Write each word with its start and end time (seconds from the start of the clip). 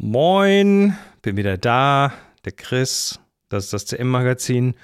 Moin, 0.00 0.96
bin 1.22 1.36
wieder 1.36 1.58
da. 1.58 2.12
Der 2.44 2.52
Chris, 2.52 3.18
das 3.48 3.64
ist 3.64 3.72
das 3.72 3.86
CM-Magazin. 3.86 4.74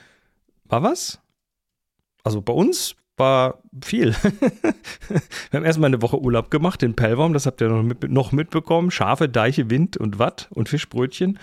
War 0.64 0.82
was? 0.82 1.20
Also 2.24 2.42
bei 2.42 2.52
uns 2.52 2.96
war 3.16 3.60
viel. 3.80 4.12
Wir 5.52 5.58
haben 5.58 5.64
erstmal 5.64 5.86
eine 5.86 6.02
Woche 6.02 6.20
Urlaub 6.20 6.50
gemacht 6.50 6.82
in 6.82 6.96
Pellworm, 6.96 7.32
das 7.32 7.46
habt 7.46 7.60
ihr 7.60 7.68
noch, 7.68 7.84
mit, 7.84 8.10
noch 8.10 8.32
mitbekommen. 8.32 8.90
Schafe, 8.90 9.28
Deiche, 9.28 9.70
Wind 9.70 9.96
und 9.96 10.18
Watt 10.18 10.48
und 10.50 10.68
Fischbrötchen. 10.68 11.38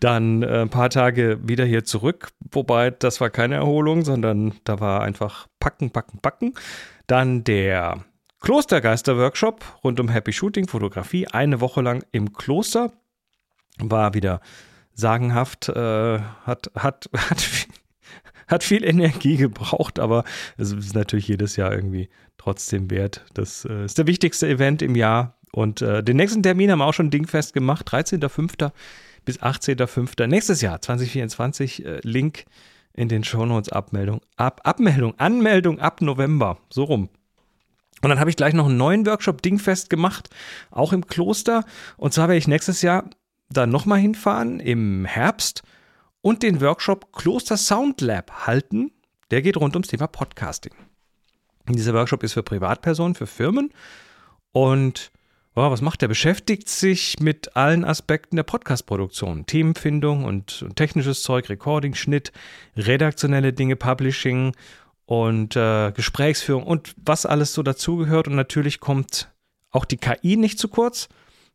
Dann 0.00 0.42
äh, 0.42 0.60
ein 0.60 0.68
paar 0.68 0.90
Tage 0.90 1.38
wieder 1.42 1.64
hier 1.64 1.84
zurück, 1.84 2.28
wobei 2.52 2.90
das 2.90 3.22
war 3.22 3.30
keine 3.30 3.54
Erholung, 3.54 4.04
sondern 4.04 4.52
da 4.64 4.80
war 4.80 5.00
einfach 5.00 5.46
packen, 5.60 5.92
packen, 5.92 6.18
packen. 6.18 6.52
Dann 7.06 7.42
der 7.42 8.04
Klostergeister-Workshop 8.40 9.64
rund 9.84 10.00
um 10.00 10.08
Happy 10.08 10.32
Shooting, 10.32 10.68
Fotografie, 10.68 11.26
eine 11.26 11.60
Woche 11.60 11.82
lang 11.82 12.04
im 12.12 12.32
Kloster. 12.32 12.92
War 13.78 14.14
wieder 14.14 14.40
sagenhaft, 14.94 15.68
äh, 15.68 16.18
hat, 16.18 16.70
hat, 16.74 17.08
hat, 17.16 17.68
hat 18.46 18.64
viel 18.64 18.84
Energie 18.84 19.36
gebraucht, 19.36 19.98
aber 19.98 20.24
es 20.56 20.72
ist 20.72 20.94
natürlich 20.94 21.28
jedes 21.28 21.56
Jahr 21.56 21.72
irgendwie 21.72 22.08
trotzdem 22.36 22.90
wert. 22.90 23.24
Das 23.34 23.64
äh, 23.64 23.84
ist 23.84 23.98
der 23.98 24.06
wichtigste 24.06 24.48
Event 24.48 24.82
im 24.82 24.94
Jahr. 24.94 25.38
Und 25.52 25.82
äh, 25.82 26.02
den 26.02 26.16
nächsten 26.16 26.42
Termin 26.42 26.70
haben 26.70 26.78
wir 26.78 26.86
auch 26.86 26.94
schon 26.94 27.10
dingfest 27.10 27.54
gemacht, 27.54 27.88
13.05. 27.88 28.70
bis 29.24 29.40
18.05. 29.40 30.26
nächstes 30.26 30.60
Jahr, 30.60 30.80
2024. 30.80 31.84
Äh, 31.84 32.00
Link 32.02 32.44
in 32.92 33.08
den 33.08 33.24
Shownotes 33.24 33.70
Abmeldung. 33.70 34.20
Ab, 34.36 34.60
Abmeldung, 34.64 35.14
Anmeldung 35.18 35.78
ab 35.78 36.00
November. 36.02 36.58
So 36.70 36.84
rum. 36.84 37.08
Und 38.02 38.10
dann 38.10 38.20
habe 38.20 38.30
ich 38.30 38.36
gleich 38.36 38.54
noch 38.54 38.66
einen 38.66 38.76
neuen 38.76 39.06
Workshop 39.06 39.42
Dingfest 39.42 39.90
gemacht, 39.90 40.30
auch 40.70 40.92
im 40.92 41.06
Kloster. 41.06 41.64
Und 41.96 42.12
zwar 42.14 42.28
werde 42.28 42.38
ich 42.38 42.48
nächstes 42.48 42.82
Jahr 42.82 43.10
da 43.50 43.66
nochmal 43.66 43.98
hinfahren 43.98 44.60
im 44.60 45.04
Herbst 45.04 45.62
und 46.20 46.42
den 46.42 46.60
Workshop 46.60 47.12
Kloster 47.12 47.56
Sound 47.56 48.00
Lab 48.00 48.46
halten. 48.46 48.92
Der 49.30 49.42
geht 49.42 49.56
rund 49.56 49.74
ums 49.74 49.88
Thema 49.88 50.06
Podcasting. 50.06 50.72
Dieser 51.68 51.94
Workshop 51.94 52.22
ist 52.22 52.32
für 52.32 52.42
Privatpersonen, 52.42 53.14
für 53.14 53.26
Firmen. 53.26 53.70
Und 54.52 55.10
oh, 55.54 55.70
was 55.70 55.82
macht 55.82 56.00
der? 56.00 56.08
Beschäftigt 56.08 56.68
sich 56.68 57.20
mit 57.20 57.56
allen 57.56 57.84
Aspekten 57.84 58.36
der 58.36 58.42
Podcast-Produktion. 58.44 59.44
Themenfindung 59.46 60.24
und, 60.24 60.62
und 60.62 60.76
technisches 60.76 61.22
Zeug, 61.22 61.48
Recording, 61.50 61.94
Schnitt, 61.94 62.32
redaktionelle 62.76 63.52
Dinge, 63.52 63.76
Publishing 63.76 64.54
und 65.08 65.56
äh, 65.56 65.90
Gesprächsführung 65.92 66.64
und 66.64 66.94
was 67.02 67.24
alles 67.24 67.54
so 67.54 67.62
dazugehört. 67.62 68.28
Und 68.28 68.34
natürlich 68.34 68.78
kommt 68.78 69.32
auch 69.70 69.86
die 69.86 69.96
KI 69.96 70.36
nicht 70.36 70.58
zu 70.58 70.68
kurz. 70.68 71.08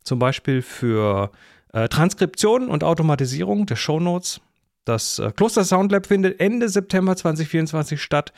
Zum 0.03 0.17
Beispiel 0.17 0.63
für 0.63 1.29
äh, 1.71 1.87
Transkription 1.87 2.67
und 2.67 2.83
Automatisierung 2.83 3.67
der 3.67 3.75
Shownotes. 3.75 4.41
Das 4.85 5.19
äh, 5.19 5.31
Kloster 5.31 5.63
Soundlab 5.63 6.07
findet 6.07 6.39
Ende 6.39 6.67
September 6.67 7.15
2024 7.15 8.01
statt. 8.01 8.33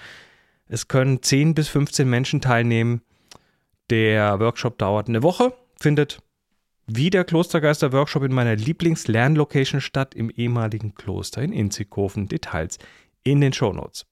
Es 0.67 0.89
können 0.89 1.23
10 1.23 1.55
bis 1.55 1.69
15 1.69 2.09
Menschen 2.09 2.41
teilnehmen. 2.41 3.01
Der 3.89 4.37
Workshop 4.41 4.77
dauert 4.79 5.07
eine 5.07 5.23
Woche, 5.23 5.53
findet 5.79 6.19
wie 6.87 7.09
der 7.09 7.23
Klostergeister-Workshop 7.23 8.23
in 8.23 8.33
meiner 8.33 8.57
Lieblings-Lernlocation 8.57 9.79
statt, 9.79 10.13
im 10.13 10.29
ehemaligen 10.29 10.93
Kloster 10.93 11.41
in 11.41 11.53
Inzighofen. 11.53 12.27
Details 12.27 12.79
in 13.23 13.39
den 13.39 13.53
Shownotes. 13.53 14.05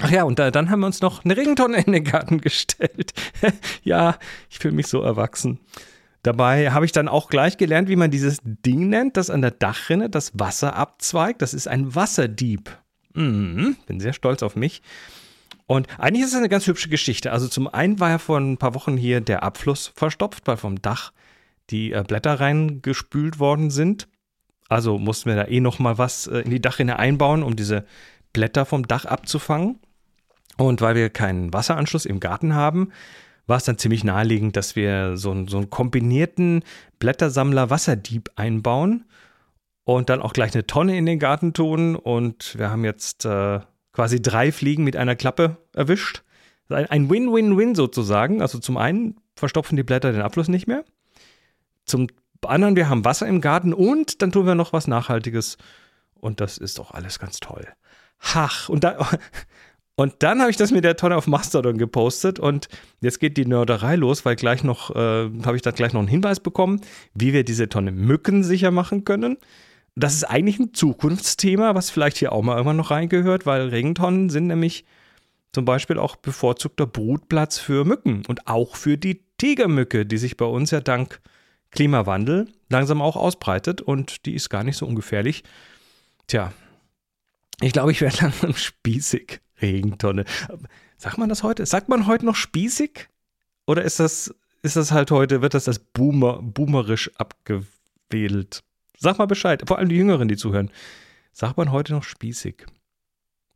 Ach 0.00 0.10
ja, 0.10 0.24
und 0.24 0.38
da, 0.38 0.50
dann 0.50 0.70
haben 0.70 0.80
wir 0.80 0.86
uns 0.86 1.00
noch 1.00 1.24
eine 1.24 1.36
Regentonne 1.36 1.82
in 1.82 1.92
den 1.92 2.04
Garten 2.04 2.40
gestellt. 2.40 3.12
ja, 3.84 4.18
ich 4.50 4.58
fühle 4.58 4.74
mich 4.74 4.88
so 4.88 5.02
erwachsen. 5.02 5.60
Dabei 6.22 6.72
habe 6.72 6.86
ich 6.86 6.92
dann 6.92 7.06
auch 7.06 7.28
gleich 7.28 7.58
gelernt, 7.58 7.88
wie 7.88 7.96
man 7.96 8.10
dieses 8.10 8.38
Ding 8.42 8.88
nennt, 8.88 9.16
das 9.16 9.30
an 9.30 9.42
der 9.42 9.50
Dachrinne 9.50 10.08
das 10.08 10.32
Wasser 10.38 10.74
abzweigt. 10.74 11.42
Das 11.42 11.54
ist 11.54 11.68
ein 11.68 11.94
Wasserdieb. 11.94 12.76
Mhm, 13.12 13.76
bin 13.86 14.00
sehr 14.00 14.14
stolz 14.14 14.42
auf 14.42 14.56
mich. 14.56 14.82
Und 15.66 15.86
eigentlich 15.98 16.24
ist 16.24 16.32
es 16.32 16.38
eine 16.38 16.48
ganz 16.48 16.66
hübsche 16.66 16.88
Geschichte. 16.88 17.30
Also 17.30 17.46
zum 17.46 17.68
einen 17.68 18.00
war 18.00 18.10
ja 18.10 18.18
vor 18.18 18.38
ein 18.38 18.58
paar 18.58 18.74
Wochen 18.74 18.96
hier 18.96 19.20
der 19.20 19.42
Abfluss 19.42 19.92
verstopft, 19.94 20.46
weil 20.46 20.56
vom 20.56 20.82
Dach 20.82 21.12
die 21.70 21.92
äh, 21.92 22.02
Blätter 22.06 22.40
reingespült 22.40 23.38
worden 23.38 23.70
sind. 23.70 24.08
Also 24.68 24.98
mussten 24.98 25.28
wir 25.28 25.36
da 25.36 25.46
eh 25.46 25.60
noch 25.60 25.78
mal 25.78 25.98
was 25.98 26.26
äh, 26.26 26.40
in 26.40 26.50
die 26.50 26.60
Dachrinne 26.60 26.98
einbauen, 26.98 27.42
um 27.42 27.56
diese 27.56 27.84
Blätter 28.34 28.66
vom 28.66 28.86
Dach 28.86 29.06
abzufangen. 29.06 29.78
Und 30.58 30.82
weil 30.82 30.94
wir 30.94 31.08
keinen 31.08 31.52
Wasseranschluss 31.54 32.04
im 32.04 32.20
Garten 32.20 32.54
haben, 32.54 32.90
war 33.46 33.56
es 33.56 33.64
dann 33.64 33.78
ziemlich 33.78 34.04
naheliegend, 34.04 34.56
dass 34.56 34.76
wir 34.76 35.16
so, 35.16 35.30
einen, 35.30 35.48
so 35.48 35.56
einen 35.56 35.70
kombinierten 35.70 36.62
Blättersammler 36.98 37.70
Wasserdieb 37.70 38.30
einbauen 38.36 39.04
und 39.84 40.10
dann 40.10 40.22
auch 40.22 40.32
gleich 40.32 40.54
eine 40.54 40.66
Tonne 40.66 40.96
in 40.96 41.06
den 41.06 41.18
Garten 41.18 41.54
tun. 41.54 41.96
Und 41.96 42.58
wir 42.58 42.70
haben 42.70 42.84
jetzt 42.84 43.24
äh, 43.24 43.60
quasi 43.92 44.20
drei 44.20 44.52
Fliegen 44.52 44.84
mit 44.84 44.96
einer 44.96 45.16
Klappe 45.16 45.56
erwischt. 45.72 46.22
Ein 46.68 47.10
Win-Win-Win 47.10 47.74
sozusagen. 47.74 48.40
Also 48.40 48.58
zum 48.58 48.76
einen 48.76 49.16
verstopfen 49.36 49.76
die 49.76 49.82
Blätter 49.82 50.12
den 50.12 50.22
Abfluss 50.22 50.48
nicht 50.48 50.66
mehr. 50.66 50.84
Zum 51.84 52.06
anderen, 52.46 52.76
wir 52.76 52.88
haben 52.88 53.04
Wasser 53.04 53.26
im 53.26 53.40
Garten 53.40 53.74
und 53.74 54.22
dann 54.22 54.32
tun 54.32 54.46
wir 54.46 54.54
noch 54.54 54.72
was 54.72 54.86
Nachhaltiges. 54.86 55.58
Und 56.14 56.40
das 56.40 56.56
ist 56.56 56.78
doch 56.78 56.92
alles 56.92 57.18
ganz 57.18 57.40
toll. 57.40 57.66
Hach, 58.20 58.68
und 58.68 58.84
da, 58.84 59.08
und 59.96 60.14
dann 60.20 60.40
habe 60.40 60.50
ich 60.50 60.56
das 60.56 60.70
mit 60.70 60.84
der 60.84 60.96
Tonne 60.96 61.16
auf 61.16 61.26
Mastodon 61.26 61.78
gepostet 61.78 62.38
und 62.38 62.68
jetzt 63.00 63.20
geht 63.20 63.36
die 63.36 63.46
Nörderei 63.46 63.96
los, 63.96 64.24
weil 64.24 64.36
gleich 64.36 64.64
noch, 64.64 64.90
äh, 64.94 65.30
habe 65.44 65.56
ich 65.56 65.62
da 65.62 65.70
gleich 65.70 65.92
noch 65.92 66.00
einen 66.00 66.08
Hinweis 66.08 66.40
bekommen, 66.40 66.80
wie 67.14 67.32
wir 67.32 67.44
diese 67.44 67.68
Tonne 67.68 67.92
mückensicher 67.92 68.70
machen 68.70 69.04
können. 69.04 69.36
Das 69.96 70.14
ist 70.14 70.24
eigentlich 70.24 70.58
ein 70.58 70.74
Zukunftsthema, 70.74 71.74
was 71.74 71.90
vielleicht 71.90 72.16
hier 72.16 72.32
auch 72.32 72.42
mal 72.42 72.56
irgendwann 72.56 72.76
noch 72.76 72.90
reingehört, 72.90 73.46
weil 73.46 73.68
Regentonnen 73.68 74.28
sind 74.28 74.48
nämlich 74.48 74.84
zum 75.52 75.64
Beispiel 75.64 75.98
auch 75.98 76.16
bevorzugter 76.16 76.86
Brutplatz 76.86 77.58
für 77.58 77.84
Mücken 77.84 78.24
und 78.26 78.48
auch 78.48 78.74
für 78.74 78.98
die 78.98 79.22
Tigermücke, 79.38 80.04
die 80.04 80.18
sich 80.18 80.36
bei 80.36 80.46
uns 80.46 80.72
ja 80.72 80.80
dank 80.80 81.20
Klimawandel 81.70 82.48
langsam 82.68 83.00
auch 83.00 83.16
ausbreitet 83.16 83.80
und 83.80 84.26
die 84.26 84.34
ist 84.34 84.48
gar 84.48 84.64
nicht 84.64 84.76
so 84.76 84.86
ungefährlich. 84.86 85.44
Tja, 86.26 86.52
ich 87.64 87.72
glaube, 87.72 87.92
ich 87.92 88.00
werde 88.00 88.16
langsam 88.20 88.54
spießig. 88.54 89.40
Regentonne. 89.62 90.24
Sagt 90.98 91.18
man 91.18 91.28
das 91.28 91.42
heute? 91.42 91.64
Sagt 91.64 91.88
man 91.88 92.06
heute 92.06 92.26
noch 92.26 92.34
spießig? 92.34 93.08
Oder 93.66 93.82
ist 93.82 94.00
das, 94.00 94.34
ist 94.62 94.76
das 94.76 94.92
halt 94.92 95.10
heute, 95.10 95.42
wird 95.42 95.54
das 95.54 95.68
als 95.68 95.78
Boomer, 95.78 96.40
boomerisch 96.42 97.10
abgewählt? 97.16 98.62
Sag 98.98 99.18
mal 99.18 99.26
Bescheid, 99.26 99.62
vor 99.66 99.78
allem 99.78 99.88
die 99.88 99.96
Jüngeren, 99.96 100.28
die 100.28 100.36
zuhören. 100.36 100.70
Sagt 101.32 101.56
man 101.56 101.72
heute 101.72 101.92
noch 101.92 102.04
spießig? 102.04 102.66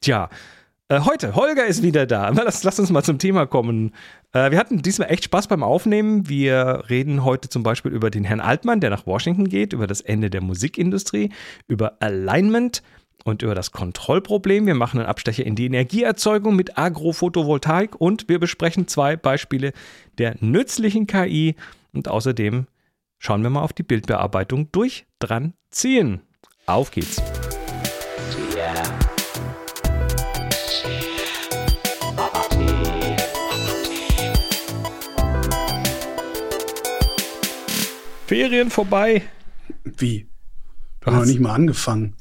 Tja, 0.01 0.31
äh, 0.89 1.01
heute, 1.01 1.35
Holger 1.35 1.67
ist 1.67 1.83
wieder 1.83 2.07
da. 2.07 2.31
Lass, 2.31 2.65
lass 2.65 2.81
uns 2.81 2.91
mal 2.91 3.03
zum 3.03 3.19
Thema 3.19 3.47
kommen. 3.47 3.93
Äh, 4.33 4.51
wir 4.51 4.59
hatten 4.59 4.81
diesmal 4.81 5.11
echt 5.11 5.25
Spaß 5.25 5.49
beim 5.49 5.63
Aufnehmen. 5.63 6.29
Wir 6.29 6.85
reden 6.89 7.25
heute 7.25 7.51
zum 7.51 7.63
Beispiel 7.63 7.93
über 7.93 8.11
den 8.11 8.25
Herrn 8.25 8.41
Altmann, 8.41 8.81
der 8.81 8.89
nach 8.91 9.07
Washington 9.07 9.49
geht, 9.49 9.75
über 9.75 9.87
das 9.87 10.01
Ende 10.01 10.31
der 10.31 10.41
Musikindustrie, 10.41 11.31
über 11.67 11.99
Alignment 12.01 12.83
und 13.25 13.43
über 13.43 13.55
das 13.55 13.73
Kontrollproblem. 13.73 14.67
Wir 14.67 14.75
machen 14.75 14.99
einen 15.01 15.09
Abstecher 15.09 15.45
in 15.45 15.55
die 15.55 15.67
Energieerzeugung 15.67 16.57
mit 16.57 16.79
Agrophotovoltaik 16.79 18.01
und 18.01 18.29
wir 18.29 18.39
besprechen 18.39 18.89
zwei 18.89 19.17
Beispiele 19.17 19.73
der 20.19 20.37
nützlichen 20.41 21.07
KI 21.07 21.55
und 21.93 22.09
außerdem 22.09 22.67
schauen 23.19 23.43
wir 23.43 23.51
mal 23.51 23.63
auf 23.63 23.73
die 23.73 23.83
Bildbearbeitung 23.83 24.71
durch 24.73 25.07
dran 25.19 25.55
ziehen. 25.71 26.23
Auf 26.67 26.91
geht's. 26.91 27.23
Ferien 38.27 38.71
vorbei. 38.71 39.23
Wie? 39.85 40.29
Du 41.01 41.07
hast 41.07 41.15
noch 41.15 41.25
nicht 41.25 41.41
mal 41.41 41.55
angefangen. 41.55 42.15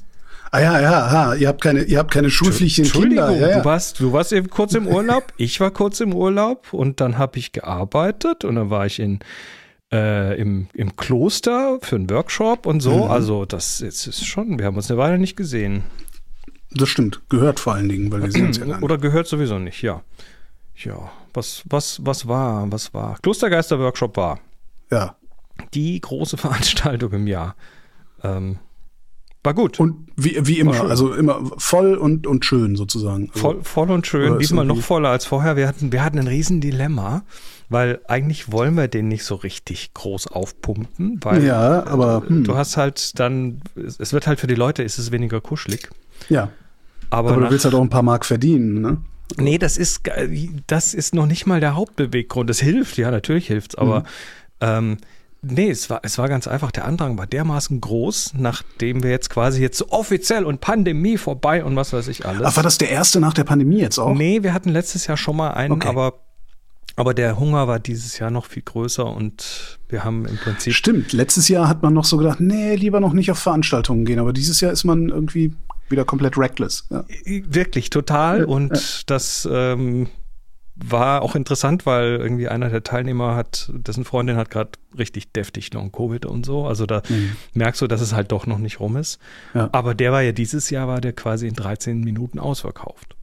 Ah 0.50 0.60
ja, 0.60 0.80
ja, 0.80 1.06
aha. 1.06 1.34
ihr 1.34 1.48
habt 1.48 1.62
keine, 1.62 1.82
ihr 1.82 1.98
habt 1.98 2.12
keine 2.12 2.30
schulpflichtigen 2.30 2.90
Kinder. 2.90 3.30
Ja, 3.30 3.48
ja. 3.48 3.58
Du 3.58 3.64
warst, 3.64 4.00
du 4.00 4.12
warst 4.12 4.32
eben 4.32 4.48
kurz 4.48 4.74
im 4.74 4.86
Urlaub, 4.86 5.32
ich 5.36 5.60
war 5.60 5.70
kurz 5.70 6.00
im 6.00 6.14
Urlaub 6.14 6.72
und 6.72 7.00
dann 7.00 7.18
habe 7.18 7.38
ich 7.38 7.52
gearbeitet 7.52 8.44
und 8.44 8.54
dann 8.54 8.70
war 8.70 8.86
ich 8.86 8.98
in 8.98 9.20
äh, 9.92 10.38
im, 10.38 10.68
im 10.74 10.96
Kloster 10.96 11.78
für 11.82 11.96
einen 11.96 12.10
Workshop 12.10 12.66
und 12.66 12.80
so. 12.80 13.04
Mhm. 13.04 13.10
Also 13.10 13.44
das 13.44 13.80
jetzt 13.80 14.06
ist 14.06 14.24
schon, 14.26 14.58
wir 14.58 14.66
haben 14.66 14.76
uns 14.76 14.90
eine 14.90 14.98
Weile 14.98 15.18
nicht 15.18 15.36
gesehen. 15.36 15.84
Das 16.70 16.88
stimmt, 16.88 17.22
gehört 17.28 17.60
vor 17.60 17.74
allen 17.74 17.88
Dingen, 17.88 18.12
weil 18.12 18.22
wir 18.22 18.30
sehen 18.30 18.46
uns 18.46 18.58
ja 18.58 18.66
gar 18.66 18.74
nicht. 18.76 18.82
Oder 18.82 18.98
gehört 18.98 19.26
sowieso 19.26 19.58
nicht, 19.58 19.82
ja. 19.82 20.02
Ja, 20.76 21.10
was, 21.34 21.62
was, 21.68 22.00
was 22.04 22.28
war, 22.28 22.70
was 22.70 22.94
war? 22.94 23.18
Klostergeister-Workshop 23.22 24.16
war. 24.16 24.38
Ja. 24.90 25.16
Die 25.74 26.00
große 26.00 26.36
Veranstaltung 26.38 27.12
im 27.12 27.26
Jahr. 27.26 27.56
Ähm, 28.22 28.58
war 29.44 29.54
gut. 29.54 29.78
Und 29.80 30.08
wie, 30.16 30.36
wie 30.46 30.58
immer, 30.58 30.80
also 30.88 31.12
immer 31.12 31.40
voll 31.58 31.94
und, 31.94 32.26
und 32.26 32.44
schön 32.44 32.76
sozusagen. 32.76 33.30
Also, 33.30 33.40
voll, 33.40 33.58
voll 33.62 33.90
und 33.90 34.06
schön, 34.06 34.38
diesmal 34.38 34.64
noch 34.64 34.80
voller 34.80 35.10
als 35.10 35.24
vorher. 35.24 35.56
Wir 35.56 35.68
hatten, 35.68 35.92
wir 35.92 36.04
hatten 36.04 36.18
ein 36.18 36.26
Riesendilemma, 36.26 37.22
weil 37.68 38.00
eigentlich 38.08 38.50
wollen 38.50 38.76
wir 38.76 38.88
den 38.88 39.08
nicht 39.08 39.24
so 39.24 39.36
richtig 39.36 39.94
groß 39.94 40.26
aufpumpen, 40.28 41.20
weil 41.22 41.44
ja, 41.44 41.86
aber, 41.86 42.24
hm. 42.26 42.44
du 42.44 42.56
hast 42.56 42.76
halt 42.76 43.18
dann, 43.18 43.60
es 43.76 44.12
wird 44.12 44.26
halt 44.26 44.40
für 44.40 44.46
die 44.46 44.54
Leute, 44.54 44.82
ist 44.82 44.98
es 44.98 45.12
weniger 45.12 45.40
kuschelig. 45.40 45.88
Ja. 46.28 46.50
Aber, 47.10 47.32
aber 47.32 47.42
du 47.42 47.50
willst 47.50 47.64
halt 47.64 47.74
auch 47.74 47.82
ein 47.82 47.90
paar 47.90 48.02
Mark 48.02 48.24
verdienen, 48.26 48.80
ne? 48.80 48.98
Nee, 49.36 49.58
das 49.58 49.76
ist, 49.76 50.02
das 50.66 50.94
ist 50.94 51.14
noch 51.14 51.26
nicht 51.26 51.46
mal 51.46 51.60
der 51.60 51.76
Hauptbeweggrund. 51.76 52.48
Das 52.48 52.60
hilft, 52.60 52.96
ja, 52.96 53.10
natürlich 53.10 53.46
hilft's, 53.46 53.74
aber 53.74 54.00
mhm. 54.00 54.04
ähm, 54.60 54.96
Nee, 55.40 55.70
es 55.70 55.88
war, 55.88 56.00
es 56.02 56.18
war 56.18 56.28
ganz 56.28 56.48
einfach. 56.48 56.72
Der 56.72 56.84
Andrang 56.84 57.16
war 57.16 57.26
dermaßen 57.26 57.80
groß, 57.80 58.34
nachdem 58.36 59.04
wir 59.04 59.10
jetzt 59.10 59.30
quasi 59.30 59.62
jetzt 59.62 59.78
so 59.78 59.88
offiziell 59.90 60.44
und 60.44 60.60
Pandemie 60.60 61.16
vorbei 61.16 61.64
und 61.64 61.76
was 61.76 61.92
weiß 61.92 62.08
ich 62.08 62.26
alles. 62.26 62.42
Ach, 62.44 62.56
war 62.56 62.64
das 62.64 62.78
der 62.78 62.90
erste 62.90 63.20
nach 63.20 63.34
der 63.34 63.44
Pandemie 63.44 63.78
jetzt 63.78 63.98
auch? 63.98 64.14
Nee, 64.14 64.42
wir 64.42 64.52
hatten 64.52 64.70
letztes 64.70 65.06
Jahr 65.06 65.16
schon 65.16 65.36
mal 65.36 65.50
einen, 65.50 65.74
okay. 65.74 65.88
aber, 65.88 66.14
aber 66.96 67.14
der 67.14 67.38
Hunger 67.38 67.68
war 67.68 67.78
dieses 67.78 68.18
Jahr 68.18 68.32
noch 68.32 68.46
viel 68.46 68.62
größer 68.62 69.06
und 69.06 69.78
wir 69.88 70.02
haben 70.02 70.26
im 70.26 70.38
Prinzip. 70.38 70.74
Stimmt, 70.74 71.12
letztes 71.12 71.48
Jahr 71.48 71.68
hat 71.68 71.84
man 71.84 71.94
noch 71.94 72.04
so 72.04 72.16
gedacht, 72.16 72.40
nee, 72.40 72.74
lieber 72.74 72.98
noch 72.98 73.12
nicht 73.12 73.30
auf 73.30 73.38
Veranstaltungen 73.38 74.04
gehen, 74.04 74.18
aber 74.18 74.32
dieses 74.32 74.60
Jahr 74.60 74.72
ist 74.72 74.82
man 74.82 75.08
irgendwie 75.08 75.54
wieder 75.88 76.04
komplett 76.04 76.36
reckless. 76.36 76.86
Ja. 76.90 77.04
Wirklich, 77.24 77.90
total. 77.90 78.44
Und 78.44 79.04
das 79.06 79.48
ähm, 79.50 80.08
war 80.84 81.22
auch 81.22 81.34
interessant, 81.34 81.86
weil 81.86 82.16
irgendwie 82.16 82.48
einer 82.48 82.70
der 82.70 82.84
Teilnehmer 82.84 83.34
hat, 83.34 83.70
dessen 83.72 84.04
Freundin 84.04 84.36
hat 84.36 84.50
gerade 84.50 84.70
richtig 84.96 85.32
deftig 85.32 85.72
Long-Covid 85.72 86.24
und 86.26 86.46
so. 86.46 86.66
Also 86.66 86.86
da 86.86 87.02
mhm. 87.08 87.36
merkst 87.54 87.80
du, 87.82 87.86
dass 87.86 88.00
es 88.00 88.12
halt 88.12 88.30
doch 88.32 88.46
noch 88.46 88.58
nicht 88.58 88.80
rum 88.80 88.96
ist. 88.96 89.18
Ja. 89.54 89.68
Aber 89.72 89.94
der 89.94 90.12
war 90.12 90.22
ja 90.22 90.32
dieses 90.32 90.70
Jahr, 90.70 90.86
war 90.86 91.00
der 91.00 91.12
quasi 91.12 91.48
in 91.48 91.54
13 91.54 92.00
Minuten 92.00 92.38
ausverkauft. 92.38 93.16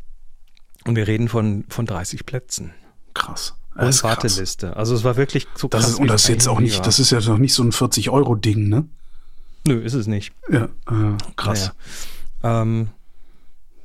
Und 0.86 0.96
wir 0.96 1.08
reden 1.08 1.30
von, 1.30 1.64
von 1.70 1.86
30 1.86 2.26
Plätzen. 2.26 2.72
Krass. 3.14 3.56
Das 3.76 4.02
und 4.02 4.10
Warteliste. 4.10 4.68
Krass. 4.68 4.78
Also 4.78 4.96
es 4.96 5.04
war 5.04 5.16
wirklich 5.16 5.48
so 5.56 5.70
krass. 5.70 5.84
Das 5.84 5.92
ist, 5.92 6.00
und 6.00 6.08
das 6.08 6.24
ist 6.24 6.30
jetzt 6.30 6.48
auch 6.48 6.60
nicht, 6.60 6.78
war. 6.78 6.86
das 6.86 7.00
ist 7.00 7.12
ja 7.12 7.20
noch 7.22 7.38
nicht 7.38 7.54
so 7.54 7.64
ein 7.64 7.72
40-Euro-Ding, 7.72 8.68
ne? 8.68 8.86
Nö, 9.68 9.80
ist 9.80 9.94
es 9.94 10.08
nicht. 10.08 10.34
Ja, 10.50 10.66
äh, 10.66 11.18
krass. 11.36 11.74
Naja. 12.42 12.62
Ähm, 12.62 12.90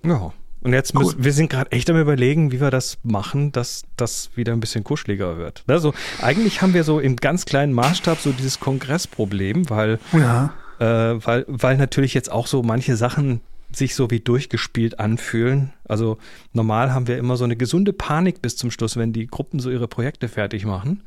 ja. 0.04 0.32
Und 0.62 0.74
jetzt 0.74 0.94
müssen, 0.94 1.16
cool. 1.16 1.24
wir 1.24 1.32
sind 1.32 1.50
gerade 1.50 1.72
echt 1.72 1.88
am 1.88 1.98
überlegen, 1.98 2.52
wie 2.52 2.60
wir 2.60 2.70
das 2.70 2.98
machen, 3.02 3.50
dass 3.52 3.84
das 3.96 4.30
wieder 4.34 4.52
ein 4.52 4.60
bisschen 4.60 4.84
kuscheliger 4.84 5.38
wird. 5.38 5.64
Also 5.66 5.94
eigentlich 6.20 6.60
haben 6.60 6.74
wir 6.74 6.84
so 6.84 7.00
im 7.00 7.16
ganz 7.16 7.46
kleinen 7.46 7.72
Maßstab 7.72 8.18
so 8.18 8.32
dieses 8.32 8.60
Kongressproblem, 8.60 9.70
weil, 9.70 9.98
ja. 10.12 10.52
äh, 10.78 11.24
weil, 11.24 11.44
weil 11.48 11.76
natürlich 11.78 12.12
jetzt 12.12 12.30
auch 12.30 12.46
so 12.46 12.62
manche 12.62 12.96
Sachen 12.96 13.40
sich 13.72 13.94
so 13.94 14.10
wie 14.10 14.20
durchgespielt 14.20 14.98
anfühlen. 14.98 15.72
Also 15.86 16.18
normal 16.52 16.92
haben 16.92 17.06
wir 17.06 17.16
immer 17.16 17.36
so 17.36 17.44
eine 17.44 17.56
gesunde 17.56 17.92
Panik 17.92 18.42
bis 18.42 18.56
zum 18.56 18.70
Schluss, 18.70 18.96
wenn 18.96 19.12
die 19.12 19.28
Gruppen 19.28 19.60
so 19.60 19.70
ihre 19.70 19.88
Projekte 19.88 20.28
fertig 20.28 20.66
machen 20.66 21.02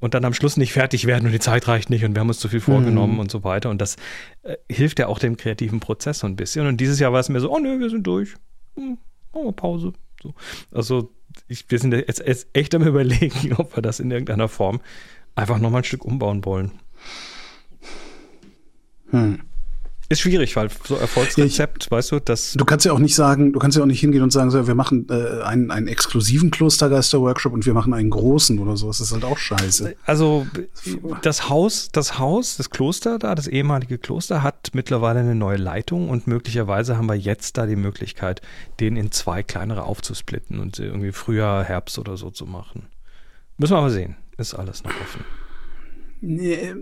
und 0.00 0.14
dann 0.14 0.24
am 0.24 0.32
Schluss 0.32 0.56
nicht 0.56 0.72
fertig 0.72 1.06
werden 1.06 1.26
und 1.26 1.32
die 1.32 1.40
Zeit 1.40 1.66
reicht 1.68 1.90
nicht 1.90 2.04
und 2.04 2.14
wir 2.14 2.20
haben 2.20 2.28
uns 2.28 2.38
zu 2.38 2.48
viel 2.48 2.60
vorgenommen 2.60 3.14
mhm. 3.14 3.20
und 3.20 3.30
so 3.30 3.44
weiter. 3.44 3.68
Und 3.68 3.80
das 3.80 3.96
äh, 4.44 4.56
hilft 4.70 4.98
ja 4.98 5.08
auch 5.08 5.18
dem 5.18 5.36
kreativen 5.36 5.80
Prozess 5.80 6.20
so 6.20 6.26
ein 6.26 6.36
bisschen. 6.36 6.66
Und 6.66 6.80
dieses 6.80 7.00
Jahr 7.00 7.12
war 7.12 7.20
es 7.20 7.28
mir 7.28 7.40
so, 7.40 7.52
oh 7.52 7.58
nö, 7.58 7.80
wir 7.80 7.90
sind 7.90 8.06
durch 8.06 8.34
hm, 8.78 8.98
machen 9.32 9.46
wir 9.46 9.52
Pause. 9.52 9.92
So. 10.22 10.34
Also 10.70 11.10
ich, 11.46 11.70
wir 11.70 11.78
sind 11.78 11.92
jetzt, 11.92 12.22
jetzt 12.24 12.48
echt 12.52 12.74
am 12.74 12.82
überlegen, 12.86 13.54
ob 13.54 13.76
wir 13.76 13.82
das 13.82 14.00
in 14.00 14.10
irgendeiner 14.10 14.48
Form 14.48 14.80
einfach 15.34 15.58
nochmal 15.58 15.82
ein 15.82 15.84
Stück 15.84 16.04
umbauen 16.04 16.44
wollen. 16.44 16.72
Hm. 19.10 19.40
Ist 20.10 20.20
schwierig, 20.20 20.56
weil 20.56 20.70
so 20.84 20.96
Erfolgsrezept, 20.96 21.84
ich, 21.84 21.90
weißt 21.90 22.12
du, 22.12 22.20
das. 22.20 22.54
Du 22.54 22.64
kannst 22.64 22.86
ja 22.86 22.92
auch 22.92 22.98
nicht 22.98 23.14
sagen, 23.14 23.52
du 23.52 23.58
kannst 23.58 23.76
ja 23.76 23.82
auch 23.82 23.86
nicht 23.86 24.00
hingehen 24.00 24.22
und 24.22 24.32
sagen, 24.32 24.50
so, 24.50 24.66
wir 24.66 24.74
machen 24.74 25.06
äh, 25.10 25.42
einen, 25.42 25.70
einen 25.70 25.86
exklusiven 25.86 26.50
Klostergeister-Workshop 26.50 27.52
und 27.52 27.66
wir 27.66 27.74
machen 27.74 27.92
einen 27.92 28.08
großen 28.08 28.58
oder 28.58 28.78
so. 28.78 28.86
Das 28.86 29.00
ist 29.00 29.12
halt 29.12 29.24
auch 29.24 29.36
scheiße. 29.36 29.96
Also 30.06 30.46
das 31.20 31.50
Haus, 31.50 31.90
das 31.92 32.18
Haus, 32.18 32.56
das 32.56 32.70
Kloster 32.70 33.18
da, 33.18 33.34
das 33.34 33.48
ehemalige 33.48 33.98
Kloster, 33.98 34.42
hat 34.42 34.70
mittlerweile 34.72 35.20
eine 35.20 35.34
neue 35.34 35.58
Leitung 35.58 36.08
und 36.08 36.26
möglicherweise 36.26 36.96
haben 36.96 37.06
wir 37.06 37.14
jetzt 37.14 37.58
da 37.58 37.66
die 37.66 37.76
Möglichkeit, 37.76 38.40
den 38.80 38.96
in 38.96 39.12
zwei 39.12 39.42
kleinere 39.42 39.82
aufzusplitten 39.82 40.58
und 40.58 40.78
irgendwie 40.78 41.12
Frühjahr, 41.12 41.64
Herbst 41.64 41.98
oder 41.98 42.16
so 42.16 42.30
zu 42.30 42.46
machen. 42.46 42.86
Müssen 43.58 43.74
wir 43.74 43.78
aber 43.78 43.90
sehen. 43.90 44.16
Ist 44.38 44.54
alles 44.54 44.84
noch 44.84 44.92
offen. 44.92 45.24
Nee 46.22 46.74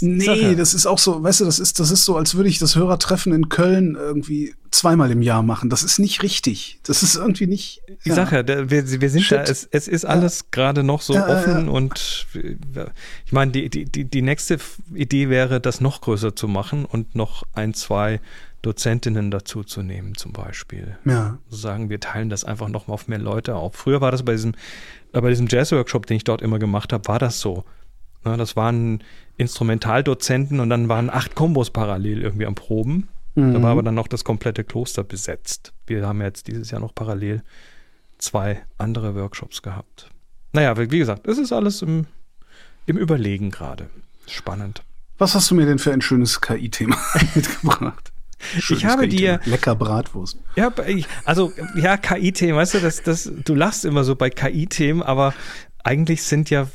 Nee, 0.00 0.54
das 0.54 0.74
ist 0.74 0.86
auch 0.86 0.98
so, 0.98 1.22
weißt 1.22 1.40
du, 1.40 1.44
das 1.44 1.58
ist, 1.58 1.80
das 1.80 1.90
ist 1.90 2.04
so, 2.04 2.16
als 2.16 2.34
würde 2.34 2.48
ich 2.48 2.58
das 2.58 2.76
Hörertreffen 2.76 3.32
in 3.32 3.48
Köln 3.48 3.96
irgendwie 3.96 4.54
zweimal 4.70 5.10
im 5.10 5.22
Jahr 5.22 5.42
machen. 5.42 5.68
Das 5.68 5.82
ist 5.82 5.98
nicht 5.98 6.22
richtig. 6.22 6.78
Das 6.84 7.02
ist 7.02 7.16
irgendwie 7.16 7.46
nicht. 7.46 7.82
Ich 8.00 8.06
ja. 8.06 8.14
sag 8.14 8.32
ja, 8.32 8.46
wir, 8.46 8.70
wir 9.00 9.10
sind 9.10 9.22
Shit. 9.22 9.38
da, 9.38 9.42
es, 9.42 9.68
es 9.70 9.88
ist 9.88 10.04
alles 10.04 10.40
ja. 10.40 10.46
gerade 10.50 10.82
noch 10.82 11.02
so 11.02 11.14
ja, 11.14 11.26
offen 11.26 11.68
und 11.68 12.26
ich 13.26 13.32
meine, 13.32 13.52
die, 13.52 13.68
die, 13.68 13.84
die, 13.84 14.04
die 14.04 14.22
nächste 14.22 14.58
Idee 14.94 15.28
wäre, 15.28 15.60
das 15.60 15.80
noch 15.80 16.00
größer 16.00 16.36
zu 16.36 16.48
machen 16.48 16.84
und 16.84 17.14
noch 17.14 17.42
ein, 17.54 17.74
zwei 17.74 18.20
Dozentinnen 18.62 19.30
dazu 19.30 19.64
zu 19.64 19.82
nehmen, 19.82 20.16
zum 20.16 20.32
Beispiel. 20.32 20.98
Ja. 21.04 21.38
Sagen, 21.48 21.88
wir 21.88 21.98
teilen 21.98 22.28
das 22.28 22.44
einfach 22.44 22.68
noch 22.68 22.88
mal 22.88 22.94
auf 22.94 23.08
mehr 23.08 23.18
Leute 23.18 23.56
auf. 23.56 23.74
Früher 23.74 24.00
war 24.00 24.12
das 24.12 24.22
bei 24.22 24.32
diesem, 24.32 24.54
bei 25.12 25.28
diesem 25.30 25.46
Jazz-Workshop, 25.48 26.06
den 26.06 26.18
ich 26.18 26.24
dort 26.24 26.42
immer 26.42 26.58
gemacht 26.58 26.92
habe, 26.92 27.08
war 27.08 27.18
das 27.18 27.40
so 27.40 27.64
das 28.24 28.56
waren 28.56 29.02
Instrumentaldozenten 29.36 30.60
und 30.60 30.70
dann 30.70 30.88
waren 30.88 31.10
acht 31.10 31.34
Kombos 31.34 31.70
parallel 31.70 32.22
irgendwie 32.22 32.46
am 32.46 32.54
Proben. 32.54 33.08
Mhm. 33.34 33.54
Da 33.54 33.62
war 33.62 33.70
aber 33.72 33.82
dann 33.82 33.94
noch 33.94 34.08
das 34.08 34.24
komplette 34.24 34.64
Kloster 34.64 35.04
besetzt. 35.04 35.72
Wir 35.86 36.06
haben 36.06 36.20
jetzt 36.20 36.48
dieses 36.48 36.70
Jahr 36.70 36.80
noch 36.80 36.94
parallel 36.94 37.42
zwei 38.18 38.62
andere 38.78 39.14
Workshops 39.14 39.62
gehabt. 39.62 40.10
Naja, 40.52 40.76
wie 40.76 40.86
gesagt, 40.88 41.26
es 41.26 41.38
ist 41.38 41.52
alles 41.52 41.82
im, 41.82 42.06
im 42.86 42.98
Überlegen 42.98 43.50
gerade. 43.50 43.88
Spannend. 44.26 44.82
Was 45.18 45.34
hast 45.34 45.50
du 45.50 45.54
mir 45.54 45.66
denn 45.66 45.78
für 45.78 45.92
ein 45.92 46.00
schönes 46.00 46.40
KI-Thema 46.40 46.96
mitgebracht? 47.34 48.12
Schönes 48.58 48.82
ich 48.82 48.86
habe 48.86 49.06
dir 49.06 49.38
lecker 49.44 49.74
Bratwurst. 49.74 50.38
Ja, 50.56 50.72
also 51.24 51.52
ja, 51.76 51.98
KI-Themen, 51.98 52.56
weißt 52.56 52.74
du, 52.74 52.80
das, 52.80 53.02
das, 53.02 53.30
du 53.44 53.54
lachst 53.54 53.84
immer 53.84 54.02
so 54.02 54.16
bei 54.16 54.30
KI-Themen, 54.30 55.02
aber 55.02 55.34
eigentlich 55.84 56.22
sind 56.22 56.50
ja 56.50 56.68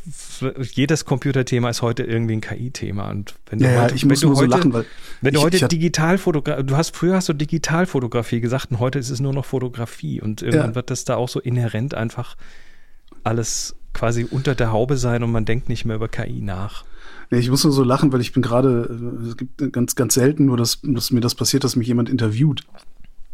jedes 0.59 1.05
Computerthema 1.05 1.69
ist 1.69 1.81
heute 1.81 2.03
irgendwie 2.03 2.33
ein 2.33 2.41
KI-Thema 2.41 3.09
und 3.09 3.35
wenn 3.49 3.59
du 3.59 3.65
ja, 3.65 3.83
heute, 3.83 3.95
ich 3.95 4.05
muss 4.05 4.19
du 4.19 4.29
heute, 4.29 4.39
so 4.39 4.45
lachen, 4.45 4.73
weil 4.73 4.85
wenn 5.21 5.33
du 5.33 5.39
ich, 5.39 5.45
heute 5.45 5.67
Digitalfotografie, 5.67 6.63
du 6.63 6.75
hast 6.75 6.95
früher 6.95 7.15
hast 7.15 7.29
du 7.29 7.33
Digitalfotografie 7.33 8.41
gesagt 8.41 8.71
und 8.71 8.79
heute 8.79 8.99
ist 8.99 9.09
es 9.09 9.19
nur 9.19 9.33
noch 9.33 9.45
Fotografie 9.45 10.21
und 10.21 10.41
irgendwann 10.41 10.71
ja. 10.71 10.75
wird 10.75 10.89
das 10.89 11.05
da 11.05 11.15
auch 11.15 11.29
so 11.29 11.39
inhärent 11.39 11.93
einfach 11.93 12.35
alles 13.23 13.75
quasi 13.93 14.25
unter 14.29 14.55
der 14.55 14.71
Haube 14.71 14.97
sein 14.97 15.23
und 15.23 15.31
man 15.31 15.45
denkt 15.45 15.69
nicht 15.69 15.85
mehr 15.85 15.95
über 15.95 16.07
KI 16.07 16.41
nach. 16.41 16.83
Nee, 17.31 17.39
ich 17.39 17.49
muss 17.49 17.63
nur 17.63 17.73
so 17.73 17.83
lachen, 17.83 18.11
weil 18.13 18.21
ich 18.21 18.33
bin 18.33 18.43
gerade, 18.43 19.23
es 19.27 19.37
gibt 19.37 19.71
ganz, 19.71 19.95
ganz 19.95 20.13
selten 20.13 20.45
nur, 20.45 20.57
dass, 20.57 20.79
dass 20.83 21.11
mir 21.11 21.21
das 21.21 21.33
passiert, 21.33 21.63
dass 21.63 21.75
mich 21.75 21.87
jemand 21.87 22.09
interviewt 22.09 22.63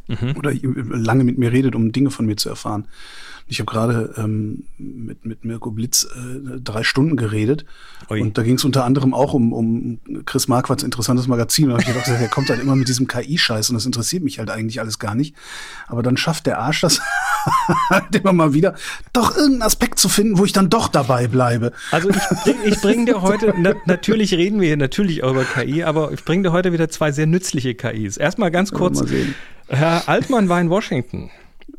mhm. 0.07 0.35
oder 0.37 0.53
lange 0.53 1.23
mit 1.23 1.37
mir 1.37 1.51
redet, 1.51 1.75
um 1.75 1.91
Dinge 1.91 2.11
von 2.11 2.25
mir 2.25 2.37
zu 2.37 2.49
erfahren. 2.49 2.87
Ich 3.51 3.59
habe 3.59 3.69
gerade 3.69 4.13
ähm, 4.15 4.63
mit, 4.77 5.25
mit 5.25 5.43
Mirko 5.43 5.71
Blitz 5.71 6.05
äh, 6.05 6.61
drei 6.63 6.83
Stunden 6.83 7.17
geredet. 7.17 7.65
Ui. 8.09 8.21
Und 8.21 8.37
da 8.37 8.43
ging 8.43 8.55
es 8.55 8.63
unter 8.63 8.85
anderem 8.85 9.13
auch 9.13 9.33
um, 9.33 9.51
um 9.51 9.99
Chris 10.25 10.47
Marquards 10.47 10.83
interessantes 10.83 11.27
Magazin. 11.27 11.65
Und 11.65 11.71
da 11.71 11.73
habe 11.73 11.81
ich 11.81 11.87
gedacht, 11.89 12.21
der 12.21 12.29
kommt 12.29 12.49
halt 12.49 12.61
immer 12.61 12.77
mit 12.77 12.87
diesem 12.87 13.07
KI-Scheiß 13.07 13.69
und 13.69 13.73
das 13.73 13.85
interessiert 13.85 14.23
mich 14.23 14.39
halt 14.39 14.49
eigentlich 14.49 14.79
alles 14.79 14.99
gar 14.99 15.15
nicht. 15.15 15.35
Aber 15.87 16.01
dann 16.01 16.15
schafft 16.15 16.45
der 16.45 16.59
Arsch 16.59 16.79
das 16.79 17.01
halt 17.89 18.15
immer 18.15 18.31
mal 18.31 18.53
wieder, 18.53 18.73
doch 19.11 19.35
irgendeinen 19.35 19.63
Aspekt 19.63 19.99
zu 19.99 20.07
finden, 20.07 20.37
wo 20.37 20.45
ich 20.45 20.53
dann 20.53 20.69
doch 20.69 20.87
dabei 20.87 21.27
bleibe. 21.27 21.73
Also 21.91 22.09
ich, 22.09 22.15
bring, 22.45 22.55
ich 22.63 22.79
bringe 22.79 23.03
dir 23.03 23.21
heute, 23.21 23.53
na, 23.57 23.73
natürlich 23.85 24.33
reden 24.33 24.61
wir 24.61 24.67
hier 24.67 24.77
natürlich 24.77 25.25
auch 25.25 25.31
über 25.31 25.43
KI, 25.43 25.83
aber 25.83 26.13
ich 26.13 26.23
bringe 26.23 26.43
dir 26.43 26.51
heute 26.53 26.71
wieder 26.71 26.87
zwei 26.87 27.11
sehr 27.11 27.25
nützliche 27.25 27.75
KIs. 27.75 28.15
Erstmal 28.15 28.49
ganz 28.49 28.71
kurz, 28.71 29.03
Herr 29.67 30.07
Altmann 30.07 30.47
war 30.47 30.61
in 30.61 30.69
Washington. 30.69 31.29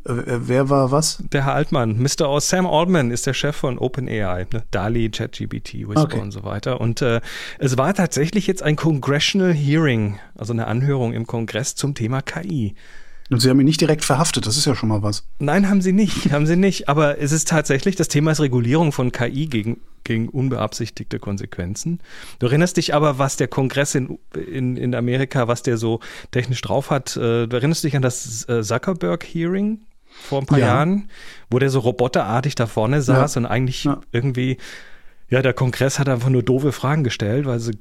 Äh, 0.05 0.13
wer 0.25 0.69
war 0.69 0.91
was? 0.91 1.23
Der 1.31 1.45
Herr 1.45 1.53
Altmann. 1.53 1.97
Mr. 1.97 2.29
O. 2.29 2.39
Sam 2.39 2.65
Altman 2.65 3.11
ist 3.11 3.25
der 3.25 3.33
Chef 3.33 3.55
von 3.55 3.77
OpenAI. 3.77 4.47
Ne? 4.51 4.63
DALI, 4.71 5.09
ChatGPT, 5.09 5.87
Whisper 5.87 6.03
okay. 6.03 6.19
und 6.19 6.31
so 6.31 6.43
weiter. 6.43 6.81
Und 6.81 7.01
äh, 7.01 7.21
es 7.59 7.77
war 7.77 7.93
tatsächlich 7.93 8.47
jetzt 8.47 8.63
ein 8.63 8.75
Congressional 8.75 9.53
Hearing, 9.53 10.19
also 10.35 10.53
eine 10.53 10.67
Anhörung 10.67 11.13
im 11.13 11.25
Kongress 11.27 11.75
zum 11.75 11.95
Thema 11.95 12.21
KI. 12.21 12.75
Und 13.29 13.39
Sie 13.39 13.49
haben 13.49 13.59
ihn 13.59 13.65
nicht 13.65 13.79
direkt 13.79 14.03
verhaftet, 14.03 14.45
das 14.45 14.57
ist 14.57 14.65
ja 14.65 14.75
schon 14.75 14.89
mal 14.89 15.01
was. 15.01 15.25
Nein, 15.39 15.69
haben 15.69 15.81
Sie 15.81 15.93
nicht, 15.93 16.31
haben 16.31 16.45
Sie 16.45 16.57
nicht. 16.57 16.89
Aber 16.89 17.19
es 17.19 17.31
ist 17.31 17.47
tatsächlich, 17.47 17.95
das 17.95 18.09
Thema 18.09 18.31
ist 18.31 18.41
Regulierung 18.41 18.91
von 18.91 19.13
KI 19.13 19.47
gegen, 19.47 19.79
gegen 20.03 20.27
unbeabsichtigte 20.27 21.19
Konsequenzen. 21.19 21.99
Du 22.39 22.47
erinnerst 22.47 22.75
dich 22.75 22.93
aber, 22.93 23.19
was 23.19 23.37
der 23.37 23.47
Kongress 23.47 23.95
in, 23.95 24.19
in, 24.35 24.75
in 24.75 24.93
Amerika, 24.93 25.47
was 25.47 25.63
der 25.63 25.77
so 25.77 26.01
technisch 26.31 26.61
drauf 26.61 26.89
hat. 26.91 27.15
Äh, 27.15 27.47
du 27.47 27.55
erinnerst 27.55 27.85
dich 27.85 27.95
an 27.95 28.01
das 28.01 28.47
äh, 28.49 28.61
Zuckerberg-Hearing 28.61 29.79
vor 30.21 30.41
ein 30.41 30.45
paar 30.45 30.59
ja. 30.59 30.67
Jahren, 30.67 31.09
wo 31.49 31.59
der 31.59 31.69
so 31.69 31.79
roboterartig 31.79 32.55
da 32.55 32.67
vorne 32.67 33.01
saß 33.01 33.35
ja. 33.35 33.39
und 33.41 33.45
eigentlich 33.45 33.83
ja. 33.83 34.01
irgendwie, 34.11 34.57
ja, 35.29 35.41
der 35.41 35.53
Kongress 35.53 35.99
hat 35.99 36.09
einfach 36.09 36.29
nur 36.29 36.43
doofe 36.43 36.71
Fragen 36.71 37.03
gestellt, 37.03 37.45
weil 37.45 37.59
sie 37.59 37.77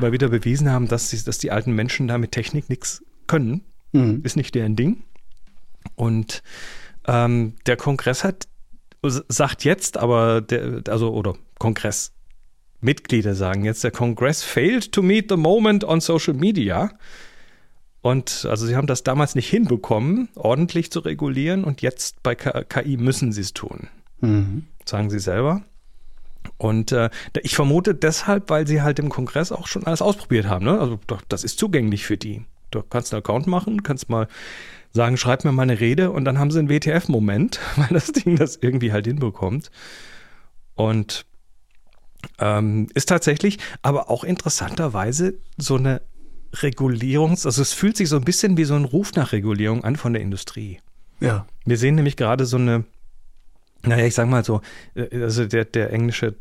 mal 0.00 0.12
wieder 0.12 0.28
bewiesen 0.28 0.70
haben, 0.70 0.88
dass 0.88 1.10
die, 1.10 1.22
dass 1.22 1.38
die 1.38 1.50
alten 1.50 1.72
Menschen 1.72 2.08
da 2.08 2.18
mit 2.18 2.32
Technik 2.32 2.68
nichts 2.68 3.02
können. 3.26 3.62
Mhm. 3.92 4.20
Ist 4.24 4.36
nicht 4.36 4.54
deren 4.54 4.76
Ding. 4.76 5.02
Und 5.96 6.42
ähm, 7.06 7.54
der 7.66 7.76
Kongress 7.76 8.24
hat, 8.24 8.48
sagt 9.02 9.64
jetzt, 9.64 9.96
aber 9.96 10.40
der, 10.40 10.82
also, 10.88 11.12
oder 11.12 11.34
Kongressmitglieder 11.58 13.34
sagen 13.34 13.64
jetzt, 13.64 13.82
der 13.84 13.90
Kongress 13.90 14.42
failed 14.42 14.92
to 14.92 15.02
meet 15.02 15.28
the 15.28 15.36
moment 15.36 15.84
on 15.84 16.00
social 16.00 16.34
media. 16.34 16.90
Und 18.02 18.46
also 18.50 18.66
sie 18.66 18.76
haben 18.76 18.88
das 18.88 19.04
damals 19.04 19.36
nicht 19.36 19.48
hinbekommen, 19.48 20.28
ordentlich 20.34 20.90
zu 20.90 20.98
regulieren 21.00 21.62
und 21.62 21.82
jetzt 21.82 22.22
bei 22.24 22.34
KI 22.34 22.96
müssen 22.96 23.32
sie 23.32 23.40
es 23.40 23.54
tun. 23.54 23.88
Mhm. 24.20 24.66
Sagen 24.84 25.08
sie 25.08 25.20
selber. 25.20 25.62
Und 26.58 26.90
äh, 26.90 27.10
ich 27.42 27.54
vermute 27.54 27.94
deshalb, 27.94 28.50
weil 28.50 28.66
sie 28.66 28.82
halt 28.82 28.98
im 28.98 29.08
Kongress 29.08 29.52
auch 29.52 29.68
schon 29.68 29.84
alles 29.84 30.02
ausprobiert 30.02 30.46
haben. 30.46 30.64
Ne? 30.64 30.78
Also 30.80 30.98
das 31.28 31.44
ist 31.44 31.60
zugänglich 31.60 32.04
für 32.04 32.16
die. 32.16 32.44
Du 32.72 32.82
kannst 32.82 33.12
einen 33.12 33.20
Account 33.20 33.46
machen, 33.46 33.84
kannst 33.84 34.08
mal 34.08 34.26
sagen, 34.92 35.16
schreib 35.16 35.44
mir 35.44 35.52
mal 35.52 35.62
eine 35.62 35.78
Rede 35.78 36.10
und 36.10 36.24
dann 36.24 36.38
haben 36.38 36.50
sie 36.50 36.58
einen 36.58 36.70
WTF-Moment, 36.70 37.60
weil 37.76 37.88
das 37.90 38.10
Ding 38.10 38.36
das 38.36 38.56
irgendwie 38.56 38.92
halt 38.92 39.06
hinbekommt. 39.06 39.70
Und 40.74 41.24
ähm, 42.38 42.88
ist 42.94 43.08
tatsächlich 43.08 43.58
aber 43.82 44.10
auch 44.10 44.24
interessanterweise 44.24 45.34
so 45.56 45.76
eine 45.76 46.02
Regulierungs-, 46.54 47.46
also 47.46 47.62
es 47.62 47.72
fühlt 47.72 47.96
sich 47.96 48.08
so 48.08 48.16
ein 48.16 48.24
bisschen 48.24 48.56
wie 48.56 48.64
so 48.64 48.74
ein 48.74 48.84
Ruf 48.84 49.14
nach 49.14 49.32
Regulierung 49.32 49.84
an 49.84 49.96
von 49.96 50.12
der 50.12 50.22
Industrie. 50.22 50.78
Ja. 51.20 51.46
Wir 51.64 51.78
sehen 51.78 51.94
nämlich 51.94 52.16
gerade 52.16 52.46
so 52.46 52.56
eine, 52.56 52.84
naja, 53.82 54.04
ich 54.04 54.14
sag 54.14 54.28
mal 54.28 54.44
so, 54.44 54.60
äh, 54.94 55.22
also 55.22 55.46
der, 55.46 55.64
der 55.64 55.92
englische 55.92 56.36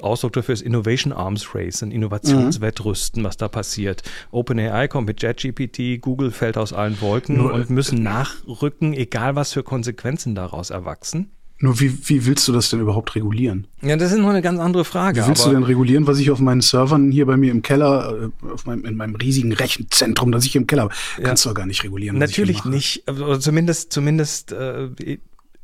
Ausdruck 0.00 0.34
dafür 0.34 0.52
ist 0.52 0.62
Innovation 0.62 1.12
Arms 1.12 1.54
Race, 1.54 1.82
ein 1.82 1.90
Innovationswettrüsten, 1.90 3.22
mhm. 3.22 3.26
was 3.26 3.36
da 3.36 3.48
passiert. 3.48 4.02
OpenAI 4.30 4.88
kommt 4.88 5.08
mit 5.08 5.22
JetGPT, 5.22 6.00
Google 6.00 6.30
fällt 6.30 6.56
aus 6.56 6.72
allen 6.72 7.00
Wolken 7.00 7.38
Nur, 7.38 7.52
und 7.52 7.70
müssen 7.70 8.02
nachrücken, 8.02 8.92
egal 8.92 9.34
was 9.34 9.52
für 9.52 9.62
Konsequenzen 9.62 10.34
daraus 10.34 10.70
erwachsen. 10.70 11.32
Nur 11.62 11.78
wie, 11.78 12.08
wie 12.08 12.24
willst 12.24 12.48
du 12.48 12.52
das 12.52 12.70
denn 12.70 12.80
überhaupt 12.80 13.14
regulieren? 13.14 13.66
Ja, 13.82 13.94
das 13.96 14.12
ist 14.12 14.18
noch 14.18 14.30
eine 14.30 14.40
ganz 14.40 14.58
andere 14.58 14.86
Frage. 14.86 15.22
Wie 15.22 15.28
willst 15.28 15.44
du 15.44 15.50
denn 15.50 15.62
regulieren, 15.62 16.06
was 16.06 16.18
ich 16.18 16.30
auf 16.30 16.40
meinen 16.40 16.62
Servern 16.62 17.12
hier 17.12 17.26
bei 17.26 17.36
mir 17.36 17.50
im 17.50 17.60
Keller, 17.60 18.30
äh, 18.42 18.46
auf 18.50 18.64
meinem, 18.64 18.86
in 18.86 18.96
meinem 18.96 19.14
riesigen 19.14 19.52
Rechenzentrum, 19.52 20.32
das 20.32 20.46
ich 20.46 20.56
im 20.56 20.66
Keller 20.66 20.84
habe, 20.84 20.94
ja. 21.18 21.24
kannst 21.24 21.44
du 21.44 21.50
doch 21.50 21.54
gar 21.54 21.66
nicht 21.66 21.84
regulieren. 21.84 22.16
Natürlich 22.16 22.64
nicht, 22.64 23.06
oder 23.10 23.38
zumindest, 23.38 23.92
zumindest 23.92 24.52
äh, 24.52 24.88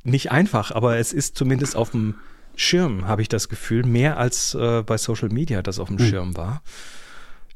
nicht 0.05 0.31
einfach, 0.31 0.71
aber 0.71 0.99
es 0.99 1.15
ist 1.15 1.39
zumindest 1.39 1.77
auf 1.77 1.93
dem 1.93 2.17
Schirm, 2.57 3.09
habe 3.09 3.23
ich 3.23 3.31
das 3.31 3.49
Gefühl, 3.49 3.85
mehr 3.85 4.19
als 4.19 4.55
äh, 4.55 4.83
bei 4.83 4.99
Social 4.99 5.31
Media 5.31 5.63
das 5.63 5.79
auf 5.79 5.89
dem 5.89 5.99
hm. 5.99 6.07
Schirm 6.07 6.37
war. 6.37 6.63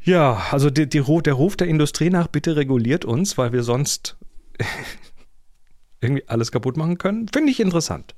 Ja, 0.03 0.47
also 0.51 0.71
die, 0.71 0.89
die, 0.89 1.03
der 1.03 1.35
Ruf 1.35 1.57
der 1.57 1.67
Industrie 1.67 2.09
nach, 2.09 2.27
bitte 2.27 2.57
reguliert 2.57 3.05
uns, 3.05 3.37
weil 3.37 3.53
wir 3.53 3.63
sonst 3.65 4.17
irgendwie 6.01 6.27
alles 6.27 6.51
kaputt 6.51 6.79
machen 6.79 6.97
können, 6.97 7.29
finde 7.29 7.51
ich 7.51 7.61
interessant. 7.61 8.15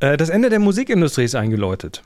Äh, 0.00 0.16
das 0.16 0.28
Ende 0.28 0.50
der 0.50 0.60
Musikindustrie 0.60 1.24
ist 1.24 1.34
eingeläutet. 1.34 2.02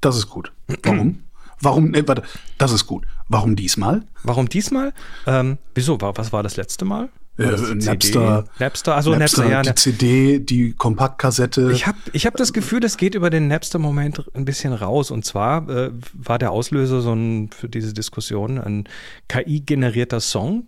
Das 0.00 0.16
ist 0.16 0.28
gut. 0.28 0.52
Warum? 0.82 1.24
Warum, 1.60 1.90
nee, 1.90 2.02
warte, 2.06 2.22
das 2.56 2.72
ist 2.72 2.86
gut. 2.86 3.04
Warum 3.28 3.56
diesmal? 3.56 4.02
Warum 4.22 4.48
diesmal? 4.48 4.92
Ähm, 5.26 5.58
wieso? 5.74 6.00
Was 6.00 6.32
war 6.32 6.42
das 6.42 6.56
letzte 6.56 6.84
Mal? 6.84 7.08
Äh, 7.36 7.56
Napster, 7.74 8.44
Napster, 8.58 8.96
also 8.96 9.14
Napster, 9.14 9.42
Napster 9.42 9.48
ja, 9.48 9.62
die 9.62 9.74
CD, 9.74 10.38
die 10.40 10.72
Kompaktkassette. 10.72 11.70
Ich 11.72 11.86
habe 11.86 11.98
ich 12.12 12.26
hab 12.26 12.36
das 12.36 12.52
Gefühl, 12.52 12.80
das 12.80 12.96
geht 12.96 13.14
über 13.14 13.30
den 13.30 13.46
Napster-Moment 13.46 14.24
ein 14.34 14.44
bisschen 14.44 14.72
raus. 14.72 15.12
Und 15.12 15.24
zwar 15.24 15.68
äh, 15.68 15.90
war 16.14 16.38
der 16.38 16.50
Auslöser 16.50 17.00
so 17.00 17.12
ein, 17.12 17.50
für 17.50 17.68
diese 17.68 17.92
Diskussion 17.92 18.58
ein 18.58 18.88
KI-generierter 19.28 20.20
Song 20.20 20.66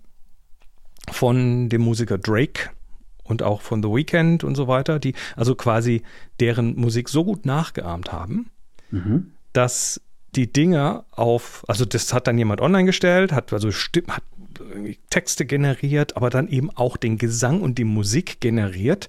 von 1.10 1.68
dem 1.68 1.82
Musiker 1.82 2.18
Drake 2.18 2.70
und 3.30 3.42
auch 3.42 3.62
von 3.62 3.82
The 3.82 3.88
Weeknd 3.88 4.44
und 4.44 4.56
so 4.56 4.68
weiter, 4.68 4.98
die 4.98 5.14
also 5.36 5.54
quasi 5.54 6.02
deren 6.40 6.76
Musik 6.76 7.08
so 7.08 7.24
gut 7.24 7.46
nachgeahmt 7.46 8.12
haben, 8.12 8.50
mhm. 8.90 9.32
dass 9.52 10.00
die 10.34 10.52
Dinger 10.52 11.04
auf, 11.10 11.64
also 11.66 11.84
das 11.84 12.12
hat 12.12 12.26
dann 12.26 12.38
jemand 12.38 12.60
online 12.60 12.84
gestellt, 12.84 13.32
hat 13.32 13.52
also 13.52 13.70
Stimm, 13.72 14.06
hat 14.08 14.22
Texte 15.08 15.46
generiert, 15.46 16.16
aber 16.16 16.30
dann 16.30 16.48
eben 16.48 16.70
auch 16.70 16.96
den 16.96 17.18
Gesang 17.18 17.62
und 17.62 17.78
die 17.78 17.84
Musik 17.84 18.40
generiert 18.40 19.08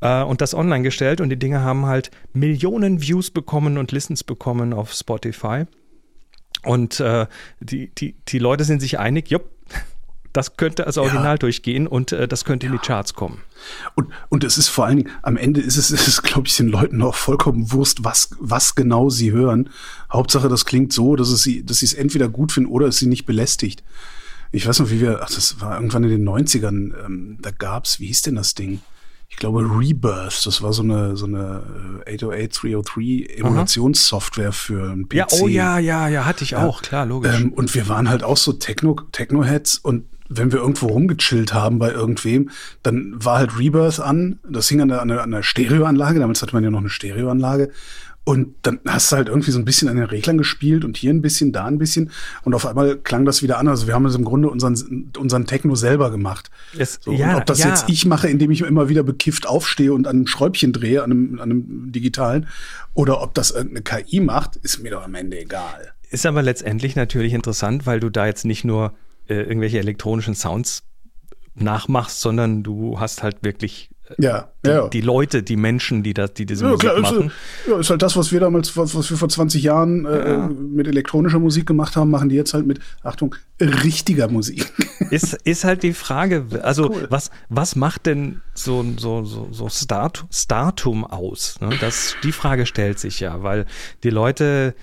äh, 0.00 0.22
und 0.22 0.40
das 0.40 0.54
online 0.54 0.82
gestellt 0.82 1.20
und 1.20 1.30
die 1.30 1.38
Dinge 1.38 1.60
haben 1.60 1.86
halt 1.86 2.10
Millionen 2.32 3.00
Views 3.00 3.30
bekommen 3.30 3.78
und 3.78 3.92
Listens 3.92 4.24
bekommen 4.24 4.72
auf 4.72 4.92
Spotify. 4.92 5.64
Und 6.64 7.00
äh, 7.00 7.26
die, 7.60 7.88
die, 7.94 8.14
die 8.28 8.38
Leute 8.38 8.64
sind 8.64 8.80
sich 8.80 8.98
einig, 8.98 9.30
jupp, 9.30 9.50
das 10.32 10.56
könnte 10.56 10.86
als 10.86 10.98
Original 10.98 11.34
ja. 11.34 11.38
durchgehen 11.38 11.86
und 11.86 12.12
äh, 12.12 12.26
das 12.26 12.44
könnte 12.44 12.66
ja. 12.66 12.72
in 12.72 12.78
die 12.78 12.84
Charts 12.84 13.14
kommen. 13.14 13.38
Und, 13.94 14.08
und 14.28 14.44
es 14.44 14.58
ist 14.58 14.68
vor 14.68 14.86
allen 14.86 14.98
Dingen, 14.98 15.10
am 15.22 15.36
Ende 15.36 15.60
ist 15.60 15.76
es, 15.76 15.90
ist 15.90 16.08
es 16.08 16.22
glaube 16.22 16.48
ich, 16.48 16.56
den 16.56 16.68
Leuten 16.68 17.02
auch 17.02 17.14
vollkommen 17.14 17.72
Wurst, 17.72 18.04
was, 18.04 18.30
was 18.38 18.74
genau 18.74 19.10
sie 19.10 19.32
hören. 19.32 19.70
Hauptsache, 20.12 20.48
das 20.48 20.64
klingt 20.64 20.92
so, 20.92 21.16
dass, 21.16 21.28
es 21.28 21.42
sie, 21.42 21.64
dass 21.64 21.78
sie 21.78 21.86
es 21.86 21.94
entweder 21.94 22.28
gut 22.28 22.52
finden 22.52 22.70
oder 22.70 22.86
es 22.86 22.98
sie 22.98 23.06
nicht 23.06 23.26
belästigt. 23.26 23.82
Ich 24.50 24.66
weiß 24.66 24.80
noch, 24.80 24.90
wie 24.90 25.00
wir, 25.00 25.20
ach, 25.22 25.30
das 25.30 25.60
war 25.60 25.76
irgendwann 25.76 26.04
in 26.04 26.10
den 26.10 26.28
90ern, 26.28 26.92
ähm, 27.04 27.38
da 27.40 27.50
gab's, 27.50 28.00
wie 28.00 28.06
hieß 28.06 28.22
denn 28.22 28.34
das 28.34 28.54
Ding? 28.54 28.80
ich 29.32 29.38
glaube, 29.38 29.62
Rebirth, 29.62 30.44
das 30.44 30.60
war 30.60 30.74
so 30.74 30.82
eine, 30.82 31.16
so 31.16 31.24
eine 31.24 31.62
808 32.06 32.62
303 32.62 33.38
Emulationssoftware 33.38 34.52
für 34.52 34.92
ein 34.92 35.08
PC. 35.08 35.14
Ja, 35.14 35.26
oh 35.30 35.48
ja, 35.48 35.78
ja, 35.78 36.06
ja, 36.08 36.26
hatte 36.26 36.44
ich 36.44 36.50
ja. 36.50 36.64
auch, 36.64 36.82
klar, 36.82 37.06
logisch. 37.06 37.40
Ähm, 37.40 37.52
und 37.52 37.74
wir 37.74 37.88
waren 37.88 38.10
halt 38.10 38.24
auch 38.24 38.36
so 38.36 38.52
Techno, 38.52 38.94
Techno-Heads 39.10 39.78
und 39.78 40.04
wenn 40.36 40.52
wir 40.52 40.60
irgendwo 40.60 40.86
rumgechillt 40.86 41.52
haben 41.52 41.78
bei 41.78 41.92
irgendwem, 41.92 42.50
dann 42.82 43.14
war 43.16 43.38
halt 43.38 43.58
Rebirth 43.58 44.00
an. 44.00 44.38
Das 44.48 44.68
hing 44.68 44.80
an 44.80 44.88
der, 44.88 45.02
an 45.02 45.08
der, 45.08 45.22
an 45.22 45.30
der 45.30 45.42
Stereoanlage. 45.42 46.18
Damals 46.18 46.42
hatte 46.42 46.54
man 46.54 46.64
ja 46.64 46.70
noch 46.70 46.80
eine 46.80 46.90
Stereoanlage. 46.90 47.70
Und 48.24 48.54
dann 48.62 48.78
hast 48.86 49.10
du 49.10 49.16
halt 49.16 49.28
irgendwie 49.28 49.50
so 49.50 49.58
ein 49.58 49.64
bisschen 49.64 49.88
an 49.88 49.96
den 49.96 50.04
Reglern 50.04 50.38
gespielt 50.38 50.84
und 50.84 50.96
hier 50.96 51.12
ein 51.12 51.22
bisschen, 51.22 51.50
da 51.50 51.64
ein 51.64 51.78
bisschen. 51.78 52.12
Und 52.44 52.54
auf 52.54 52.66
einmal 52.66 52.96
klang 52.96 53.24
das 53.24 53.42
wieder 53.42 53.58
an. 53.58 53.66
Also 53.66 53.88
wir 53.88 53.94
haben 53.94 54.06
es 54.06 54.14
im 54.14 54.24
Grunde 54.24 54.48
unseren, 54.48 55.10
unseren 55.18 55.46
Techno 55.46 55.74
selber 55.74 56.12
gemacht. 56.12 56.48
Es, 56.78 57.00
so, 57.02 57.12
ja, 57.12 57.36
ob 57.36 57.46
das 57.46 57.58
ja. 57.58 57.70
jetzt 57.70 57.88
ich 57.88 58.06
mache, 58.06 58.28
indem 58.28 58.52
ich 58.52 58.60
immer 58.60 58.88
wieder 58.88 59.02
bekifft 59.02 59.48
aufstehe 59.48 59.92
und 59.92 60.06
an 60.06 60.16
einem 60.16 60.26
Schräubchen 60.28 60.72
drehe, 60.72 61.02
an 61.02 61.10
einem, 61.10 61.34
an 61.40 61.50
einem 61.50 61.92
digitalen, 61.92 62.46
oder 62.94 63.22
ob 63.22 63.34
das 63.34 63.50
irgendeine 63.50 63.82
KI 63.82 64.20
macht, 64.20 64.54
ist 64.56 64.80
mir 64.80 64.92
doch 64.92 65.02
am 65.02 65.16
Ende 65.16 65.40
egal. 65.40 65.92
Ist 66.10 66.24
aber 66.24 66.42
letztendlich 66.42 66.94
natürlich 66.94 67.32
interessant, 67.32 67.86
weil 67.86 67.98
du 67.98 68.08
da 68.08 68.26
jetzt 68.26 68.44
nicht 68.44 68.64
nur 68.64 68.92
äh, 69.32 69.42
irgendwelche 69.42 69.78
elektronischen 69.78 70.34
Sounds 70.34 70.82
nachmachst, 71.54 72.20
sondern 72.20 72.62
du 72.62 72.98
hast 72.98 73.22
halt 73.22 73.42
wirklich 73.42 73.90
äh, 74.08 74.22
ja, 74.22 74.48
die, 74.64 74.70
ja. 74.70 74.88
die 74.88 75.00
Leute, 75.00 75.42
die 75.42 75.56
Menschen, 75.56 76.02
die, 76.02 76.14
das, 76.14 76.34
die 76.34 76.46
diese 76.46 76.64
ja, 76.64 76.70
Musik 76.70 76.90
klar, 76.90 77.00
machen. 77.00 77.26
Ist, 77.26 77.68
ja, 77.68 77.78
ist 77.78 77.90
halt 77.90 78.02
das, 78.02 78.16
was 78.16 78.32
wir 78.32 78.40
damals, 78.40 78.76
was, 78.76 78.94
was 78.94 79.10
wir 79.10 79.16
vor 79.16 79.28
20 79.28 79.62
Jahren 79.62 80.06
äh, 80.06 80.48
mit 80.48 80.86
elektronischer 80.86 81.38
Musik 81.38 81.66
gemacht 81.66 81.96
haben, 81.96 82.10
machen 82.10 82.28
die 82.28 82.36
jetzt 82.36 82.54
halt 82.54 82.66
mit, 82.66 82.80
Achtung, 83.02 83.34
richtiger 83.60 84.28
Musik. 84.28 84.72
Ist, 85.10 85.34
ist 85.44 85.64
halt 85.64 85.82
die 85.82 85.92
Frage, 85.92 86.46
also 86.62 86.88
cool. 86.90 87.06
was, 87.10 87.30
was 87.50 87.76
macht 87.76 88.06
denn 88.06 88.40
so, 88.54 88.82
so, 88.96 89.24
so, 89.24 89.48
so 89.50 89.68
Start, 89.68 90.24
Startum 90.30 91.04
aus? 91.04 91.60
Ne? 91.60 91.76
Das, 91.82 92.16
die 92.22 92.32
Frage 92.32 92.64
stellt 92.64 92.98
sich 92.98 93.20
ja, 93.20 93.42
weil 93.42 93.66
die 94.04 94.08
Leute 94.08 94.74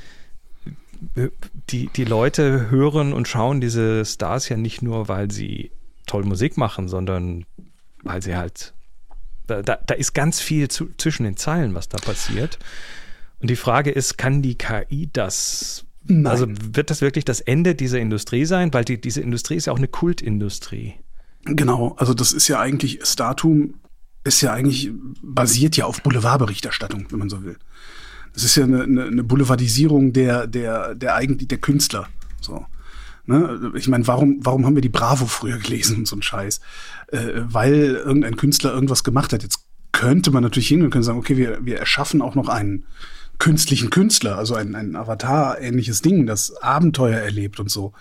die, 1.70 1.88
die 1.88 2.04
Leute 2.04 2.70
hören 2.70 3.14
und 3.14 3.28
schauen 3.28 3.62
diese 3.62 4.06
Stars 4.06 4.50
ja 4.50 4.58
nicht 4.58 4.82
nur, 4.82 5.08
weil 5.08 5.32
sie 5.32 5.72
toll 6.06 6.24
Musik 6.24 6.58
machen, 6.58 6.88
sondern 6.88 7.46
weil 8.04 8.22
sie 8.22 8.36
halt, 8.36 8.74
da, 9.48 9.62
da 9.62 9.94
ist 9.94 10.14
ganz 10.14 10.40
viel 10.40 10.68
zu, 10.68 10.90
zwischen 10.98 11.24
den 11.24 11.38
Zeilen, 11.38 11.74
was 11.74 11.90
da 11.90 11.98
passiert. 11.98 12.60
Und 13.40 13.50
die 13.50 13.56
Frage 13.56 13.92
ist, 13.92 14.18
kann 14.18 14.42
die 14.42 14.58
KI 14.58 15.10
das 15.12 15.86
Nein. 16.10 16.28
Also 16.28 16.48
wird 16.50 16.90
das 16.90 17.02
wirklich 17.02 17.26
das 17.26 17.40
Ende 17.40 17.76
dieser 17.76 18.00
Industrie 18.00 18.46
sein? 18.46 18.74
Weil 18.74 18.84
die, 18.84 19.00
diese 19.00 19.22
Industrie 19.22 19.56
ist 19.56 19.68
ja 19.68 19.74
auch 19.74 19.78
eine 19.78 19.88
Kultindustrie. 19.88 20.96
Genau, 21.44 21.96
also 21.98 22.14
das 22.14 22.34
ist 22.34 22.48
ja 22.48 22.60
eigentlich, 22.60 23.00
Startum 23.04 23.76
ist 24.24 24.42
ja 24.42 24.54
eigentlich, 24.54 24.92
basiert 25.22 25.78
ja 25.78 25.86
auf 25.86 26.02
Boulevardberichterstattung, 26.02 27.08
wenn 27.10 27.20
man 27.20 27.30
so 27.30 27.44
will. 27.44 27.58
Das 28.34 28.44
ist 28.44 28.56
ja 28.56 28.64
eine, 28.64 28.84
eine, 28.84 29.04
eine 29.06 29.24
Boulevardisierung 29.24 30.14
der, 30.14 30.48
der, 30.48 30.96
der 30.96 31.16
eigentlich 31.16 31.48
der 31.48 31.58
Künstler. 31.58 32.08
So. 32.42 32.66
Ne? 33.26 33.72
Ich 33.76 33.88
meine, 33.88 34.08
warum, 34.08 34.40
warum 34.42 34.66
haben 34.66 34.76
wir 34.76 34.82
die 34.82 34.90
Bravo 34.90 35.26
früher 35.26 35.58
gelesen 35.58 35.98
und 35.98 36.08
so 36.08 36.16
ein 36.16 36.22
Scheiß? 36.22 36.60
Äh, 37.08 37.20
weil 37.36 37.96
irgendein 37.96 38.38
Künstler 38.38 38.74
irgendwas 38.74 39.04
gemacht 39.04 39.34
hat. 39.34 39.44
Jetzt 39.44 39.66
könnte 39.92 40.32
man 40.32 40.44
natürlich 40.44 40.68
hingehen 40.68 40.86
und 40.86 40.92
können 40.92 41.04
sagen, 41.04 41.20
okay, 41.20 41.38
wir, 41.38 41.66
wir 41.66 41.78
erschaffen 41.78 42.22
auch 42.22 42.36
noch 42.36 42.48
einen 42.48 42.86
künstlichen 43.40 43.90
Künstler, 43.90 44.38
also 44.38 44.56
ein, 44.56 44.76
ein 44.76 44.96
Avatar-ähnliches 44.96 46.02
Ding, 46.02 46.26
das 46.26 46.56
Abenteuer 46.62 47.18
erlebt 47.18 47.60
und 47.60 47.72
so. 47.72 47.94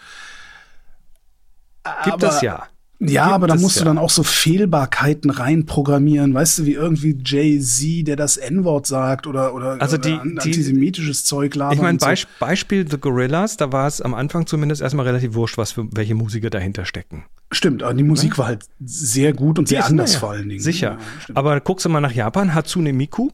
Gibt 2.04 2.22
es 2.22 2.40
ja. 2.42 2.66
Ja, 3.00 3.26
aber 3.26 3.46
da 3.46 3.54
musst 3.54 3.76
ja. 3.76 3.82
du 3.82 3.86
dann 3.86 3.98
auch 3.98 4.10
so 4.10 4.24
Fehlbarkeiten 4.24 5.30
reinprogrammieren, 5.30 6.34
weißt 6.34 6.58
du, 6.58 6.66
wie 6.66 6.72
irgendwie 6.72 7.16
Jay-Z, 7.24 8.08
der 8.08 8.16
das 8.16 8.36
N-Wort 8.36 8.88
sagt 8.88 9.28
oder, 9.28 9.54
oder, 9.54 9.80
also 9.80 9.96
die, 9.96 10.14
oder 10.14 10.22
antisemitisches 10.22 11.22
die, 11.22 11.28
Zeug 11.28 11.54
labern. 11.54 11.76
Ich 11.76 11.82
meine, 11.82 11.98
Beisp 11.98 12.28
so. 12.28 12.44
Beispiel 12.44 12.90
The 12.90 12.98
Gorillas, 12.98 13.56
da 13.56 13.70
war 13.70 13.86
es 13.86 14.00
am 14.00 14.14
Anfang 14.14 14.46
zumindest 14.46 14.82
erstmal 14.82 15.06
relativ 15.06 15.34
wurscht, 15.34 15.58
was 15.58 15.72
für 15.72 15.86
welche 15.92 16.16
Musiker 16.16 16.50
dahinter 16.50 16.84
stecken. 16.84 17.24
Stimmt, 17.52 17.84
aber 17.84 17.94
die 17.94 18.02
Musik 18.02 18.32
ja? 18.32 18.38
war 18.38 18.46
halt 18.46 18.64
sehr 18.80 19.32
gut 19.32 19.60
und 19.60 19.68
sehr 19.68 19.86
anders 19.86 20.14
ja, 20.14 20.18
vor 20.18 20.30
allen 20.32 20.48
Dingen. 20.48 20.60
Sicher. 20.60 20.98
aber 21.34 21.60
guckst 21.60 21.86
du 21.86 21.90
mal 21.90 22.00
nach 22.00 22.12
Japan, 22.12 22.52
Hatsune 22.52 22.92
Miku 22.92 23.30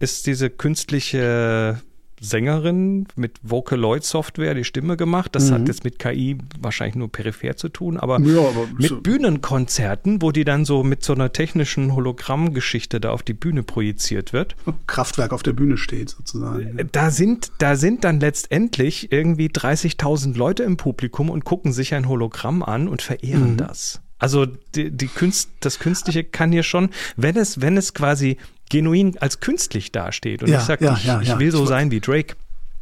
ist 0.00 0.26
diese 0.26 0.48
künstliche 0.48 1.82
Sängerin 2.20 3.06
mit 3.16 3.38
Vocaloid 3.42 4.04
Software 4.04 4.54
die 4.54 4.64
Stimme 4.64 4.96
gemacht. 4.96 5.34
Das 5.34 5.50
mhm. 5.50 5.54
hat 5.54 5.68
jetzt 5.68 5.84
mit 5.84 5.98
KI 5.98 6.38
wahrscheinlich 6.60 6.96
nur 6.96 7.10
peripher 7.10 7.56
zu 7.56 7.68
tun, 7.68 7.96
aber, 7.96 8.20
ja, 8.20 8.40
aber 8.40 8.66
mit 8.76 8.88
so 8.88 9.00
Bühnenkonzerten, 9.00 10.22
wo 10.22 10.32
die 10.32 10.44
dann 10.44 10.64
so 10.64 10.82
mit 10.82 11.04
so 11.04 11.14
einer 11.14 11.32
technischen 11.32 11.94
Hologrammgeschichte 11.94 13.00
da 13.00 13.10
auf 13.10 13.22
die 13.22 13.34
Bühne 13.34 13.62
projiziert 13.62 14.32
wird. 14.32 14.56
Kraftwerk 14.86 15.32
auf 15.32 15.42
der 15.42 15.52
Bühne 15.52 15.76
steht 15.76 16.10
sozusagen. 16.10 16.88
Da 16.92 17.10
sind, 17.10 17.52
da 17.58 17.76
sind 17.76 18.04
dann 18.04 18.20
letztendlich 18.20 19.12
irgendwie 19.12 19.48
30.000 19.48 20.36
Leute 20.36 20.62
im 20.62 20.76
Publikum 20.76 21.30
und 21.30 21.44
gucken 21.44 21.72
sich 21.72 21.94
ein 21.94 22.08
Hologramm 22.08 22.62
an 22.62 22.88
und 22.88 23.02
verehren 23.02 23.52
mhm. 23.52 23.56
das. 23.58 24.00
Also 24.18 24.46
die, 24.46 24.90
die 24.90 25.06
Künst, 25.06 25.50
das 25.60 25.78
Künstliche 25.78 26.24
kann 26.24 26.50
hier 26.50 26.64
schon, 26.64 26.90
wenn 27.16 27.36
es, 27.36 27.60
wenn 27.60 27.76
es 27.76 27.94
quasi 27.94 28.36
genuin 28.68 29.16
als 29.18 29.40
künstlich 29.40 29.92
dasteht. 29.92 30.42
Und 30.42 30.50
ja, 30.50 30.58
ich 30.58 30.64
sage, 30.64 30.84
ja, 30.84 30.94
ich, 30.94 31.04
ja, 31.04 31.20
ich 31.20 31.38
will 31.38 31.50
so 31.52 31.66
sein 31.66 31.90
wie 31.90 32.00
Drake. 32.00 32.36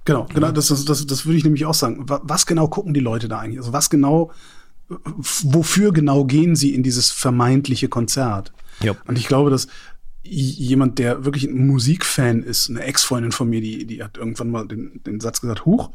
Genau, 0.05 0.26
genau, 0.33 0.52
das, 0.52 0.69
das, 0.69 0.85
das, 0.85 1.07
das 1.07 1.26
würde 1.26 1.37
ich 1.37 1.45
nämlich 1.45 1.66
auch 1.66 1.75
sagen. 1.75 2.05
Was 2.07 2.47
genau 2.47 2.69
gucken 2.69 2.95
die 2.95 3.00
Leute 3.00 3.28
da 3.28 3.40
eigentlich? 3.40 3.59
Also 3.59 3.73
was 3.73 3.90
genau, 3.90 4.31
wofür 4.88 5.93
genau 5.93 6.25
gehen 6.25 6.55
sie 6.55 6.75
in 6.75 6.83
dieses 6.83 7.11
vermeintliche 7.11 7.88
Konzert? 7.88 8.52
Ja. 8.81 8.95
Und 9.07 9.19
ich 9.19 9.26
glaube, 9.26 9.50
dass 9.50 9.66
jemand, 10.23 10.99
der 10.99 11.25
wirklich 11.25 11.45
ein 11.45 11.66
Musikfan 11.66 12.43
ist, 12.43 12.71
eine 12.71 12.83
Ex-Freundin 12.83 13.33
von 13.33 13.49
mir, 13.49 13.61
die, 13.61 13.85
die 13.85 14.02
hat 14.02 14.16
irgendwann 14.16 14.50
mal 14.50 14.66
den, 14.66 15.00
den 15.05 15.21
Satz 15.21 15.40
gesagt, 15.40 15.66
Huch, 15.66 15.90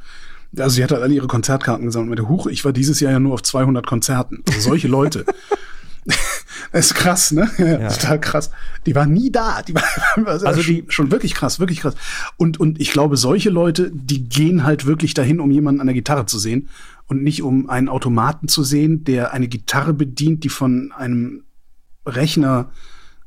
also 0.57 0.75
sie 0.75 0.83
hat 0.83 0.91
halt 0.91 1.01
alle 1.01 1.13
ihre 1.13 1.27
Konzertkarten 1.27 1.85
gesammelt 1.85 2.09
mit 2.09 2.19
der 2.19 2.29
Huch, 2.29 2.47
ich 2.47 2.65
war 2.65 2.73
dieses 2.73 2.99
Jahr 2.99 3.13
ja 3.13 3.19
nur 3.19 3.33
auf 3.33 3.43
200 3.43 3.85
Konzerten. 3.85 4.43
Also 4.47 4.69
solche 4.69 4.87
Leute. 4.87 5.25
Das 6.71 6.87
ist 6.87 6.93
krass, 6.95 7.31
ne? 7.31 7.49
Ja. 7.57 7.89
Total 7.89 8.19
krass. 8.19 8.51
Die 8.85 8.95
war 8.95 9.05
nie 9.05 9.31
da. 9.31 9.61
Die 9.61 9.73
war, 9.73 9.83
also, 10.25 10.45
also 10.45 10.61
die 10.61 10.79
schon, 10.79 10.91
schon 10.91 11.11
wirklich 11.11 11.33
krass, 11.33 11.59
wirklich 11.59 11.81
krass. 11.81 11.95
Und, 12.37 12.59
und 12.59 12.79
ich 12.79 12.91
glaube, 12.91 13.17
solche 13.17 13.49
Leute, 13.49 13.91
die 13.93 14.27
gehen 14.27 14.63
halt 14.63 14.85
wirklich 14.85 15.13
dahin, 15.13 15.39
um 15.39 15.51
jemanden 15.51 15.81
an 15.81 15.87
der 15.87 15.93
Gitarre 15.93 16.25
zu 16.25 16.39
sehen 16.39 16.69
und 17.07 17.23
nicht 17.23 17.41
um 17.43 17.69
einen 17.69 17.89
Automaten 17.89 18.47
zu 18.47 18.63
sehen, 18.63 19.03
der 19.03 19.33
eine 19.33 19.47
Gitarre 19.47 19.93
bedient, 19.93 20.43
die 20.43 20.49
von 20.49 20.91
einem 20.91 21.43
Rechner 22.05 22.71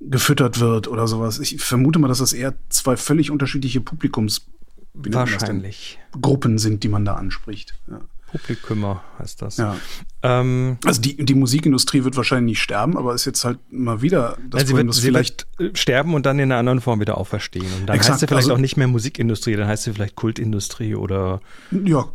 gefüttert 0.01 0.61
wird 0.61 0.89
oder 0.89 1.07
sowas. 1.07 1.39
Ich 1.39 1.63
vermute 1.63 1.99
mal, 1.99 2.09
dass 2.09 2.19
das 2.19 2.33
eher 2.33 2.55
zwei 2.69 2.97
völlig 2.97 3.31
unterschiedliche 3.31 3.81
Publikums 3.81 4.47
Wahrscheinlich. 4.95 5.99
Gruppen 6.21 6.59
sind, 6.59 6.85
die 6.85 6.89
man 6.89 7.05
da 7.05 7.15
anspricht. 7.15 7.75
Ja. 7.89 8.01
Publikumer 8.35 9.05
heißt 9.21 9.43
das. 9.43 9.59
Ja. 9.59 9.77
Ähm, 10.23 10.79
also 10.85 11.01
die, 11.01 11.17
die 11.25 11.35
Musikindustrie 11.35 12.03
wird 12.03 12.17
wahrscheinlich 12.17 12.53
nicht 12.53 12.63
sterben, 12.63 12.97
aber 12.97 13.15
ist 13.15 13.25
jetzt 13.27 13.45
halt 13.45 13.61
mal 13.71 14.03
wieder 14.03 14.37
das 14.51 14.63
ja, 14.63 14.67
sie 14.67 14.73
Problem, 14.73 14.87
wird, 14.89 14.97
sie 14.97 15.03
vielleicht 15.03 15.47
wird 15.57 15.79
sterben 15.79 16.15
und 16.15 16.27
dann 16.27 16.41
in 16.41 16.51
einer 16.51 16.59
anderen 16.59 16.81
Form 16.81 16.99
wieder 16.99 17.17
auferstehen. 17.17 17.67
Und 17.79 17.87
dann 17.87 17.95
exakt, 17.95 18.15
heißt 18.15 18.21
sie 18.21 18.27
vielleicht 18.27 18.47
also, 18.47 18.55
auch 18.55 18.59
nicht 18.59 18.77
mehr 18.77 18.89
Musikindustrie, 18.89 19.55
dann 19.55 19.69
heißt 19.69 19.85
sie 19.85 19.93
vielleicht 19.93 20.17
Kultindustrie 20.17 20.97
oder 20.97 21.41
ja. 21.71 22.07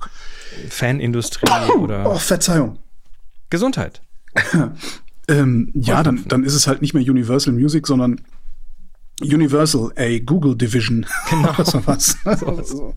Fanindustrie 0.70 1.50
oh, 1.70 1.80
oder. 1.80 2.06
Oh, 2.12 2.18
Verzeihung. 2.18 2.80
Gesundheit. 3.50 4.02
ähm, 5.30 5.72
ja, 5.74 6.04
dann, 6.04 6.26
dann 6.28 6.44
ist 6.44 6.54
es 6.54 6.68
halt 6.68 6.82
nicht 6.82 6.94
mehr 6.94 7.04
Universal 7.04 7.54
Music, 7.54 7.88
sondern 7.88 8.22
Universal, 9.22 9.92
a 9.96 10.20
Google 10.20 10.56
Division. 10.56 11.06
Genau. 11.30 11.54
so 11.64 11.86
was. 11.88 12.18
so. 12.68 12.94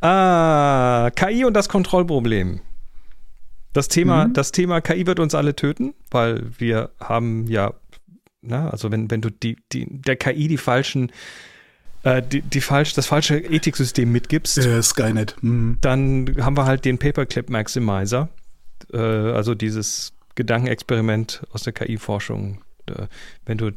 Ah, 0.00 1.10
KI 1.14 1.44
und 1.44 1.54
das 1.54 1.68
Kontrollproblem. 1.68 2.60
Das 3.72 3.88
Thema, 3.88 4.26
mhm. 4.26 4.32
das 4.32 4.52
Thema 4.52 4.80
KI 4.80 5.06
wird 5.06 5.20
uns 5.20 5.34
alle 5.34 5.54
töten, 5.54 5.94
weil 6.10 6.44
wir 6.58 6.90
haben 6.98 7.46
ja, 7.46 7.74
na, 8.40 8.70
also 8.70 8.90
wenn, 8.90 9.10
wenn 9.10 9.20
du 9.20 9.30
die, 9.30 9.56
die, 9.72 9.86
der 9.90 10.16
KI 10.16 10.48
die 10.48 10.56
falschen, 10.56 11.12
äh, 12.02 12.22
die, 12.22 12.40
die 12.40 12.60
falsch, 12.60 12.94
das 12.94 13.06
falsche 13.06 13.36
Ethiksystem 13.36 14.10
mitgibst, 14.10 14.58
äh, 14.58 14.82
Skynet. 14.82 15.36
Mhm. 15.42 15.78
dann 15.82 16.36
haben 16.40 16.56
wir 16.56 16.64
halt 16.64 16.84
den 16.84 16.98
Paperclip 16.98 17.50
Maximizer, 17.50 18.28
äh, 18.92 18.98
also 18.98 19.54
dieses 19.54 20.14
Gedankenexperiment 20.36 21.42
aus 21.52 21.62
der 21.62 21.72
KI-Forschung. 21.72 22.62
Wenn 23.44 23.58
du, 23.58 23.72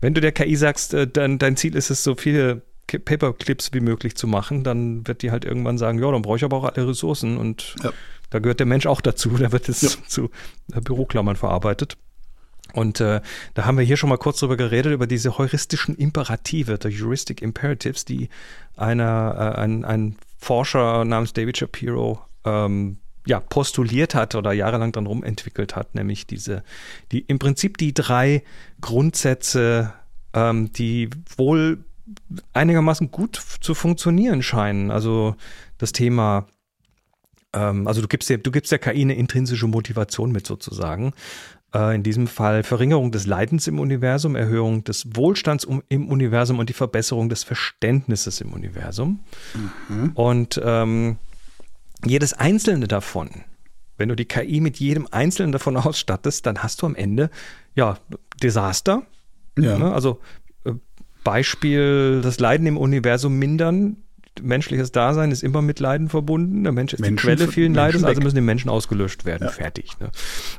wenn 0.00 0.14
du 0.14 0.20
der 0.20 0.32
KI 0.32 0.56
sagst, 0.56 0.94
äh, 0.94 1.06
dein, 1.06 1.38
dein 1.38 1.56
Ziel 1.56 1.76
ist 1.76 1.90
es, 1.90 2.02
so 2.02 2.14
viele 2.14 2.62
Paperclips 2.88 3.72
wie 3.72 3.80
möglich 3.80 4.16
zu 4.16 4.26
machen, 4.26 4.64
dann 4.64 5.06
wird 5.06 5.22
die 5.22 5.30
halt 5.30 5.44
irgendwann 5.44 5.78
sagen, 5.78 5.98
ja, 5.98 6.10
dann 6.10 6.22
brauche 6.22 6.36
ich 6.36 6.44
aber 6.44 6.56
auch 6.56 6.64
alle 6.64 6.88
Ressourcen 6.88 7.36
und 7.36 7.76
ja. 7.82 7.92
da 8.30 8.38
gehört 8.38 8.60
der 8.60 8.66
Mensch 8.66 8.86
auch 8.86 9.00
dazu, 9.00 9.30
da 9.38 9.52
wird 9.52 9.68
es 9.68 9.82
ja. 9.82 9.88
zu 10.06 10.30
äh, 10.72 10.80
Büroklammern 10.80 11.36
verarbeitet. 11.36 11.96
Und 12.74 13.00
äh, 13.00 13.22
da 13.54 13.64
haben 13.64 13.78
wir 13.78 13.84
hier 13.84 13.96
schon 13.96 14.10
mal 14.10 14.18
kurz 14.18 14.40
drüber 14.40 14.56
geredet, 14.56 14.92
über 14.92 15.06
diese 15.06 15.38
heuristischen 15.38 15.96
Imperative, 15.96 16.78
the 16.82 16.90
Heuristic 16.90 17.40
Imperatives, 17.40 18.04
die 18.04 18.28
einer, 18.76 19.54
äh, 19.56 19.60
ein, 19.60 19.84
ein 19.84 20.16
Forscher 20.36 21.04
namens 21.04 21.32
David 21.32 21.56
Shapiro 21.56 22.20
ähm, 22.44 22.98
ja, 23.26 23.40
postuliert 23.40 24.14
hat 24.14 24.34
oder 24.34 24.52
jahrelang 24.52 24.92
dran 24.92 25.06
rumentwickelt 25.06 25.76
hat, 25.76 25.94
nämlich 25.94 26.26
diese, 26.26 26.62
die 27.12 27.20
im 27.20 27.38
Prinzip 27.38 27.76
die 27.76 27.92
drei 27.92 28.42
Grundsätze, 28.80 29.92
ähm, 30.32 30.72
die 30.72 31.10
wohl 31.36 31.84
einigermaßen 32.52 33.10
gut 33.10 33.40
zu 33.60 33.74
funktionieren 33.74 34.42
scheinen. 34.42 34.90
Also 34.90 35.36
das 35.78 35.92
Thema, 35.92 36.46
ähm, 37.52 37.86
also 37.86 38.00
du 38.00 38.08
gibst, 38.08 38.30
der, 38.30 38.38
du 38.38 38.50
gibst 38.50 38.72
der 38.72 38.78
KI 38.78 39.02
eine 39.02 39.14
intrinsische 39.14 39.66
Motivation 39.66 40.32
mit 40.32 40.46
sozusagen. 40.46 41.12
Äh, 41.74 41.94
in 41.94 42.02
diesem 42.02 42.26
Fall 42.26 42.62
Verringerung 42.62 43.12
des 43.12 43.26
Leidens 43.26 43.66
im 43.66 43.78
Universum, 43.78 44.36
Erhöhung 44.36 44.84
des 44.84 45.16
Wohlstands 45.16 45.66
im 45.88 46.08
Universum 46.08 46.58
und 46.58 46.68
die 46.68 46.74
Verbesserung 46.74 47.28
des 47.28 47.44
Verständnisses 47.44 48.40
im 48.40 48.52
Universum. 48.52 49.20
Mhm. 49.88 50.12
Und 50.14 50.60
ähm, 50.64 51.18
jedes 52.04 52.32
einzelne 52.32 52.88
davon, 52.88 53.44
wenn 53.98 54.08
du 54.08 54.14
die 54.14 54.24
KI 54.24 54.60
mit 54.60 54.78
jedem 54.78 55.08
einzelnen 55.10 55.52
davon 55.52 55.76
ausstattest, 55.76 56.46
dann 56.46 56.62
hast 56.62 56.80
du 56.80 56.86
am 56.86 56.94
Ende 56.94 57.30
ja 57.74 57.98
Desaster. 58.42 59.02
Ja. 59.58 59.76
Ne? 59.76 59.92
Also 59.92 60.20
Beispiel 61.28 62.22
das 62.22 62.40
Leiden 62.40 62.66
im 62.66 62.78
Universum 62.78 63.38
mindern. 63.38 63.98
Menschliches 64.40 64.92
Dasein 64.92 65.30
ist 65.30 65.42
immer 65.42 65.60
mit 65.60 65.78
Leiden 65.78 66.08
verbunden. 66.08 66.62
Der 66.62 66.72
Mensch 66.72 66.94
ist 66.94 67.00
Menschen, 67.00 67.16
die 67.16 67.34
Quelle 67.34 67.52
vielen 67.52 67.74
Leides, 67.74 68.02
also 68.02 68.22
müssen 68.22 68.36
die 68.36 68.40
Menschen 68.40 68.70
ausgelöscht 68.70 69.26
werden. 69.26 69.44
Ja. 69.44 69.50
Fertig. 69.50 69.90
Ne? 70.00 70.10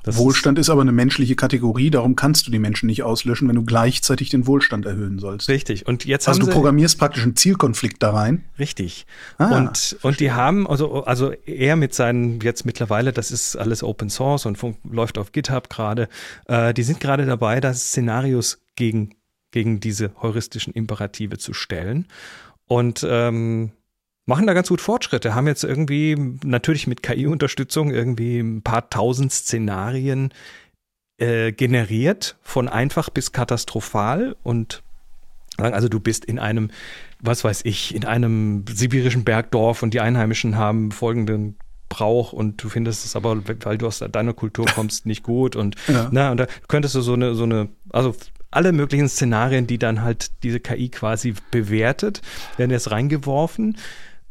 Wohlstand 0.06 0.60
ist, 0.60 0.68
ist 0.68 0.70
aber 0.70 0.82
eine 0.82 0.92
menschliche 0.92 1.36
Kategorie, 1.36 1.90
darum 1.90 2.16
kannst 2.16 2.46
du 2.46 2.52
die 2.52 2.60
Menschen 2.60 2.86
nicht 2.86 3.02
auslöschen, 3.02 3.48
wenn 3.48 3.56
du 3.56 3.64
gleichzeitig 3.64 4.30
den 4.30 4.46
Wohlstand 4.46 4.86
erhöhen 4.86 5.18
sollst. 5.18 5.50
Richtig. 5.50 5.88
Und 5.88 6.06
jetzt 6.06 6.28
also 6.28 6.42
du 6.42 6.48
programmierst 6.48 7.00
praktisch 7.00 7.24
einen 7.24 7.36
Zielkonflikt 7.36 8.04
da 8.04 8.12
rein. 8.12 8.44
Richtig. 8.60 9.08
Ah, 9.40 9.58
und, 9.58 9.98
und 10.04 10.20
die 10.20 10.34
haben, 10.34 10.68
also, 10.68 11.06
also 11.06 11.32
er 11.48 11.78
mit 11.78 11.96
seinen, 11.96 12.42
jetzt 12.42 12.66
mittlerweile, 12.66 13.12
das 13.12 13.32
ist 13.32 13.56
alles 13.56 13.82
Open 13.82 14.12
Source 14.12 14.46
und 14.46 14.60
läuft 14.84 15.18
auf 15.18 15.32
GitHub 15.32 15.70
gerade, 15.70 16.10
äh, 16.46 16.76
die 16.76 16.84
sind 16.84 17.00
gerade 17.00 17.26
dabei, 17.26 17.60
da 17.60 17.74
Szenarios 17.74 18.60
gegen 18.76 19.16
gegen 19.52 19.80
diese 19.80 20.12
heuristischen 20.22 20.74
Imperative 20.74 21.38
zu 21.38 21.54
stellen. 21.54 22.08
Und 22.68 23.06
ähm, 23.10 23.72
machen 24.26 24.48
da 24.48 24.54
ganz 24.54 24.70
gut 24.70 24.80
Fortschritte, 24.80 25.36
haben 25.36 25.48
jetzt 25.48 25.64
irgendwie 25.64 26.16
natürlich 26.44 26.88
mit 26.88 27.04
KI-Unterstützung 27.04 27.92
irgendwie 27.92 28.40
ein 28.40 28.62
paar 28.62 28.90
tausend 28.90 29.32
Szenarien 29.32 30.34
äh, 31.18 31.52
generiert, 31.52 32.38
von 32.44 32.70
einfach 32.70 33.10
bis 33.10 33.32
katastrophal 33.32 34.36
und 34.44 34.84
also 35.58 35.90
du 35.90 36.00
bist 36.00 36.24
in 36.24 36.40
einem, 36.40 36.72
was 37.20 37.44
weiß 37.44 37.66
ich, 37.66 37.94
in 37.94 38.06
einem 38.06 38.64
sibirischen 38.70 39.26
Bergdorf 39.26 39.84
und 39.84 39.94
die 39.94 40.00
Einheimischen 40.00 40.56
haben 40.56 40.92
folgenden 40.92 41.58
Brauch 41.90 42.32
und 42.32 42.64
du 42.64 42.70
findest 42.70 43.04
es 43.04 43.16
aber, 43.16 43.42
weil 43.66 43.78
du 43.78 43.88
aus 43.88 44.00
deiner 44.00 44.34
Kultur 44.34 44.66
kommst, 44.68 45.06
nicht 45.06 45.24
gut 45.24 45.56
und 45.56 45.76
ja. 45.88 46.08
na, 46.12 46.32
und 46.32 46.38
da 46.38 46.48
könntest 46.68 46.96
du 46.96 47.02
so 47.02 47.14
eine, 47.14 47.36
so 47.36 47.44
eine, 47.44 47.68
also 47.90 48.16
alle 48.52 48.72
möglichen 48.72 49.10
Szenarien, 49.10 49.68
die 49.68 49.78
dann 49.78 50.02
halt 50.02 50.32
diese 50.44 50.60
KI 50.60 50.90
quasi 50.90 51.34
bewertet, 51.52 52.22
werden 52.58 52.72
jetzt 52.72 52.92
reingeworfen. 52.92 53.78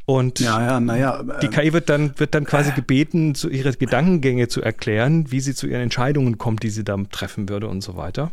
Und 0.05 0.41
ja, 0.41 0.65
ja, 0.65 0.81
naja, 0.81 1.21
äh, 1.21 1.41
die 1.41 1.49
KI 1.49 1.73
wird 1.75 1.91
dann, 1.91 2.19
wird 2.19 2.35
dann 2.35 2.45
quasi 2.47 2.73
gebeten, 2.73 3.35
zu 3.35 3.51
ihre 3.51 3.73
Gedankengänge 3.73 4.49
zu 4.49 4.63
erklären, 4.63 5.31
wie 5.31 5.41
sie 5.41 5.55
zu 5.55 5.67
ihren 5.67 5.83
Entscheidungen 5.83 6.39
kommt, 6.39 6.63
die 6.63 6.71
sie 6.71 6.83
dann 6.83 7.11
treffen 7.11 7.49
würde 7.49 7.69
und 7.69 7.83
so 7.83 7.97
weiter. 7.97 8.31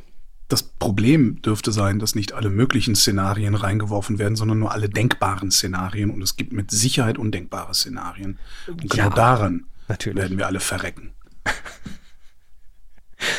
Das 0.48 0.64
Problem 0.64 1.42
dürfte 1.42 1.72
sein, 1.72 2.00
dass 2.00 2.16
nicht 2.16 2.34
alle 2.34 2.50
möglichen 2.50 2.96
Szenarien 2.96 3.56
reingeworfen 3.56 4.20
werden, 4.20 4.36
sondern 4.36 4.60
nur 4.60 4.72
alle 4.72 4.90
denkbaren 4.90 5.52
Szenarien. 5.52 6.12
Und 6.12 6.22
es 6.22 6.38
gibt 6.38 6.54
mit 6.54 6.72
Sicherheit 6.72 7.18
undenkbare 7.18 7.74
Szenarien. 7.74 8.38
Und 8.68 8.90
genau 8.90 8.96
ja, 8.96 9.10
daran 9.10 9.66
natürlich. 9.88 10.22
werden 10.22 10.38
wir 10.38 10.48
alle 10.48 10.60
verrecken. 10.60 11.12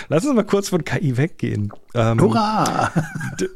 Lass 0.09 0.25
uns 0.25 0.35
mal 0.35 0.45
kurz 0.45 0.69
von 0.69 0.85
KI 0.85 1.17
weggehen. 1.17 1.73
Ähm, 1.95 2.21
Hurra! 2.21 2.93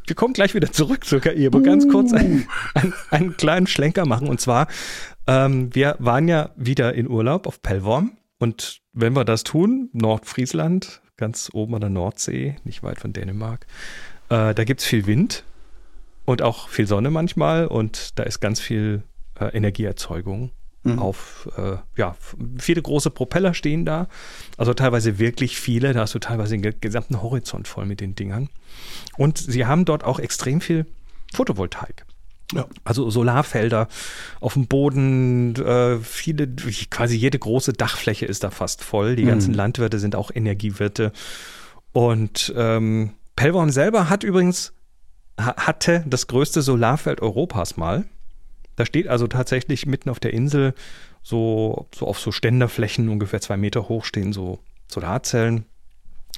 Wir 0.06 0.16
kommen 0.16 0.34
gleich 0.34 0.54
wieder 0.54 0.72
zurück 0.72 1.04
zur 1.04 1.20
KI, 1.20 1.46
aber 1.46 1.58
uh. 1.58 1.62
ganz 1.62 1.88
kurz 1.88 2.12
einen, 2.12 2.48
einen, 2.74 2.94
einen, 3.10 3.36
kleinen 3.36 3.66
Schlenker 3.66 4.06
machen. 4.06 4.28
Und 4.28 4.40
zwar, 4.40 4.68
ähm, 5.26 5.74
wir 5.74 5.96
waren 5.98 6.28
ja 6.28 6.50
wieder 6.56 6.94
in 6.94 7.08
Urlaub 7.08 7.46
auf 7.46 7.62
Pellworm. 7.62 8.12
Und 8.38 8.80
wenn 8.92 9.14
wir 9.14 9.24
das 9.24 9.44
tun, 9.44 9.90
Nordfriesland, 9.92 11.02
ganz 11.16 11.50
oben 11.52 11.74
an 11.74 11.80
der 11.82 11.90
Nordsee, 11.90 12.56
nicht 12.64 12.82
weit 12.82 12.98
von 12.98 13.12
Dänemark, 13.12 13.66
äh, 14.28 14.54
da 14.54 14.64
gibt 14.64 14.80
es 14.80 14.86
viel 14.86 15.06
Wind 15.06 15.44
und 16.24 16.42
auch 16.42 16.68
viel 16.68 16.86
Sonne 16.86 17.10
manchmal. 17.10 17.66
Und 17.66 18.18
da 18.18 18.22
ist 18.22 18.40
ganz 18.40 18.60
viel 18.60 19.02
äh, 19.38 19.46
Energieerzeugung 19.46 20.50
mhm. 20.82 20.98
auf, 20.98 21.48
äh, 21.56 21.76
ja, 21.96 22.16
viele 22.58 22.82
große 22.82 23.10
Propeller 23.10 23.54
stehen 23.54 23.84
da. 23.84 24.08
Also 24.56 24.74
teilweise 24.74 25.18
wirklich 25.18 25.58
viele. 25.58 25.92
Da 25.92 26.00
hast 26.00 26.14
du 26.14 26.18
teilweise 26.18 26.58
den 26.58 26.80
gesamten 26.80 27.22
Horizont 27.22 27.68
voll 27.68 27.86
mit 27.86 28.00
den 28.00 28.14
Dingern. 28.14 28.48
Und 29.16 29.38
sie 29.38 29.66
haben 29.66 29.84
dort 29.84 30.04
auch 30.04 30.18
extrem 30.18 30.60
viel 30.60 30.86
Photovoltaik. 31.34 32.04
Ja. 32.52 32.66
Also 32.82 33.10
Solarfelder 33.10 33.86
auf 34.40 34.54
dem 34.54 34.66
Boden, 34.66 35.54
äh, 35.54 35.98
viele, 35.98 36.48
quasi 36.90 37.16
jede 37.16 37.38
große 37.38 37.72
Dachfläche 37.72 38.26
ist 38.26 38.42
da 38.42 38.50
fast 38.50 38.82
voll. 38.82 39.16
Die 39.16 39.24
mhm. 39.24 39.28
ganzen 39.28 39.54
Landwirte 39.54 39.98
sind 39.98 40.16
auch 40.16 40.30
Energiewirte. 40.34 41.12
Und 41.92 42.52
ähm, 42.56 43.12
Pellworm 43.36 43.70
selber 43.70 44.10
hat 44.10 44.24
übrigens, 44.24 44.72
hatte 45.38 46.04
das 46.06 46.26
größte 46.26 46.62
Solarfeld 46.62 47.22
Europas 47.22 47.76
mal. 47.76 48.04
Da 48.80 48.86
steht 48.86 49.08
also 49.08 49.26
tatsächlich 49.26 49.84
mitten 49.84 50.08
auf 50.08 50.20
der 50.20 50.32
Insel 50.32 50.72
so, 51.22 51.86
so 51.94 52.06
auf 52.06 52.18
so 52.18 52.32
Ständerflächen 52.32 53.10
ungefähr 53.10 53.42
zwei 53.42 53.58
Meter 53.58 53.90
hoch 53.90 54.06
stehen 54.06 54.32
so 54.32 54.58
Solarzellen. 54.88 55.66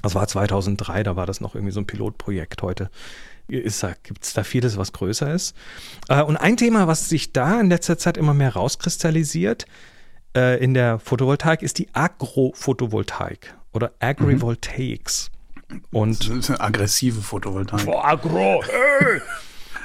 Das 0.01 0.13
war 0.13 0.27
2003, 0.27 1.03
da 1.03 1.15
war 1.15 1.25
das 1.25 1.39
noch 1.39 1.55
irgendwie 1.55 1.71
so 1.71 1.79
ein 1.79 1.87
Pilotprojekt. 1.87 2.61
Heute 2.61 2.89
gibt 3.47 3.65
es 3.65 4.33
da 4.33 4.43
vieles, 4.43 4.75
was 4.75 4.91
größer 4.91 5.33
ist. 5.33 5.55
Äh, 6.09 6.21
und 6.21 6.35
ein 6.35 6.57
Thema, 6.57 6.85
was 6.85 7.07
sich 7.07 7.31
da 7.31 7.61
in 7.61 7.69
letzter 7.69 7.97
Zeit 7.97 8.17
immer 8.17 8.33
mehr 8.33 8.55
rauskristallisiert 8.55 9.65
äh, 10.35 10.61
in 10.61 10.73
der 10.73 10.99
Photovoltaik, 10.99 11.61
ist 11.61 11.79
die 11.79 11.87
Agrophotovoltaik 11.93 13.55
oder 13.71 13.93
Agrivoltaics. 13.99 15.31
Mhm. 15.69 15.81
Und 15.91 16.29
das 16.29 16.37
ist 16.39 16.49
eine 16.49 16.59
aggressive 16.59 17.21
Photovoltaik. 17.21 17.85
Boah, 17.85 18.03
Agro! 18.03 18.61
Hey. 18.67 19.21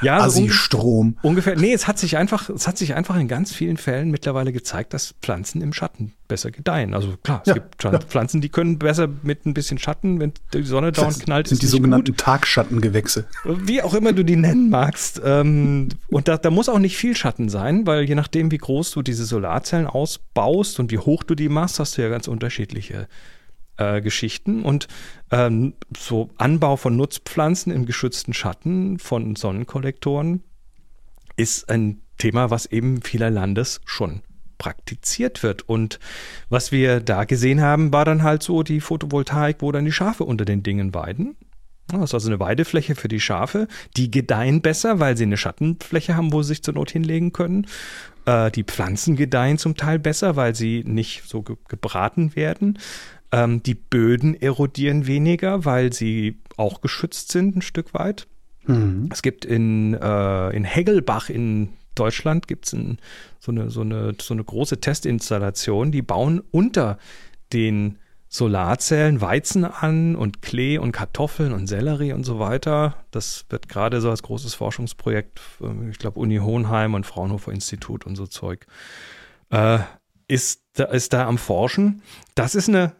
Ja, 0.02 0.28
so 0.28 0.48
Strom. 0.48 1.16
Ungefähr. 1.22 1.56
Nee, 1.56 1.72
es 1.72 1.86
hat 1.86 1.98
sich 1.98 2.16
einfach, 2.16 2.48
es 2.50 2.66
hat 2.68 2.78
sich 2.78 2.94
einfach 2.94 3.16
in 3.16 3.28
ganz 3.28 3.52
vielen 3.52 3.76
Fällen 3.76 4.10
mittlerweile 4.10 4.52
gezeigt, 4.52 4.94
dass 4.94 5.14
Pflanzen 5.22 5.62
im 5.62 5.72
Schatten 5.72 6.14
besser 6.28 6.50
gedeihen. 6.50 6.94
Also 6.94 7.16
klar, 7.22 7.40
es 7.42 7.48
ja, 7.48 7.54
gibt 7.54 7.82
ja. 7.82 7.98
Pflanzen, 7.98 8.40
die 8.40 8.48
können 8.50 8.78
besser 8.78 9.08
mit 9.22 9.46
ein 9.46 9.54
bisschen 9.54 9.78
Schatten, 9.78 10.20
wenn 10.20 10.32
die 10.52 10.62
Sonne 10.62 10.92
dauernd 10.92 11.20
knallt. 11.20 11.46
Das 11.46 11.50
sind 11.50 11.62
die 11.62 11.66
sogenannten 11.66 12.12
gut. 12.12 12.18
Tagschattengewächse. 12.18 13.26
Wie 13.44 13.82
auch 13.82 13.94
immer 13.94 14.12
du 14.12 14.24
die 14.24 14.36
nennen 14.36 14.70
magst. 14.70 15.20
Ähm, 15.24 15.88
und 16.08 16.28
da, 16.28 16.36
da 16.36 16.50
muss 16.50 16.68
auch 16.68 16.78
nicht 16.78 16.96
viel 16.96 17.16
Schatten 17.16 17.48
sein, 17.48 17.86
weil 17.86 18.04
je 18.04 18.14
nachdem, 18.14 18.50
wie 18.50 18.58
groß 18.58 18.90
du 18.92 19.02
diese 19.02 19.24
Solarzellen 19.24 19.86
ausbaust 19.86 20.78
und 20.78 20.90
wie 20.90 20.98
hoch 20.98 21.22
du 21.22 21.34
die 21.34 21.48
machst, 21.48 21.80
hast 21.80 21.96
du 21.96 22.02
ja 22.02 22.08
ganz 22.08 22.28
unterschiedliche 22.28 23.08
äh, 23.78 24.00
Geschichten 24.00 24.62
und 24.62 24.88
ähm, 25.30 25.74
so 25.96 26.30
Anbau 26.36 26.76
von 26.76 26.96
Nutzpflanzen 26.96 27.72
im 27.72 27.86
geschützten 27.86 28.34
Schatten 28.34 28.98
von 28.98 29.36
Sonnenkollektoren 29.36 30.42
ist 31.36 31.70
ein 31.70 32.02
Thema, 32.18 32.50
was 32.50 32.66
eben 32.66 33.02
vieler 33.02 33.30
Landes 33.30 33.80
schon 33.84 34.22
praktiziert 34.58 35.42
wird. 35.42 35.62
Und 35.68 36.00
was 36.48 36.72
wir 36.72 37.00
da 37.00 37.24
gesehen 37.24 37.60
haben, 37.60 37.92
war 37.92 38.04
dann 38.04 38.24
halt 38.24 38.42
so 38.42 38.62
die 38.62 38.80
Photovoltaik, 38.80 39.58
wo 39.60 39.72
dann 39.72 39.84
die 39.84 39.92
Schafe 39.92 40.24
unter 40.24 40.44
den 40.44 40.62
Dingen 40.62 40.94
weiden. 40.94 41.36
Das 41.86 42.02
ist 42.02 42.14
also 42.14 42.28
eine 42.28 42.40
Weidefläche 42.40 42.94
für 42.96 43.08
die 43.08 43.20
Schafe. 43.20 43.66
Die 43.96 44.10
gedeihen 44.10 44.60
besser, 44.60 45.00
weil 45.00 45.16
sie 45.16 45.24
eine 45.24 45.38
Schattenfläche 45.38 46.16
haben, 46.16 46.32
wo 46.32 46.42
sie 46.42 46.48
sich 46.48 46.62
zur 46.62 46.74
Not 46.74 46.90
hinlegen 46.90 47.32
können. 47.32 47.66
Äh, 48.26 48.50
die 48.50 48.64
Pflanzen 48.64 49.16
gedeihen 49.16 49.56
zum 49.56 49.74
Teil 49.74 49.98
besser, 49.98 50.36
weil 50.36 50.54
sie 50.54 50.84
nicht 50.84 51.22
so 51.26 51.42
ge 51.42 51.56
gebraten 51.68 52.36
werden. 52.36 52.78
Ähm, 53.30 53.62
die 53.62 53.74
Böden 53.74 54.40
erodieren 54.40 55.06
weniger, 55.06 55.64
weil 55.64 55.92
sie 55.92 56.40
auch 56.56 56.80
geschützt 56.80 57.30
sind 57.32 57.56
ein 57.56 57.62
Stück 57.62 57.94
weit. 57.94 58.26
Mhm. 58.66 59.08
Es 59.12 59.22
gibt 59.22 59.44
in, 59.44 59.94
äh, 59.94 60.50
in 60.50 60.64
Hegelbach 60.64 61.30
in 61.30 61.70
Deutschland 61.94 62.46
gibt's 62.46 62.72
ein, 62.72 62.98
so, 63.40 63.50
eine, 63.52 63.70
so, 63.70 63.80
eine, 63.80 64.14
so 64.20 64.34
eine 64.34 64.44
große 64.44 64.80
Testinstallation, 64.80 65.90
die 65.90 66.02
bauen 66.02 66.42
unter 66.50 66.98
den 67.52 67.98
Solarzellen 68.30 69.22
Weizen 69.22 69.64
an 69.64 70.14
und 70.14 70.42
Klee 70.42 70.76
und 70.76 70.92
Kartoffeln 70.92 71.54
und 71.54 71.66
Sellerie 71.66 72.12
und 72.12 72.24
so 72.24 72.38
weiter. 72.38 72.96
Das 73.10 73.46
wird 73.48 73.70
gerade 73.70 74.02
so 74.02 74.10
als 74.10 74.22
großes 74.22 74.54
Forschungsprojekt, 74.54 75.40
äh, 75.62 75.90
ich 75.90 75.98
glaube 75.98 76.20
Uni 76.20 76.36
Hohenheim 76.36 76.94
und 76.94 77.06
Fraunhofer 77.06 77.52
Institut 77.52 78.04
und 78.04 78.16
so 78.16 78.26
Zeug, 78.26 78.66
äh, 79.50 79.78
ist, 80.28 80.78
ist 80.78 81.14
da 81.14 81.26
am 81.26 81.38
Forschen. 81.38 82.02
Das 82.34 82.54
ist 82.54 82.68
eine 82.68 82.92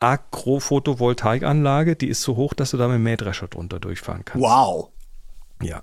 Agro-Photovoltaikanlage, 0.00 1.96
die 1.96 2.08
ist 2.08 2.22
so 2.22 2.36
hoch, 2.36 2.54
dass 2.54 2.70
du 2.72 2.76
da 2.76 2.88
mit 2.88 2.96
dem 2.96 3.02
Mähdrescher 3.02 3.48
drunter 3.48 3.80
durchfahren 3.80 4.24
kannst. 4.24 4.42
Wow. 4.42 4.90
Ja. 5.62 5.82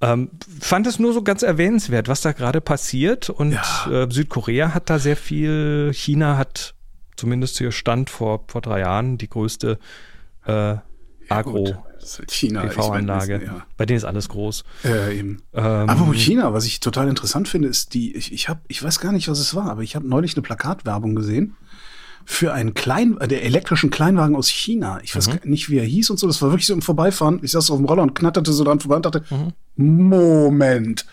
Ähm, 0.00 0.30
fand 0.60 0.86
es 0.86 0.98
nur 0.98 1.12
so 1.12 1.22
ganz 1.22 1.42
erwähnenswert, 1.42 2.08
was 2.08 2.20
da 2.20 2.32
gerade 2.32 2.60
passiert. 2.60 3.30
Und 3.30 3.52
ja. 3.52 3.90
äh, 3.90 4.10
Südkorea 4.10 4.74
hat 4.74 4.90
da 4.90 4.98
sehr 4.98 5.16
viel. 5.16 5.90
China 5.92 6.36
hat 6.36 6.74
zumindest 7.16 7.58
hier 7.58 7.72
Stand 7.72 8.10
vor, 8.10 8.44
vor 8.48 8.60
drei 8.60 8.80
Jahren 8.80 9.18
die 9.18 9.28
größte 9.28 9.78
äh, 10.46 10.76
Agro. 11.28 11.84
PV-Anlage. 12.00 13.42
Ja. 13.44 13.66
Bei 13.76 13.84
denen 13.84 13.98
ist 13.98 14.04
alles 14.04 14.28
groß. 14.28 14.64
Äh. 14.84 15.18
Ähm, 15.18 15.42
aber 15.52 16.14
China, 16.14 16.54
was 16.54 16.64
ich 16.64 16.80
total 16.80 17.08
interessant 17.08 17.48
finde, 17.48 17.68
ist 17.68 17.92
die, 17.92 18.14
ich, 18.14 18.32
ich 18.32 18.48
habe, 18.48 18.60
ich 18.68 18.82
weiß 18.82 19.00
gar 19.00 19.12
nicht, 19.12 19.28
was 19.28 19.40
es 19.40 19.54
war, 19.54 19.70
aber 19.70 19.82
ich 19.82 19.94
habe 19.94 20.08
neulich 20.08 20.34
eine 20.34 20.42
Plakatwerbung 20.42 21.14
gesehen 21.14 21.56
für 22.30 22.52
einen 22.52 22.74
kleinen, 22.74 23.18
der 23.18 23.42
elektrischen 23.42 23.88
Kleinwagen 23.88 24.36
aus 24.36 24.48
China. 24.48 25.00
Ich 25.02 25.16
weiß 25.16 25.28
mhm. 25.28 25.50
nicht, 25.50 25.70
wie 25.70 25.78
er 25.78 25.84
hieß 25.84 26.10
und 26.10 26.18
so. 26.18 26.26
Das 26.26 26.42
war 26.42 26.50
wirklich 26.50 26.66
so 26.66 26.74
im 26.74 26.82
Vorbeifahren. 26.82 27.40
Ich 27.42 27.52
saß 27.52 27.70
auf 27.70 27.78
dem 27.78 27.86
Roller 27.86 28.02
und 28.02 28.14
knatterte 28.14 28.52
so 28.52 28.64
dran 28.64 28.80
vorbei 28.80 28.96
und 28.96 29.06
dachte, 29.06 29.24
mhm. 29.30 29.54
Moment, 29.76 31.06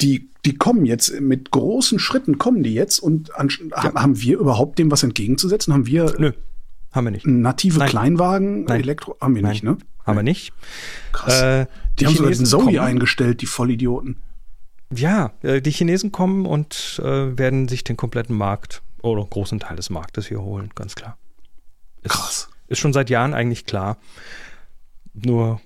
die, 0.00 0.30
die 0.46 0.56
kommen 0.56 0.86
jetzt 0.86 1.20
mit 1.20 1.50
großen 1.50 1.98
Schritten 1.98 2.38
kommen 2.38 2.62
die 2.62 2.72
jetzt 2.72 3.00
und 3.00 3.34
an, 3.36 3.50
ja. 3.70 3.94
haben 3.94 4.22
wir 4.22 4.38
überhaupt 4.38 4.78
dem 4.78 4.90
was 4.90 5.02
entgegenzusetzen? 5.02 5.74
Haben 5.74 5.86
wir 5.86 6.14
Nö, 6.18 6.32
haben 6.90 7.04
wir 7.04 7.10
nicht. 7.10 7.26
Native 7.26 7.78
Nein. 7.78 7.90
Kleinwagen, 7.90 8.64
Nein. 8.64 8.80
Elektro, 8.80 9.18
haben 9.20 9.34
wir 9.34 9.42
Nein. 9.42 9.52
nicht, 9.52 9.62
ne? 9.62 9.76
Haben 10.06 10.16
wir 10.16 10.22
nicht. 10.22 10.54
Krass. 11.12 11.42
Äh, 11.42 11.66
die, 11.66 11.96
die 11.98 12.06
haben 12.06 12.16
sogar 12.16 12.32
den 12.32 12.46
Zoe 12.46 12.80
eingestellt, 12.80 13.42
die 13.42 13.46
Vollidioten. 13.46 14.16
Ja, 14.92 15.32
äh, 15.42 15.60
die 15.60 15.70
Chinesen 15.70 16.12
kommen 16.12 16.46
und 16.46 16.98
äh, 17.04 17.36
werden 17.38 17.68
sich 17.68 17.84
den 17.84 17.98
kompletten 17.98 18.34
Markt 18.34 18.80
oder 19.02 19.24
großen 19.24 19.60
Teil 19.60 19.76
des 19.76 19.90
Marktes 19.90 20.26
hier 20.26 20.40
holen, 20.40 20.70
ganz 20.74 20.94
klar. 20.94 21.16
Ist, 22.02 22.12
Krass. 22.12 22.48
Ist 22.68 22.78
schon 22.78 22.92
seit 22.92 23.10
Jahren 23.10 23.34
eigentlich 23.34 23.66
klar. 23.66 23.96
Nur 25.12 25.60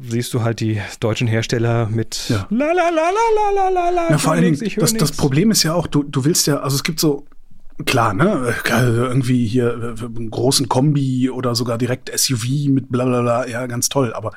siehst 0.00 0.34
du 0.34 0.42
halt 0.42 0.60
die 0.60 0.80
deutschen 1.00 1.26
Hersteller 1.26 1.88
mit 1.88 2.28
ja. 2.28 2.46
la 2.50 2.66
la 2.72 2.88
la 2.90 3.10
la 3.10 3.50
la 3.54 3.68
la 3.68 3.90
la. 3.90 4.10
Ja, 4.10 4.18
vor 4.18 4.32
allem, 4.32 4.58
das, 4.76 4.94
das 4.94 5.12
Problem 5.12 5.50
ist 5.50 5.62
ja 5.62 5.74
auch, 5.74 5.86
du, 5.86 6.02
du 6.02 6.24
willst 6.24 6.46
ja, 6.46 6.58
also 6.60 6.76
es 6.76 6.84
gibt 6.84 7.00
so, 7.00 7.24
klar, 7.84 8.14
ne, 8.14 8.54
irgendwie 8.66 9.46
hier 9.46 9.96
einen 10.00 10.30
großen 10.30 10.68
Kombi 10.68 11.30
oder 11.30 11.54
sogar 11.54 11.78
direkt 11.78 12.16
SUV 12.16 12.68
mit 12.68 12.90
bla 12.90 13.04
bla 13.04 13.22
bla, 13.22 13.46
ja, 13.48 13.66
ganz 13.66 13.88
toll, 13.88 14.12
aber 14.12 14.32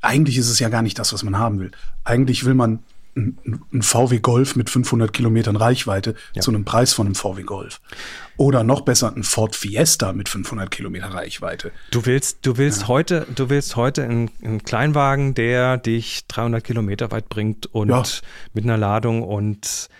eigentlich 0.00 0.36
ist 0.36 0.48
es 0.48 0.58
ja 0.58 0.68
gar 0.68 0.82
nicht 0.82 0.98
das, 0.98 1.12
was 1.12 1.22
man 1.22 1.38
haben 1.38 1.60
will. 1.60 1.70
Eigentlich 2.04 2.44
will 2.44 2.54
man 2.54 2.80
ein 3.14 3.82
VW 3.82 4.20
Golf 4.20 4.56
mit 4.56 4.70
500 4.70 5.12
Kilometern 5.12 5.56
Reichweite 5.56 6.14
ja. 6.34 6.40
zu 6.40 6.50
einem 6.50 6.64
Preis 6.64 6.92
von 6.94 7.06
einem 7.06 7.14
VW 7.14 7.42
Golf. 7.42 7.80
Oder 8.38 8.64
noch 8.64 8.80
besser 8.82 9.14
ein 9.14 9.22
Ford 9.22 9.54
Fiesta 9.54 10.12
mit 10.12 10.28
500 10.28 10.70
Kilometer 10.70 11.08
Reichweite. 11.08 11.72
Du 11.90 12.06
willst, 12.06 12.38
du 12.46 12.56
willst 12.56 12.82
ja. 12.82 12.88
heute, 12.88 13.26
du 13.34 13.50
willst 13.50 13.76
heute 13.76 14.04
einen, 14.04 14.30
einen, 14.42 14.62
Kleinwagen, 14.62 15.34
der 15.34 15.76
dich 15.76 16.26
300 16.28 16.64
Kilometer 16.64 17.10
weit 17.10 17.28
bringt 17.28 17.66
und 17.66 17.90
ja. 17.90 18.02
mit 18.54 18.64
einer 18.64 18.78
Ladung 18.78 19.22
und 19.22 19.90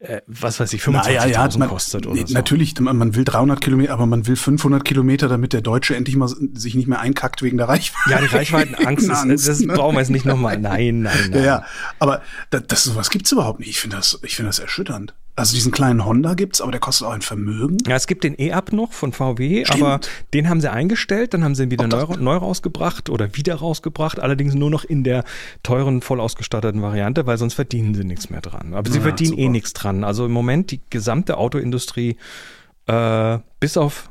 äh, 0.00 0.20
was 0.26 0.60
weiß 0.60 0.72
ich, 0.74 0.82
25.000 0.82 1.10
ja, 1.10 1.26
ja, 1.26 1.48
man, 1.58 1.68
kostet 1.68 2.06
oder 2.06 2.24
so. 2.24 2.32
Natürlich, 2.32 2.78
man 2.78 3.16
will 3.16 3.24
300 3.24 3.60
Kilometer, 3.60 3.92
aber 3.92 4.06
man 4.06 4.26
will 4.28 4.36
500 4.36 4.84
Kilometer, 4.84 5.28
damit 5.28 5.52
der 5.52 5.60
Deutsche 5.60 5.96
endlich 5.96 6.14
mal 6.14 6.28
sich 6.28 6.76
nicht 6.76 6.86
mehr 6.86 7.00
einkackt 7.00 7.42
wegen 7.42 7.58
der 7.58 7.68
Reichweite. 7.68 8.10
Ja, 8.10 8.20
die 8.20 8.26
Reichweitenangst, 8.26 9.08
ist, 9.26 9.48
das 9.48 9.60
ne? 9.60 9.74
brauchen 9.74 9.96
wir 9.96 10.00
jetzt 10.00 10.10
nicht 10.10 10.24
nochmal. 10.24 10.56
Nein, 10.58 11.02
nein, 11.02 11.30
nein. 11.30 11.44
Ja, 11.44 11.64
aber 11.98 12.22
das, 12.50 12.62
das 12.68 12.84
sowas 12.84 13.10
gibt's 13.10 13.32
überhaupt 13.32 13.58
nicht. 13.58 13.70
Ich 13.70 13.80
finde 13.80 13.96
das, 13.96 14.20
ich 14.22 14.36
finde 14.36 14.50
das 14.50 14.60
erschütternd. 14.60 15.14
Also 15.38 15.54
diesen 15.54 15.70
kleinen 15.70 16.04
Honda 16.04 16.34
gibt's, 16.34 16.60
aber 16.60 16.72
der 16.72 16.80
kostet 16.80 17.06
auch 17.06 17.12
ein 17.12 17.22
Vermögen. 17.22 17.78
Ja, 17.86 17.94
es 17.94 18.08
gibt 18.08 18.24
den 18.24 18.34
E-Up 18.38 18.72
noch 18.72 18.92
von 18.92 19.12
VW, 19.12 19.64
Stimmt. 19.64 19.82
aber 19.82 20.00
den 20.34 20.48
haben 20.48 20.60
sie 20.60 20.68
eingestellt, 20.68 21.32
dann 21.32 21.44
haben 21.44 21.54
sie 21.54 21.62
ihn 21.62 21.70
wieder 21.70 21.86
neu, 21.86 22.06
neu, 22.18 22.36
rausgebracht 22.36 23.08
oder 23.08 23.36
wieder 23.36 23.54
rausgebracht, 23.54 24.18
allerdings 24.18 24.54
nur 24.54 24.68
noch 24.68 24.82
in 24.82 25.04
der 25.04 25.22
teuren, 25.62 26.02
voll 26.02 26.20
ausgestatteten 26.20 26.82
Variante, 26.82 27.24
weil 27.26 27.38
sonst 27.38 27.54
verdienen 27.54 27.94
sie 27.94 28.02
nichts 28.02 28.30
mehr 28.30 28.40
dran. 28.40 28.74
Aber 28.74 28.90
sie 28.90 28.96
ja, 28.96 29.02
verdienen 29.02 29.34
eh 29.34 29.36
super. 29.36 29.42
eh 29.42 29.48
nichts 29.48 29.72
dran. 29.74 30.02
Also 30.02 30.26
im 30.26 30.32
Moment 30.32 30.72
die 30.72 30.80
gesamte 30.90 31.36
Autoindustrie, 31.36 32.16
äh, 32.86 33.38
bis 33.60 33.76
auf 33.76 34.10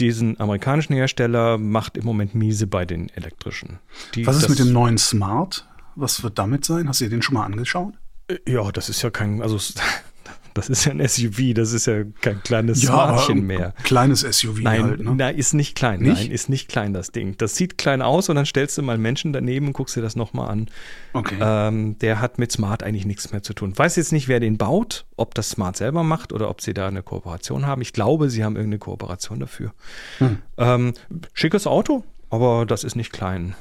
diesen 0.00 0.40
amerikanischen 0.40 0.94
Hersteller 0.94 1.58
macht 1.58 1.98
im 1.98 2.06
Moment 2.06 2.34
miese 2.34 2.66
bei 2.66 2.86
den 2.86 3.10
elektrischen. 3.10 3.80
Die, 4.14 4.26
Was 4.26 4.38
ist 4.38 4.48
mit 4.48 4.58
dem 4.58 4.72
neuen 4.72 4.96
Smart? 4.96 5.68
Was 5.94 6.22
wird 6.22 6.38
damit 6.38 6.64
sein? 6.64 6.88
Hast 6.88 7.00
du 7.00 7.04
dir 7.04 7.10
den 7.10 7.20
schon 7.22 7.34
mal 7.34 7.44
angeschaut? 7.44 7.92
Äh, 8.28 8.38
ja, 8.48 8.72
das 8.72 8.88
ist 8.88 9.02
ja 9.02 9.10
kein, 9.10 9.42
also 9.42 9.58
das 10.54 10.68
ist 10.68 10.84
ja 10.84 10.92
ein 10.92 11.06
SUV, 11.06 11.52
das 11.54 11.72
ist 11.72 11.86
ja 11.86 12.04
kein 12.20 12.42
kleines 12.42 12.82
ja, 12.82 12.90
Smartchen 12.90 13.44
mehr. 13.44 13.74
Kleines 13.82 14.20
SUV 14.20 14.60
nein, 14.60 14.84
halt, 14.84 15.00
ne? 15.00 15.14
Nein, 15.16 15.36
ist 15.36 15.52
nicht 15.52 15.74
klein. 15.74 16.00
Nicht? 16.00 16.22
Nein, 16.22 16.30
ist 16.30 16.48
nicht 16.48 16.68
klein, 16.68 16.92
das 16.92 17.10
Ding. 17.10 17.36
Das 17.36 17.56
sieht 17.56 17.76
klein 17.76 18.02
aus 18.02 18.28
und 18.28 18.36
dann 18.36 18.46
stellst 18.46 18.78
du 18.78 18.82
mal 18.82 18.96
Menschen 18.96 19.32
daneben 19.32 19.66
und 19.66 19.72
guckst 19.72 19.96
dir 19.96 20.02
das 20.02 20.14
nochmal 20.14 20.48
an. 20.48 20.68
Okay. 21.12 21.36
Ähm, 21.40 21.98
der 21.98 22.20
hat 22.20 22.38
mit 22.38 22.52
Smart 22.52 22.84
eigentlich 22.84 23.04
nichts 23.04 23.32
mehr 23.32 23.42
zu 23.42 23.52
tun. 23.52 23.76
Weiß 23.76 23.96
jetzt 23.96 24.12
nicht, 24.12 24.28
wer 24.28 24.38
den 24.38 24.56
baut, 24.56 25.06
ob 25.16 25.34
das 25.34 25.50
Smart 25.50 25.76
selber 25.76 26.04
macht 26.04 26.32
oder 26.32 26.48
ob 26.48 26.60
sie 26.60 26.72
da 26.72 26.86
eine 26.86 27.02
Kooperation 27.02 27.66
haben. 27.66 27.82
Ich 27.82 27.92
glaube, 27.92 28.30
sie 28.30 28.44
haben 28.44 28.54
irgendeine 28.54 28.78
Kooperation 28.78 29.40
dafür. 29.40 29.72
Hm. 30.18 30.38
Ähm, 30.56 30.94
schickes 31.32 31.66
Auto, 31.66 32.04
aber 32.30 32.64
das 32.64 32.84
ist 32.84 32.94
nicht 32.94 33.12
klein. 33.12 33.56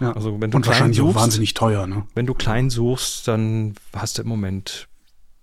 Ja. 0.00 0.12
Also 0.12 0.38
wenn 0.40 0.50
du 0.50 0.56
und 0.58 0.66
wahrscheinlich 0.66 0.98
suchst, 0.98 1.16
auch 1.16 1.22
wahnsinnig 1.22 1.54
teuer. 1.54 1.86
Ne? 1.86 2.04
Wenn 2.14 2.26
du 2.26 2.34
klein 2.34 2.68
suchst, 2.68 3.26
dann 3.26 3.74
hast 3.94 4.18
du 4.18 4.22
im 4.22 4.28
Moment 4.28 4.88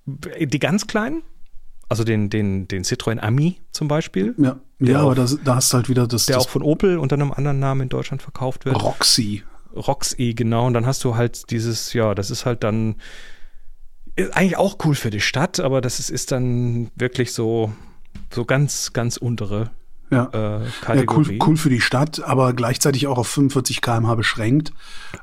die 0.06 0.60
ganz 0.60 0.88
kleinen, 0.88 1.24
also 1.90 2.04
den, 2.04 2.30
den, 2.30 2.68
den 2.68 2.84
Citroën 2.84 3.20
Ami 3.20 3.62
zum 3.72 3.88
Beispiel. 3.88 4.36
Ja, 4.38 4.60
ja 4.80 5.02
aber 5.02 5.16
da, 5.16 5.28
da 5.44 5.56
hast 5.56 5.72
du 5.74 5.78
halt 5.78 5.90
wieder 5.90 6.08
das. 6.08 6.26
Der 6.26 6.38
das 6.38 6.46
auch 6.46 6.50
von 6.50 6.62
Opel 6.62 6.98
unter 6.98 7.16
einem 7.16 7.32
anderen 7.32 7.60
Namen 7.60 7.82
in 7.82 7.90
Deutschland 7.90 8.22
verkauft 8.22 8.66
wird. 8.66 8.82
Roxy. 8.82 9.44
Roxy, 9.76 10.34
genau. 10.34 10.68
Und 10.68 10.74
dann 10.74 10.86
hast 10.86 11.04
du 11.04 11.16
halt 11.16 11.50
dieses, 11.52 11.94
ja, 11.94 12.16
das 12.16 12.32
ist 12.32 12.46
halt 12.46 12.64
dann 12.64 12.96
eigentlich 14.16 14.58
auch 14.58 14.78
cool 14.86 14.96
für 14.96 15.10
die 15.10 15.22
Stadt, 15.22 15.60
aber 15.60 15.82
das 15.82 16.00
ist, 16.00 16.10
ist 16.10 16.32
dann 16.32 16.92
wirklich 16.96 17.34
so, 17.34 17.74
so 18.32 18.46
ganz, 18.46 18.94
ganz 18.94 19.18
untere 19.18 19.72
ja. 20.12 20.30
Äh. 20.34 20.66
Ja, 20.96 21.04
cool, 21.16 21.38
cool 21.46 21.58
für 21.58 21.70
die 21.70 21.82
Stadt, 21.82 22.24
aber 22.24 22.54
gleichzeitig 22.54 23.08
auch 23.08 23.18
auf 23.18 23.28
45 23.28 23.82
km/h 23.82 24.16
beschränkt. 24.16 24.74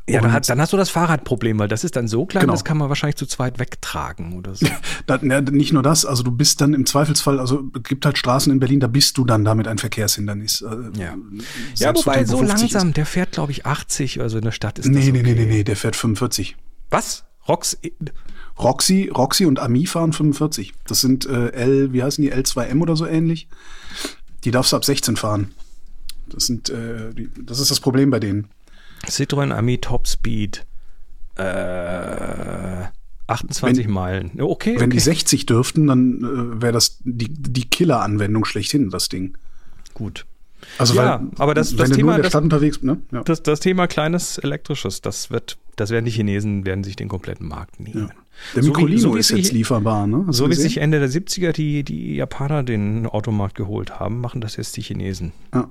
Ja, 0.08 0.20
dann, 0.20 0.32
hat, 0.32 0.48
dann, 0.48 0.60
hast 0.60 0.72
du 0.72 0.76
das 0.76 0.90
Fahrradproblem, 0.90 1.58
weil 1.58 1.68
das 1.68 1.84
ist 1.84 1.96
dann 1.96 2.08
so 2.08 2.26
klein, 2.26 2.42
genau. 2.42 2.52
das 2.52 2.64
kann 2.64 2.76
man 2.76 2.88
wahrscheinlich 2.88 3.16
zu 3.16 3.26
zweit 3.26 3.58
wegtragen 3.58 4.32
oder 4.32 4.54
so. 4.54 4.66
da, 5.06 5.16
ja, 5.22 5.40
nicht 5.40 5.72
nur 5.72 5.82
das, 5.82 6.04
also 6.04 6.22
du 6.22 6.32
bist 6.32 6.60
dann 6.60 6.74
im 6.74 6.86
Zweifelsfall, 6.86 7.38
also 7.38 7.70
es 7.74 7.82
gibt 7.84 8.04
halt 8.04 8.18
Straßen 8.18 8.52
in 8.52 8.60
Berlin, 8.60 8.80
da 8.80 8.88
bist 8.88 9.16
du 9.18 9.24
dann 9.24 9.44
damit 9.44 9.68
ein 9.68 9.78
Verkehrshindernis. 9.78 10.62
Äh, 10.62 10.98
ja, 10.98 11.14
ja 11.76 11.94
wobei 11.94 12.24
so 12.24 12.42
langsam, 12.42 12.88
ist. 12.88 12.96
der 12.96 13.06
fährt 13.06 13.32
glaube 13.32 13.52
ich 13.52 13.66
80, 13.66 14.20
also 14.20 14.38
in 14.38 14.44
der 14.44 14.52
Stadt 14.52 14.78
ist 14.78 14.86
nee, 14.86 14.96
das 14.96 15.08
okay. 15.08 15.22
Nee, 15.22 15.22
nee, 15.22 15.40
nee, 15.40 15.46
nee, 15.46 15.64
der 15.64 15.76
fährt 15.76 15.96
45. 15.96 16.56
Was? 16.90 17.24
Rox 17.48 17.78
Roxy, 18.60 19.08
Roxy 19.08 19.46
und 19.46 19.58
Ami 19.58 19.86
fahren 19.86 20.12
45. 20.12 20.74
Das 20.86 21.00
sind 21.00 21.26
äh, 21.26 21.48
L, 21.52 21.92
wie 21.92 22.02
heißen 22.02 22.22
die, 22.22 22.32
L2M 22.32 22.80
oder 22.82 22.94
so 22.94 23.06
ähnlich. 23.06 23.48
Die 24.44 24.50
darfst 24.50 24.72
du 24.72 24.76
ab 24.76 24.84
16 24.84 25.16
fahren. 25.16 25.54
Das, 26.26 26.46
sind, 26.46 26.70
äh, 26.70 27.12
die, 27.12 27.30
das 27.42 27.58
ist 27.60 27.70
das 27.70 27.80
Problem 27.80 28.10
bei 28.10 28.20
denen. 28.20 28.48
Citroën 29.06 29.52
Ami 29.52 29.78
Top 29.78 30.06
Speed. 30.06 30.66
Äh, 31.36 32.84
28 33.26 33.86
wenn, 33.86 33.92
Meilen. 33.92 34.40
Okay. 34.40 34.74
Wenn 34.74 34.84
okay. 34.84 34.90
die 34.90 35.00
60 35.00 35.46
dürften, 35.46 35.86
dann 35.86 36.18
äh, 36.58 36.62
wäre 36.62 36.72
das 36.72 36.98
die, 37.04 37.28
die 37.28 37.64
Killer-Anwendung 37.64 38.44
schlechthin, 38.44 38.90
das 38.90 39.08
Ding. 39.08 39.36
Gut. 39.94 40.26
Also 40.78 40.94
ja, 40.94 41.20
weil, 41.20 41.30
aber 41.38 41.54
das, 41.54 41.74
das 41.74 41.90
Thema, 41.90 42.18
das, 42.18 42.34
unterwegs, 42.34 42.82
ne? 42.82 43.00
ja. 43.12 43.22
das, 43.22 43.42
das, 43.42 43.60
Thema 43.60 43.86
kleines 43.86 44.36
elektrisches, 44.38 45.00
das 45.00 45.30
wird, 45.30 45.56
das 45.80 45.90
werden 45.90 46.04
die 46.04 46.10
Chinesen 46.10 46.66
werden 46.66 46.84
sich 46.84 46.94
den 46.94 47.08
kompletten 47.08 47.48
Markt 47.48 47.80
nehmen. 47.80 48.08
Ja. 48.08 48.14
Der 48.54 48.64
Microlino 48.64 48.98
so 48.98 49.08
wie, 49.08 49.12
so 49.12 49.16
ist 49.16 49.30
jetzt 49.30 49.52
lieferbar, 49.52 50.06
ne? 50.06 50.24
Hast 50.26 50.36
so 50.36 50.50
wie 50.50 50.54
sich 50.54 50.78
Ende 50.78 51.00
der 51.00 51.08
70er 51.08 51.52
die, 51.52 51.82
die 51.84 52.16
Japaner 52.16 52.62
den 52.62 53.06
Automarkt 53.06 53.54
geholt 53.54 53.98
haben, 53.98 54.20
machen 54.20 54.40
das 54.40 54.56
jetzt 54.56 54.76
die 54.76 54.82
Chinesen. 54.82 55.32
Ja. 55.54 55.70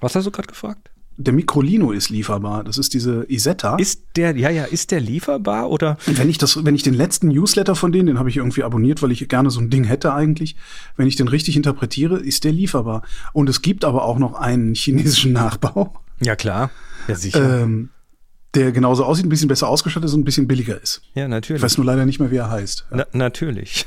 Was 0.00 0.14
hast 0.14 0.26
du 0.26 0.30
gerade 0.30 0.48
gefragt? 0.48 0.90
Der 1.18 1.32
Microlino 1.32 1.92
ist 1.92 2.10
lieferbar. 2.10 2.64
Das 2.64 2.76
ist 2.76 2.92
diese 2.92 3.24
Isetta. 3.28 3.76
Ist 3.76 4.02
der, 4.16 4.36
ja, 4.36 4.50
ja, 4.50 4.64
ist 4.64 4.90
der 4.90 5.00
lieferbar 5.00 5.70
oder? 5.70 5.96
Wenn 6.06 6.28
ich 6.28 6.36
das, 6.36 6.64
wenn 6.64 6.74
ich 6.74 6.82
den 6.82 6.92
letzten 6.94 7.28
Newsletter 7.28 7.74
von 7.74 7.92
denen, 7.92 8.06
den 8.06 8.18
habe 8.18 8.28
ich 8.28 8.36
irgendwie 8.36 8.62
abonniert, 8.62 9.02
weil 9.02 9.12
ich 9.12 9.26
gerne 9.28 9.50
so 9.50 9.60
ein 9.60 9.70
Ding 9.70 9.84
hätte 9.84 10.12
eigentlich. 10.12 10.56
Wenn 10.96 11.06
ich 11.06 11.16
den 11.16 11.28
richtig 11.28 11.56
interpretiere, 11.56 12.18
ist 12.18 12.44
der 12.44 12.52
lieferbar. 12.52 13.02
Und 13.32 13.48
es 13.48 13.62
gibt 13.62 13.84
aber 13.84 14.04
auch 14.04 14.18
noch 14.18 14.34
einen 14.34 14.74
chinesischen 14.74 15.32
Nachbau. 15.32 15.94
Ja, 16.20 16.36
klar. 16.36 16.70
Ja, 17.08 17.14
sicher. 17.14 17.62
Ähm, 17.62 17.90
der 18.56 18.72
genauso 18.72 19.04
aussieht, 19.04 19.26
ein 19.26 19.28
bisschen 19.28 19.48
besser 19.48 19.68
ausgestattet 19.68 20.08
ist 20.08 20.14
und 20.14 20.20
ein 20.22 20.24
bisschen 20.24 20.48
billiger 20.48 20.80
ist. 20.80 21.02
Ja, 21.14 21.28
natürlich. 21.28 21.60
Ich 21.60 21.64
weiß 21.64 21.78
nur 21.78 21.86
leider 21.86 22.06
nicht 22.06 22.18
mehr, 22.18 22.30
wie 22.30 22.36
er 22.36 22.50
heißt. 22.50 22.86
Ja. 22.90 22.96
Na, 22.96 23.06
natürlich. 23.12 23.86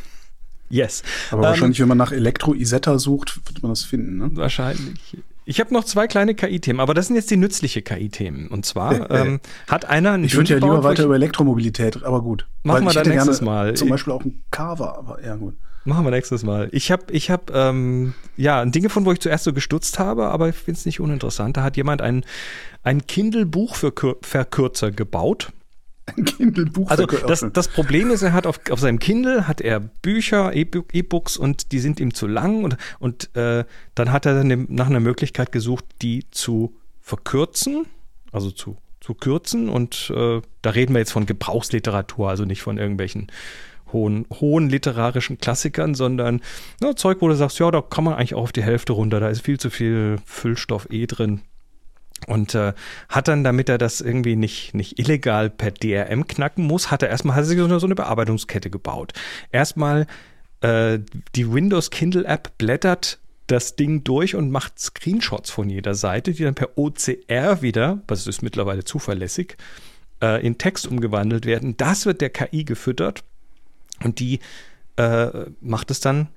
Yes. 0.69 1.03
Aber 1.32 1.41
ähm, 1.41 1.49
wahrscheinlich, 1.49 1.79
wenn 1.79 1.88
man 1.88 1.97
nach 1.97 2.12
Elektro 2.12 2.53
Isetta 2.53 2.99
sucht, 2.99 3.39
wird 3.47 3.62
man 3.63 3.71
das 3.71 3.84
finden. 3.84 4.17
Ne? 4.17 4.29
Wahrscheinlich. 4.34 5.17
Ich 5.45 5.60
habe 5.60 5.73
noch 5.73 5.84
zwei 5.84 6.05
kleine 6.05 6.36
KI-Themen, 6.36 6.79
aber 6.79 6.93
das 6.93 7.08
sind 7.08 7.15
jetzt 7.15 7.32
die 7.32 7.38
nützliche 7.38 7.82
KI-Themen. 7.82 8.49
Und 8.49 8.67
zwar 8.67 9.10
ähm, 9.12 9.39
hat 9.67 9.86
einer 9.86 10.17
Ich 10.19 10.36
würde 10.36 10.53
ja 10.53 10.60
lieber 10.60 10.84
weiter 10.84 11.05
über 11.05 11.15
Elektromobilität, 11.15 12.03
aber 12.03 12.21
gut. 12.21 12.45
Machen 12.62 12.86
wir 12.86 12.93
dann 12.93 13.08
nächstes 13.08 13.41
Mal. 13.41 13.73
Zum 13.73 13.89
Beispiel 13.89 14.13
auch 14.13 14.23
ein 14.23 14.43
Carver, 14.51 14.95
aber 14.95 15.23
ja 15.25 15.36
gut. 15.36 15.55
Machen 15.86 16.05
wir 16.05 16.12
nächstes 16.12 16.43
Mal. 16.43 16.69
Ich 16.71 16.91
habe, 16.91 17.05
ich 17.12 17.32
habe, 17.32 17.51
ähm, 17.53 18.13
ja, 18.38 18.62
ein 18.62 18.71
Ding 18.71 18.84
gefunden, 18.84 19.08
wo 19.08 19.12
ich 19.12 19.21
zuerst 19.21 19.43
so 19.43 19.53
gestutzt 19.53 19.97
habe, 19.97 20.27
aber 20.27 20.49
ich 20.49 20.55
finde 20.55 20.77
es 20.77 20.86
nicht 20.86 20.99
uninteressant. 20.99 21.58
Da 21.58 21.63
hat 21.63 21.77
jemand 21.77 22.01
ein, 22.01 22.25
ein 22.84 23.06
Kindle-Buchverkürzer 23.06 24.92
gebaut. 24.92 25.52
Ein 26.06 26.26
Kindle-Buch. 26.26 26.89
Also 26.89 27.06
das, 27.06 27.46
das 27.54 27.68
Problem 27.68 28.10
ist, 28.10 28.22
er 28.22 28.34
hat 28.34 28.48
auf, 28.48 28.60
auf 28.70 28.80
seinem 28.80 29.00
Kindle 29.00 29.48
hat 29.48 29.62
er 29.62 29.80
Bücher, 29.80 30.54
E-Books 30.56 31.38
und 31.38 31.72
die 31.72 31.80
sind 31.80 32.00
ihm 32.00 32.13
zu 32.13 32.28
lang 32.28 32.63
und, 32.63 32.78
und 33.00 33.36
äh, 33.36 33.65
dann 33.96 34.12
hat 34.12 34.26
er 34.26 34.36
dann 34.36 34.65
nach 34.70 34.88
einer 34.88 35.00
Möglichkeit 35.00 35.52
gesucht, 35.52 35.86
die 36.02 36.26
zu 36.32 36.76
verkürzen, 37.02 37.86
also 38.32 38.52
zu, 38.52 38.78
zu 39.00 39.13
kürzen 39.13 39.70
und 39.70 40.12
äh, 40.15 40.42
da 40.62 40.70
reden 40.72 40.94
wir 40.94 41.00
jetzt 41.00 41.12
von 41.12 41.26
Gebrauchsliteratur, 41.26 42.30
also 42.30 42.46
nicht 42.46 42.62
von 42.62 42.78
irgendwelchen 42.78 43.28
hohen, 43.92 44.26
hohen 44.39 44.70
literarischen 44.70 45.38
Klassikern, 45.38 45.96
sondern 45.96 46.42
na, 46.80 46.96
Zeug, 46.96 47.18
wo 47.22 47.28
du 47.28 47.36
sagst, 47.36 47.60
ja, 47.60 47.70
da 47.72 47.82
kann 47.82 48.04
man 48.04 48.15
eigentlich 48.15 48.36
auch 48.36 48.44
auf 48.44 48.52
die 48.52 48.63
Hälfte 48.63 48.94
runter, 48.94 49.20
da 49.20 49.30
ist 49.30 49.42
viel 49.42 49.60
zu 49.60 49.70
viel 49.70 50.18
Füllstoff 50.26 50.88
eh 50.92 51.08
drin. 51.08 51.42
Und 52.27 52.55
äh, 52.55 52.73
hat 53.08 53.27
dann, 53.27 53.43
damit 53.43 53.69
er 53.69 53.77
das 53.77 54.01
irgendwie 54.01 54.36
nicht, 54.36 54.73
nicht 54.73 54.99
illegal 54.99 55.49
per 55.49 55.71
DRM 55.71 56.27
knacken 56.27 56.65
muss, 56.65 56.91
hat 56.91 57.03
er 57.03 57.10
erstmal 57.10 57.36
hat 57.36 57.43
er 57.43 57.47
sich 57.47 57.58
so 57.58 57.65
eine, 57.65 57.79
so 57.79 57.88
eine 57.88 57.95
Bearbeitungskette 57.95 58.69
gebaut. 58.69 59.13
Erstmal 59.51 60.08
äh, 60.62 60.99
die 61.36 61.51
Windows 61.51 61.89
Kindle 61.89 62.25
App 62.25 62.58
blättert 62.58 63.19
das 63.47 63.75
Ding 63.75 64.03
durch 64.03 64.36
und 64.36 64.51
macht 64.51 64.79
Screenshots 64.79 65.49
von 65.49 65.69
jeder 65.69 65.95
Seite, 65.95 66.34
die 66.34 66.43
dann 66.43 66.55
per 66.55 66.77
OCR 66.77 67.62
wieder, 67.62 68.01
was 68.08 68.27
ist 68.27 68.43
mittlerweile 68.43 68.84
zuverlässig, 68.84 69.58
äh, 70.21 70.45
in 70.45 70.58
Text 70.58 70.88
umgewandelt 70.88 71.45
werden. 71.45 71.75
Das 71.77 72.05
wird 72.05 72.21
der 72.21 72.29
KI 72.29 72.63
gefüttert 72.63 73.23
und 74.03 74.19
die 74.19 74.39
äh, 74.97 75.45
macht 75.62 75.89
es 75.91 75.99
dann 75.99 76.27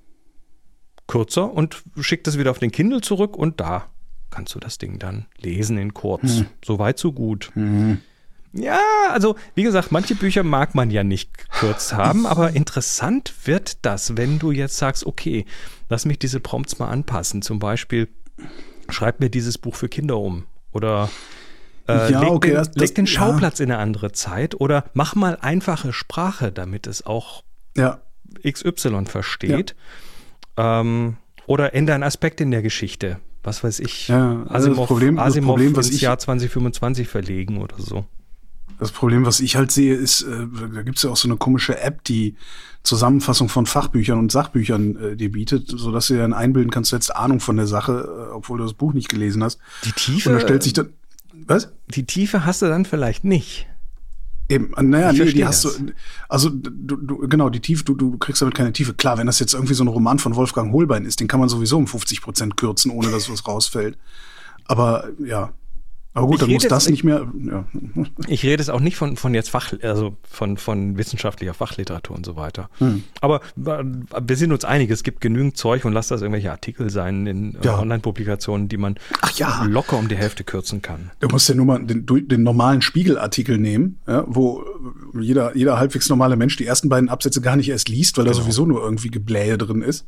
kürzer 1.06 1.52
und 1.52 1.82
schickt 2.00 2.26
es 2.28 2.38
wieder 2.38 2.50
auf 2.50 2.58
den 2.58 2.70
Kindle 2.70 3.00
zurück 3.00 3.36
und 3.36 3.60
da 3.60 3.91
kannst 4.32 4.54
du 4.54 4.58
das 4.58 4.78
Ding 4.78 4.98
dann 4.98 5.26
lesen 5.38 5.78
in 5.78 5.94
kurz. 5.94 6.38
Hm. 6.38 6.46
So 6.64 6.78
weit, 6.78 6.98
so 6.98 7.12
gut. 7.12 7.50
Hm. 7.54 7.98
Ja, 8.52 8.80
also 9.10 9.36
wie 9.54 9.62
gesagt, 9.62 9.92
manche 9.92 10.14
Bücher 10.14 10.42
mag 10.42 10.74
man 10.74 10.90
ja 10.90 11.04
nicht 11.04 11.48
kurz 11.48 11.94
haben, 11.94 12.26
aber 12.26 12.50
interessant 12.50 13.32
wird 13.44 13.84
das, 13.84 14.16
wenn 14.16 14.38
du 14.38 14.50
jetzt 14.50 14.76
sagst, 14.76 15.06
okay, 15.06 15.46
lass 15.88 16.04
mich 16.04 16.18
diese 16.18 16.38
Prompts 16.38 16.78
mal 16.78 16.88
anpassen. 16.88 17.40
Zum 17.40 17.58
Beispiel, 17.58 18.08
schreib 18.90 19.20
mir 19.20 19.30
dieses 19.30 19.56
Buch 19.56 19.74
für 19.74 19.88
Kinder 19.88 20.18
um 20.18 20.44
oder 20.70 21.08
äh, 21.88 22.12
ja, 22.12 22.20
leg, 22.20 22.30
okay, 22.30 22.48
den, 22.48 22.56
das, 22.56 22.74
leg 22.74 22.94
den 22.94 23.06
Schauplatz 23.06 23.58
ja. 23.58 23.64
in 23.64 23.72
eine 23.72 23.80
andere 23.80 24.12
Zeit 24.12 24.60
oder 24.60 24.84
mach 24.92 25.14
mal 25.14 25.38
einfache 25.40 25.92
Sprache, 25.92 26.52
damit 26.52 26.86
es 26.86 27.06
auch 27.06 27.44
ja. 27.76 28.02
XY 28.46 29.06
versteht. 29.06 29.74
Ähm, 30.58 31.16
oder 31.46 31.74
ändere 31.74 31.94
einen 31.94 32.04
Aspekt 32.04 32.40
in 32.40 32.50
der 32.50 32.62
Geschichte. 32.62 33.18
Was 33.42 33.64
weiß 33.64 33.80
ich. 33.80 34.08
Ja, 34.08 34.44
also 34.48 34.70
Asimov, 34.70 34.76
das 34.76 34.86
Problem, 34.86 35.18
Asimov 35.18 35.34
das 35.34 35.62
Problem, 35.64 35.76
was 35.76 35.86
ins 35.86 35.96
ich, 35.96 36.02
Jahr 36.02 36.18
2025 36.18 37.08
verlegen 37.08 37.58
oder 37.58 37.76
so. 37.78 38.06
Das 38.78 38.92
Problem, 38.92 39.24
was 39.24 39.40
ich 39.40 39.56
halt 39.56 39.70
sehe, 39.70 39.94
ist, 39.94 40.22
äh, 40.22 40.46
da 40.74 40.82
gibt 40.82 40.96
es 40.96 41.02
ja 41.02 41.10
auch 41.10 41.16
so 41.16 41.28
eine 41.28 41.36
komische 41.36 41.78
App, 41.80 42.04
die 42.04 42.36
Zusammenfassung 42.82 43.48
von 43.48 43.66
Fachbüchern 43.66 44.18
und 44.18 44.32
Sachbüchern 44.32 44.96
äh, 44.96 45.16
dir 45.16 45.30
bietet, 45.30 45.68
sodass 45.68 46.08
du 46.08 46.14
dir 46.14 46.20
dann 46.20 46.32
einbilden 46.32 46.70
kannst, 46.70 46.90
du 46.90 46.96
hättest 46.96 47.14
Ahnung 47.14 47.40
von 47.40 47.56
der 47.56 47.66
Sache, 47.66 48.28
äh, 48.30 48.32
obwohl 48.32 48.58
du 48.58 48.64
das 48.64 48.74
Buch 48.74 48.92
nicht 48.92 49.08
gelesen 49.08 49.42
hast. 49.44 49.58
Die 49.84 49.92
Tiefe. 49.92 50.30
Und 50.30 50.36
da 50.36 50.40
stellt 50.40 50.62
sich 50.62 50.72
dann. 50.72 50.90
Was? 51.46 51.72
Die 51.88 52.04
Tiefe 52.06 52.44
hast 52.44 52.62
du 52.62 52.66
dann 52.66 52.84
vielleicht 52.84 53.24
nicht. 53.24 53.66
Eben, 54.52 54.90
naja, 54.90 55.12
nee, 55.12 55.32
die 55.32 55.44
hast 55.44 55.64
das. 55.64 55.76
du, 55.78 55.92
also 56.28 56.50
du, 56.50 56.96
du, 56.96 57.28
genau, 57.28 57.48
die 57.48 57.60
Tiefe, 57.60 57.84
du, 57.84 57.94
du 57.94 58.18
kriegst 58.18 58.42
damit 58.42 58.54
keine 58.54 58.72
Tiefe. 58.72 58.94
Klar, 58.94 59.18
wenn 59.18 59.26
das 59.26 59.38
jetzt 59.38 59.54
irgendwie 59.54 59.74
so 59.74 59.84
ein 59.84 59.88
Roman 59.88 60.18
von 60.18 60.36
Wolfgang 60.36 60.72
Holbein 60.72 61.04
ist, 61.04 61.20
den 61.20 61.28
kann 61.28 61.40
man 61.40 61.48
sowieso 61.48 61.78
um 61.78 61.86
50 61.86 62.20
Prozent 62.20 62.56
kürzen, 62.56 62.90
ohne 62.90 63.10
dass 63.10 63.30
was 63.30 63.46
rausfällt. 63.46 63.96
Aber 64.66 65.08
ja, 65.18 65.52
Aber 66.14 66.26
gut, 66.26 66.34
Ich 66.36 66.40
dann 66.40 66.50
muss 66.50 66.62
das 66.68 66.84
jetzt- 66.84 66.90
nicht 66.90 67.04
mehr. 67.04 67.26
Ja. 67.44 67.64
Ich 68.28 68.42
rede 68.44 68.62
jetzt 68.62 68.68
auch 68.70 68.80
nicht 68.80 68.96
von, 68.96 69.16
von 69.16 69.32
jetzt 69.34 69.50
Fach, 69.50 69.72
also 69.82 70.16
von, 70.28 70.56
von 70.56 70.96
wissenschaftlicher 70.98 71.54
Fachliteratur 71.54 72.16
und 72.16 72.26
so 72.26 72.36
weiter. 72.36 72.68
Hm. 72.78 73.02
Aber 73.20 73.40
äh, 73.64 73.84
wir 74.26 74.36
sind 74.36 74.52
uns 74.52 74.64
einig, 74.64 74.90
es 74.90 75.02
gibt 75.02 75.20
genügend 75.20 75.56
Zeug 75.56 75.84
und 75.84 75.92
lass 75.92 76.08
das 76.08 76.20
irgendwelche 76.20 76.50
Artikel 76.50 76.90
sein 76.90 77.26
in 77.26 77.54
äh, 77.54 77.58
Ja. 77.64 77.78
Online-Publikationen, 77.78 78.68
die 78.68 78.76
man 78.76 78.96
ja. 79.36 79.64
locker 79.64 79.98
um 79.98 80.08
die 80.08 80.16
Hälfte 80.16 80.44
kürzen 80.44 80.82
kann. 80.82 81.10
Du 81.20 81.28
musst 81.28 81.48
ja 81.48 81.54
nur 81.54 81.66
mal 81.66 81.82
den, 81.84 82.06
den 82.06 82.42
normalen 82.42 82.82
Spiegelartikel 82.82 83.58
nehmen, 83.58 83.98
ja, 84.06 84.24
wo 84.26 84.64
jeder, 85.18 85.56
jeder 85.56 85.78
halbwegs 85.78 86.08
normale 86.08 86.36
Mensch 86.36 86.56
die 86.56 86.66
ersten 86.66 86.88
beiden 86.88 87.08
Absätze 87.08 87.40
gar 87.40 87.56
nicht 87.56 87.68
erst 87.70 87.88
liest, 87.88 88.18
weil 88.18 88.24
da 88.26 88.34
sowieso 88.34 88.66
nur 88.66 88.82
irgendwie 88.82 89.08
Geblähe 89.10 89.56
drin 89.58 89.82
ist. 89.82 90.06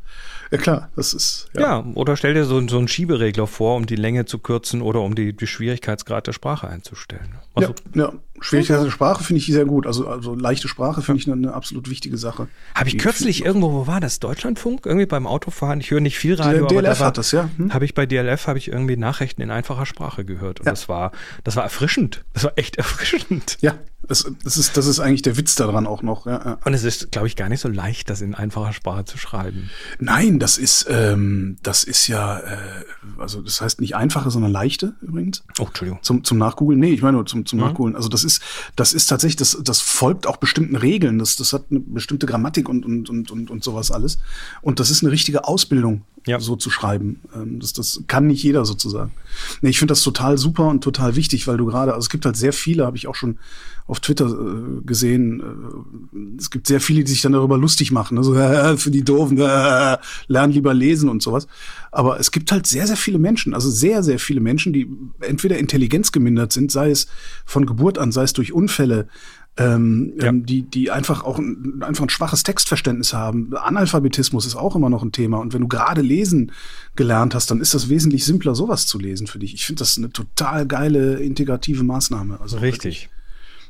Ja 0.55 0.61
klar, 0.63 0.89
das 0.95 1.13
ist. 1.15 1.49
Ja, 1.59 1.85
oder 1.95 2.17
stell 2.17 2.35
dir 2.35 2.45
so, 2.45 2.67
so 2.69 2.79
einen 2.79 2.89
Schieberegler 2.89 3.47
vor, 3.47 3.77
um 3.77 3.87
die 3.87 3.97
Länge 3.97 4.25
zu 4.25 4.39
kürzen 4.39 4.83
oder 4.83 5.01
um 5.01 5.15
die, 5.15 5.33
die 5.33 5.47
Schwierigkeitsgrad 5.47 6.27
der 6.27 6.33
Sprache 6.33 6.69
einzustellen. 6.69 7.35
Also, 7.55 7.75
ja, 7.95 8.05
ja. 8.05 8.13
Schwierigkeit 8.41 8.85
der 8.85 8.91
Sprache 8.91 9.23
finde 9.25 9.39
ich 9.41 9.47
sehr 9.47 9.65
gut. 9.65 9.87
Also, 9.87 10.07
also 10.09 10.35
leichte 10.35 10.69
Sprache 10.69 11.03
finde 11.03 11.21
ich 11.21 11.27
eine, 11.27 11.37
eine 11.37 11.55
absolut 11.55 11.89
wichtige 11.89 12.17
Sache. 12.19 12.49
Habe 12.75 12.89
ich 12.89 12.99
kürzlich 12.99 13.45
irgendwo, 13.45 13.73
wo 13.73 13.87
war 13.87 14.01
das? 14.01 14.21
Deutschlandfunk? 14.21 14.87
Irgendwie 14.87 15.07
beim 15.07 15.27
Autofahren. 15.27 15.81
Ich 15.81 15.91
höre 15.91 16.01
nicht 16.01 16.19
viel 16.19 16.35
Radio, 16.35 16.67
Der 16.67 16.79
aber 16.79 16.83
da 16.83 16.89
DLF 16.91 17.01
war, 17.01 17.07
hat 17.09 17.19
das, 17.19 17.33
ja. 17.33 17.49
Hm? 17.57 17.73
habe 17.75 17.85
ich 17.85 17.95
bei 17.95 18.07
DLF 18.07 18.47
habe 18.47 18.59
ich 18.59 18.69
irgendwie 18.69 18.97
Nachrichten 18.97 19.41
in 19.43 19.51
einfacher 19.51 19.87
Sprache 19.87 20.25
gehört 20.25 20.61
und 20.61 20.67
Ja. 20.67 20.73
das 20.73 20.89
war 20.89 21.13
das 21.45 21.57
war 21.57 21.65
erfrischend. 21.65 22.25
Das 22.33 22.45
war 22.45 22.53
echt 22.57 22.77
erfrischend. 22.79 23.59
Ja, 23.61 23.75
das, 24.09 24.31
das, 24.43 24.57
ist, 24.57 24.77
das 24.77 24.87
ist 24.87 25.01
eigentlich 25.01 25.23
der 25.23 25.37
Witz 25.37 25.55
daran 25.55 25.87
auch 25.87 26.03
noch. 26.03 26.27
Ja, 26.27 26.45
ja. 26.45 26.59
Und 26.65 26.75
es 26.75 26.85
ist, 26.85 27.13
glaube 27.13 27.27
ich, 27.27 27.37
gar 27.37 27.49
nicht 27.49 27.61
so 27.61 27.69
leicht, 27.69 28.11
das 28.11 28.21
in 28.21 28.35
einfacher 28.35 28.73
Sprache 28.73 29.05
zu 29.05 29.19
schreiben. 29.19 29.71
Nein, 29.99 30.39
das 30.39 30.59
ist, 30.59 30.87
ähm, 30.89 31.57
das 31.63 31.85
ist 31.85 32.07
ja, 32.09 32.39
äh, 32.39 32.85
also 33.19 33.41
das 33.41 33.61
heißt 33.61 33.81
nicht 33.81 33.97
einfache, 33.97 34.31
sondern 34.31 34.53
leichte 34.53 34.95
übrigens. 35.01 35.43
Oh, 35.59 35.65
Entschuldigung. 35.65 36.01
Zum, 36.03 36.25
zum 36.25 36.39
Nachgoogeln? 36.39 36.81
Nee, 36.81 36.93
ich 36.93 37.03
meine 37.03 37.17
nur 37.17 37.27
zum, 37.27 37.47
zum 37.47 37.59
Nachgoogeln. 37.59 37.97
Also 37.97 38.09
das 38.09 38.25
ist, 38.25 38.43
das 38.77 38.93
ist 38.93 39.07
tatsächlich, 39.07 39.37
das, 39.37 39.59
das 39.63 39.81
folgt 39.81 40.27
auch 40.27 40.37
bestimmten 40.37 40.77
Regeln. 40.77 41.19
Das, 41.19 41.37
das 41.37 41.53
hat 41.53 41.67
eine 41.71 41.81
bestimmte 41.81 42.27
Grammatik 42.27 42.69
und, 42.69 42.85
und, 42.85 43.09
und, 43.09 43.31
und, 43.31 43.51
und 43.51 43.65
sowas 43.65 43.91
alles. 43.91 44.19
Und 44.63 44.81
das 44.81 44.91
ist 44.91 45.03
eine 45.03 45.13
richtige 45.13 45.45
Ausbildung, 45.45 46.03
Ja. 46.27 46.41
so 46.41 46.57
zu 46.57 46.71
schreiben. 46.71 47.21
Ähm, 47.35 47.61
das, 47.61 47.73
das 47.73 48.03
kann 48.07 48.27
nicht 48.27 48.43
jeder 48.43 48.65
sozusagen. 48.65 49.13
Nee, 49.61 49.71
ich 49.71 49.79
finde 49.79 49.93
das 49.93 50.03
total 50.03 50.39
super 50.39 50.69
und 50.69 50.83
total 50.83 51.17
wichtig, 51.17 51.47
weil 51.47 51.57
du 51.57 51.67
gerade, 51.67 51.93
also 51.93 52.05
es 52.05 52.11
gibt 52.11 52.25
halt 52.25 52.37
sehr 52.37 52.53
viele, 52.53 52.87
habe 52.87 52.97
ich 52.97 53.07
auch 53.07 53.15
schon 53.15 53.39
auf 53.87 54.01
Twitter 54.01 54.27
äh, 54.27 54.81
gesehen, 54.87 55.41
äh, 55.41 56.39
es 56.39 56.51
gibt 56.51 56.67
sehr 56.67 56.81
viele, 56.81 57.05
die 57.05 57.11
sich 57.11 57.21
dann 57.21 57.33
darüber 57.33 57.59
lustig 57.59 57.93
machen. 57.93 58.17
Also 58.17 58.35
äh, 58.39 58.77
für 58.79 58.91
die 58.91 59.05
Doofen, 59.05 59.39
äh, 59.39 59.99
lernen 60.27 60.53
lieber 60.53 60.73
lesen 60.73 61.09
und 61.09 61.23
sowas. 61.23 61.47
Aber 61.93 62.19
es 62.19 62.31
gibt 62.31 62.51
halt 62.51 62.67
sehr, 62.67 62.87
sehr 62.87 62.97
viele 62.97 63.19
Menschen, 63.19 63.55
also 63.55 63.71
sehr, 63.71 64.03
sehr 64.03 64.19
viele 64.19 64.41
Menschen, 64.41 64.73
die 64.73 64.89
entweder 65.21 65.59
intelligenzgemindert 65.59 66.53
sind, 66.53 66.73
sei 66.73 66.91
es 66.91 67.07
von 67.45 67.67
Geburt 67.67 67.99
an, 67.99 68.13
sei 68.13 68.23
es 68.23 68.33
durch 68.33 68.53
Unfälle, 68.53 69.09
ähm, 69.57 70.13
Ja. 70.19 70.27
ähm, 70.27 70.47
die, 70.47 70.63
die 70.63 70.91
einfach 70.91 71.25
auch 71.25 71.39
ein, 71.39 71.83
einfach 71.83 72.05
ein 72.05 72.09
schwaches 72.11 72.43
Textverständnis 72.43 73.13
haben. 73.13 73.55
Analphabetismus 73.57 74.47
ist 74.47 74.57
auch 74.57 74.75
immer 74.75 74.91
noch 74.91 75.03
ein 75.03 75.13
Thema. 75.13 75.39
Und 75.39 75.53
wenn 75.55 75.61
du 75.61 75.69
gerade 75.69 76.01
lesen 76.01 76.53
gelernt 76.97 77.35
hast, 77.35 77.51
dann 77.51 77.61
ist 77.61 77.75
das 77.75 77.89
wesentlich 77.89 78.25
simpler, 78.25 78.55
sowas 78.55 78.87
zu 78.87 78.99
lesen 78.99 79.27
für 79.27 79.39
dich. 79.39 79.55
Ich 79.55 79.65
finde 79.67 79.81
das 79.81 79.97
eine 79.97 80.11
total 80.11 80.67
geile 80.67 81.21
integrative 81.21 81.85
Maßnahme. 81.85 82.41
Also 82.41 82.59
Richtig. 82.59 83.09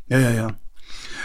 ja, 0.08 0.18
ja, 0.18 0.30
ja. 0.30 0.56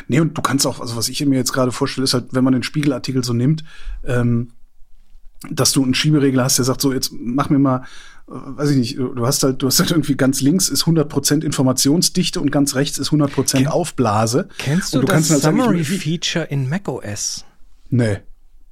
Nee, 0.07 0.19
und 0.21 0.37
du 0.37 0.41
kannst 0.41 0.65
auch, 0.65 0.79
also 0.79 0.95
was 0.95 1.09
ich 1.09 1.25
mir 1.25 1.35
jetzt 1.35 1.51
gerade 1.53 1.71
vorstelle, 1.71 2.05
ist 2.05 2.13
halt, 2.13 2.27
wenn 2.31 2.43
man 2.43 2.53
den 2.53 2.63
Spiegelartikel 2.63 3.23
so 3.23 3.33
nimmt, 3.33 3.63
ähm, 4.05 4.51
dass 5.49 5.71
du 5.71 5.84
einen 5.84 5.93
Schieberegler 5.93 6.43
hast, 6.43 6.58
der 6.58 6.65
sagt 6.65 6.82
so, 6.82 6.91
jetzt 6.91 7.12
mach 7.13 7.49
mir 7.49 7.60
mal, 7.60 7.84
äh, 8.28 8.32
weiß 8.32 8.71
ich 8.71 8.78
nicht, 8.78 8.97
du 8.97 9.25
hast 9.25 9.43
halt, 9.43 9.62
du 9.62 9.67
hast 9.67 9.80
halt 9.80 9.91
irgendwie 9.91 10.15
ganz 10.15 10.41
links 10.41 10.69
ist 10.69 10.84
100% 10.84 11.43
Informationsdichte 11.43 12.39
und 12.41 12.52
ganz 12.52 12.75
rechts 12.75 12.97
ist 12.97 13.12
100% 13.12 13.67
Aufblase. 13.67 14.49
Kennst 14.58 14.93
du, 14.93 14.99
du 15.02 15.08
das 15.08 15.13
kannst 15.13 15.32
halt 15.32 15.41
Summary-Feature 15.41 16.45
in 16.45 16.67
macOS? 16.67 17.45
Nee. 17.89 18.17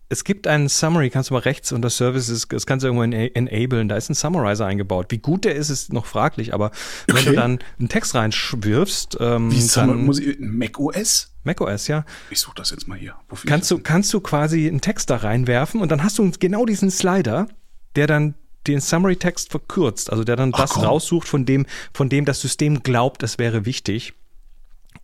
Es 0.09 0.23
gibt 0.23 0.47
einen 0.47 0.69
Summary, 0.69 1.09
kannst 1.09 1.29
du 1.29 1.33
mal 1.33 1.41
rechts 1.41 1.73
unter 1.73 1.89
Services, 1.89 2.47
das 2.47 2.65
kannst 2.65 2.83
du 2.83 2.87
irgendwo 2.87 3.03
ena- 3.03 3.29
enablen, 3.35 3.89
da 3.89 3.97
ist 3.97 4.09
ein 4.09 4.13
Summarizer 4.13 4.65
eingebaut. 4.65 5.07
Wie 5.09 5.17
gut 5.17 5.43
der 5.43 5.55
ist, 5.55 5.69
ist 5.69 5.91
noch 5.91 6.05
fraglich, 6.05 6.53
aber 6.53 6.71
wenn 7.07 7.17
Okay. 7.17 7.25
du 7.25 7.33
dann 7.33 7.59
einen 7.77 7.89
Text 7.89 8.15
reinschwirfst, 8.15 9.17
ähm, 9.19 9.51
Wie 9.51 9.67
dann 9.75 10.05
muss 10.05 10.19
ich, 10.19 10.37
Mac 10.39 10.79
OS? 10.79 11.33
macOS, 11.43 11.87
ja, 11.87 12.05
Ich 12.29 12.39
suche 12.39 12.55
das 12.55 12.71
jetzt 12.71 12.87
mal 12.87 12.97
hier. 12.97 13.15
Wo 13.29 13.35
find 13.35 13.49
kannst 13.49 13.69
du, 13.71 13.79
kannst 13.79 14.13
du 14.13 14.19
quasi 14.21 14.67
einen 14.67 14.81
Text 14.81 15.09
da 15.09 15.17
reinwerfen 15.17 15.81
und 15.81 15.91
dann 15.91 16.03
hast 16.03 16.17
du 16.19 16.29
genau 16.39 16.65
diesen 16.65 16.89
Slider, 16.91 17.47
der 17.95 18.07
dann 18.07 18.35
den 18.67 18.81
Summary-Text 18.81 19.49
verkürzt, 19.51 20.09
also 20.11 20.23
der 20.25 20.35
dann 20.35 20.51
Ach, 20.53 20.59
das 20.59 20.71
komm. 20.71 20.83
raussucht, 20.83 21.27
von 21.27 21.45
dem, 21.45 21.65
von 21.93 22.09
dem 22.09 22.25
das 22.25 22.41
System 22.41 22.81
glaubt, 22.83 23.23
es 23.23 23.39
wäre 23.39 23.65
wichtig. 23.65 24.13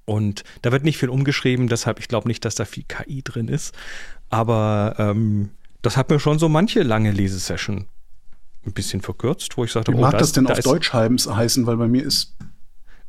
Und 0.05 0.43
da 0.63 0.73
wird 0.73 0.83
nicht 0.83 0.97
viel 0.97 1.07
umgeschrieben, 1.07 1.69
deshalb, 1.69 1.97
ich 1.99 2.09
glaube 2.09 2.27
nicht, 2.27 2.43
dass 2.43 2.55
da 2.55 2.65
viel 2.65 2.83
KI 2.83 3.21
drin 3.23 3.47
ist. 3.47 3.73
Aber 4.33 4.95
ähm, 4.97 5.51
das 5.81 5.95
hat 5.95 6.09
mir 6.09 6.19
schon 6.19 6.39
so 6.39 6.49
manche 6.49 6.81
lange 6.81 7.11
Lesesession 7.11 7.87
ein 8.65 8.73
bisschen 8.73 9.01
verkürzt, 9.01 9.57
wo 9.57 9.63
ich 9.63 9.71
sagte, 9.71 9.91
Wie 9.91 9.97
oh, 9.97 10.01
mag 10.01 10.13
da 10.13 10.17
das 10.19 10.31
denn 10.31 10.45
da 10.45 10.53
auf 10.53 10.59
ist- 10.59 10.65
Deutsch 10.65 10.91
heißen? 10.93 11.65
Weil 11.67 11.77
bei 11.77 11.87
mir 11.87 12.03
ist 12.03 12.35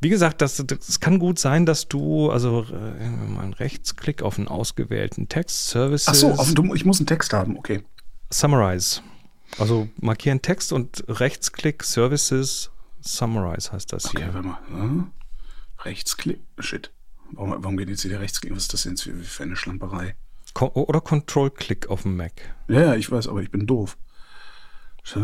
Wie 0.01 0.09
gesagt, 0.11 0.43
das, 0.43 0.63
das 0.67 1.01
kann 1.01 1.19
gut 1.19 1.39
sein, 1.39 1.65
dass 1.65 1.89
du, 1.89 2.31
also 2.31 2.65
äh, 2.65 3.09
mal 3.09 3.43
einen 3.45 3.55
Rechtsklick 3.55 4.23
auf 4.23 4.37
einen 4.39 4.49
ausgewählten 4.49 5.29
Text, 5.29 5.69
Services, 5.69 6.09
Ach 6.09 6.15
so, 6.15 6.33
auf, 6.33 6.53
ich 6.75 6.85
muss 6.85 6.99
einen 6.99 7.07
Text 7.07 7.33
haben, 7.33 7.57
okay. 7.57 7.83
Summarize. 8.31 9.01
Also 9.59 9.89
markieren 10.01 10.43
Text 10.43 10.73
und 10.73 11.05
Rechtsklick, 11.09 11.85
Services, 11.85 12.71
Summarize 13.01 13.71
heißt 13.73 13.93
das 13.93 14.07
Okay, 14.07 14.25
hier. 14.25 14.35
warte 14.35 14.49
mal. 14.49 14.59
Hm? 14.69 15.11
Rechtsklick. 15.85 16.41
Shit. 16.59 16.91
Warum, 17.33 17.51
warum 17.63 17.77
geht 17.77 17.89
jetzt 17.89 18.03
hier 18.03 18.11
der 18.11 18.21
Rechtsklick? 18.21 18.53
Was 18.53 18.65
ist 18.65 18.73
das 18.75 18.83
denn 18.83 18.97
für, 18.97 19.15
für 19.15 19.43
eine 19.45 19.57
Schlamperei? 19.57 20.17
Oder 20.61 21.01
Control-Klick 21.01 21.89
auf 21.89 22.03
dem 22.03 22.17
Mac. 22.17 22.33
Ja, 22.69 22.81
ja, 22.81 22.95
ich 22.95 23.11
weiß, 23.11 23.29
aber 23.29 23.43
ich 23.43 23.51
bin 23.51 23.67
doof. 23.67 23.97
So, 25.03 25.21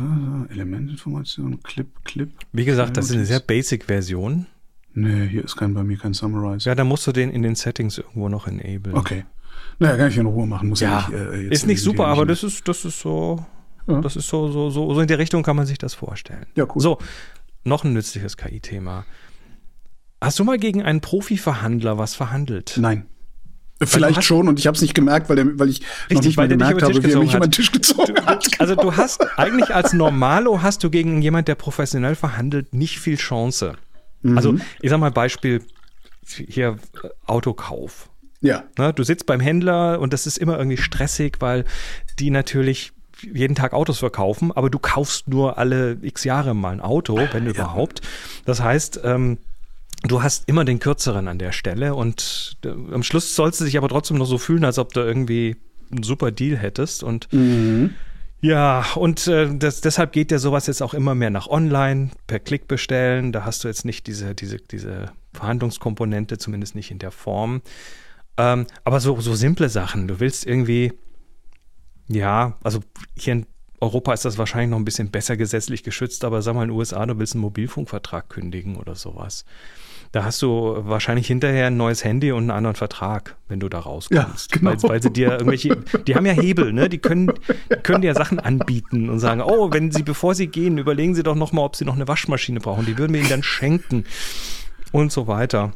Elementinformation, 0.50 1.62
Clip, 1.62 1.88
Clip. 2.04 2.30
Wie 2.52 2.64
gesagt, 2.64 2.96
das 2.96 3.06
ist 3.06 3.12
eine 3.16 3.24
sehr 3.26 3.40
basic-Version. 3.40 4.46
Nee, 4.92 5.28
hier 5.28 5.44
ist 5.44 5.56
kein 5.56 5.72
bei 5.72 5.82
mir 5.84 5.96
kein 5.96 6.12
Summarize. 6.14 6.68
Ja, 6.68 6.74
da 6.74 6.84
musst 6.84 7.06
du 7.06 7.12
den 7.12 7.30
in 7.30 7.42
den 7.42 7.54
Settings 7.54 7.96
irgendwo 7.98 8.28
noch 8.28 8.46
enablen. 8.46 8.94
Okay. 8.96 9.24
Naja, 9.78 9.96
kann 9.96 10.08
ich 10.08 10.18
in 10.18 10.26
Ruhe 10.26 10.46
machen. 10.46 10.68
Muss 10.68 10.80
ja, 10.80 11.08
Ja, 11.10 11.18
nicht, 11.18 11.50
äh, 11.50 11.54
ist 11.54 11.66
nicht 11.66 11.80
super, 11.82 12.08
aber 12.08 12.26
das 12.26 12.42
ist, 12.42 12.66
das 12.68 12.84
ist 12.84 13.00
so, 13.00 13.44
Ja. 13.86 14.00
das 14.00 14.16
ist 14.16 14.28
so, 14.28 14.50
so, 14.50 14.68
so, 14.70 14.92
so 14.92 15.00
in 15.00 15.06
der 15.06 15.18
Richtung 15.18 15.42
kann 15.42 15.56
man 15.56 15.64
sich 15.66 15.78
das 15.78 15.94
vorstellen. 15.94 16.44
Ja, 16.56 16.66
cool. 16.74 16.82
So, 16.82 16.98
noch 17.64 17.84
ein 17.84 17.92
nützliches 17.94 18.36
KI-Thema. 18.36 19.04
Hast 20.20 20.38
du 20.38 20.44
mal 20.44 20.58
gegen 20.58 20.82
einen 20.82 21.00
Profi-Verhandler 21.00 21.96
was 21.96 22.14
verhandelt? 22.14 22.76
Nein. 22.78 23.06
Vielleicht 23.82 24.18
hast- 24.18 24.24
schon 24.26 24.46
und 24.48 24.58
ich 24.58 24.66
habe 24.66 24.74
es 24.76 24.82
nicht 24.82 24.94
gemerkt, 24.94 25.28
weil, 25.30 25.36
der, 25.36 25.58
weil 25.58 25.68
ich 25.70 25.80
noch 25.80 26.10
Richtig, 26.10 26.26
nicht 26.26 26.36
mal 26.36 26.42
weil 26.44 26.48
gemerkt 26.50 26.82
habe, 26.82 26.92
wie 27.02 27.10
er 27.12 27.18
mich 27.18 27.32
gezogen 27.32 27.36
über 27.36 27.38
den 27.38 27.42
hat. 27.44 27.52
Tisch 27.52 27.72
gezogen 27.72 28.26
hat. 28.26 28.46
Also 28.58 28.74
du 28.74 28.96
hast 28.96 29.38
eigentlich 29.38 29.74
als 29.74 29.92
Normalo 29.94 30.60
hast 30.62 30.84
du 30.84 30.90
gegen 30.90 31.22
jemand, 31.22 31.48
der 31.48 31.54
professionell 31.54 32.14
verhandelt, 32.14 32.74
nicht 32.74 32.98
viel 33.00 33.16
Chance. 33.16 33.74
Also 34.36 34.52
Mhm. 34.52 34.60
ich 34.82 34.90
sag 34.90 35.00
mal 35.00 35.10
Beispiel 35.10 35.62
hier 36.26 36.76
äh, 37.02 37.08
Autokauf. 37.26 38.10
Ja. 38.42 38.64
Ne, 38.78 38.92
du 38.92 39.02
sitzt 39.02 39.26
beim 39.26 39.40
Händler 39.40 39.98
und 40.00 40.12
das 40.12 40.26
ist 40.26 40.38
immer 40.38 40.56
irgendwie 40.58 40.76
stressig, 40.78 41.36
weil 41.40 41.64
die 42.18 42.30
natürlich 42.30 42.92
jeden 43.22 43.54
Tag 43.54 43.72
Autos 43.74 43.98
verkaufen, 43.98 44.50
aber 44.52 44.70
du 44.70 44.78
kaufst 44.78 45.28
nur 45.28 45.58
alle 45.58 45.98
x 46.02 46.24
Jahre 46.24 46.54
mal 46.54 46.72
ein 46.72 46.80
Auto, 46.80 47.18
wenn 47.32 47.46
überhaupt. 47.46 48.00
Das 48.46 48.62
heißt, 48.62 49.00
ähm, 49.04 49.38
du 50.02 50.22
hast 50.22 50.48
immer 50.48 50.64
den 50.64 50.78
kürzeren 50.78 51.28
an 51.28 51.38
der 51.38 51.52
Stelle 51.52 51.94
und 51.94 52.56
äh, 52.64 52.68
am 52.68 53.02
Schluss 53.02 53.34
sollst 53.34 53.60
du 53.60 53.64
dich 53.64 53.76
aber 53.76 53.88
trotzdem 53.88 54.16
noch 54.16 54.26
so 54.26 54.38
fühlen, 54.38 54.64
als 54.64 54.78
ob 54.78 54.92
du 54.92 55.00
irgendwie 55.00 55.56
einen 55.90 56.02
super 56.02 56.30
Deal 56.30 56.56
hättest 56.56 57.02
und 57.02 57.28
ja, 58.42 58.86
und 58.94 59.26
äh, 59.26 59.54
das, 59.54 59.82
deshalb 59.82 60.12
geht 60.12 60.30
ja 60.30 60.38
sowas 60.38 60.66
jetzt 60.66 60.82
auch 60.82 60.94
immer 60.94 61.14
mehr 61.14 61.30
nach 61.30 61.46
online, 61.48 62.10
per 62.26 62.38
Klick 62.38 62.68
bestellen. 62.68 63.32
Da 63.32 63.44
hast 63.44 63.64
du 63.64 63.68
jetzt 63.68 63.84
nicht 63.84 64.06
diese, 64.06 64.34
diese, 64.34 64.56
diese 64.56 65.12
Verhandlungskomponente, 65.34 66.38
zumindest 66.38 66.74
nicht 66.74 66.90
in 66.90 66.98
der 66.98 67.10
Form. 67.10 67.60
Ähm, 68.38 68.66
aber 68.84 69.00
so, 69.00 69.20
so 69.20 69.34
simple 69.34 69.68
Sachen. 69.68 70.08
Du 70.08 70.20
willst 70.20 70.46
irgendwie, 70.46 70.94
ja, 72.08 72.56
also 72.62 72.80
hier 73.14 73.34
in 73.34 73.46
Europa 73.80 74.14
ist 74.14 74.24
das 74.24 74.38
wahrscheinlich 74.38 74.70
noch 74.70 74.78
ein 74.78 74.86
bisschen 74.86 75.10
besser 75.10 75.36
gesetzlich 75.36 75.82
geschützt, 75.82 76.24
aber 76.24 76.40
sag 76.40 76.54
mal 76.54 76.62
in 76.62 76.70
den 76.70 76.76
USA, 76.78 77.04
du 77.04 77.18
willst 77.18 77.34
einen 77.34 77.42
Mobilfunkvertrag 77.42 78.30
kündigen 78.30 78.76
oder 78.76 78.94
sowas. 78.94 79.44
Da 80.12 80.24
hast 80.24 80.42
du 80.42 80.74
wahrscheinlich 80.80 81.28
hinterher 81.28 81.68
ein 81.68 81.76
neues 81.76 82.02
Handy 82.02 82.32
und 82.32 82.42
einen 82.42 82.50
anderen 82.50 82.74
Vertrag, 82.74 83.36
wenn 83.46 83.60
du 83.60 83.68
da 83.68 83.78
rauskommst. 83.78 84.50
Ja, 84.52 84.58
genau. 84.58 84.70
weil, 84.82 84.90
weil 84.90 85.02
sie 85.02 85.10
dir 85.12 85.30
irgendwelche, 85.32 85.76
die 86.06 86.16
haben 86.16 86.26
ja 86.26 86.32
Hebel, 86.32 86.72
ne? 86.72 86.88
Die 86.88 86.98
können, 86.98 87.32
können 87.84 88.02
dir 88.02 88.14
Sachen 88.14 88.40
anbieten 88.40 89.08
und 89.08 89.20
sagen, 89.20 89.40
oh, 89.40 89.72
wenn 89.72 89.92
sie, 89.92 90.02
bevor 90.02 90.34
sie 90.34 90.48
gehen, 90.48 90.78
überlegen 90.78 91.14
sie 91.14 91.22
doch 91.22 91.36
nochmal, 91.36 91.64
ob 91.64 91.76
sie 91.76 91.84
noch 91.84 91.94
eine 91.94 92.08
Waschmaschine 92.08 92.58
brauchen. 92.58 92.86
Die 92.86 92.98
würden 92.98 93.12
wir 93.12 93.20
ihnen 93.20 93.30
dann 93.30 93.42
schenken 93.44 94.04
und 94.90 95.12
so 95.12 95.28
weiter. 95.28 95.72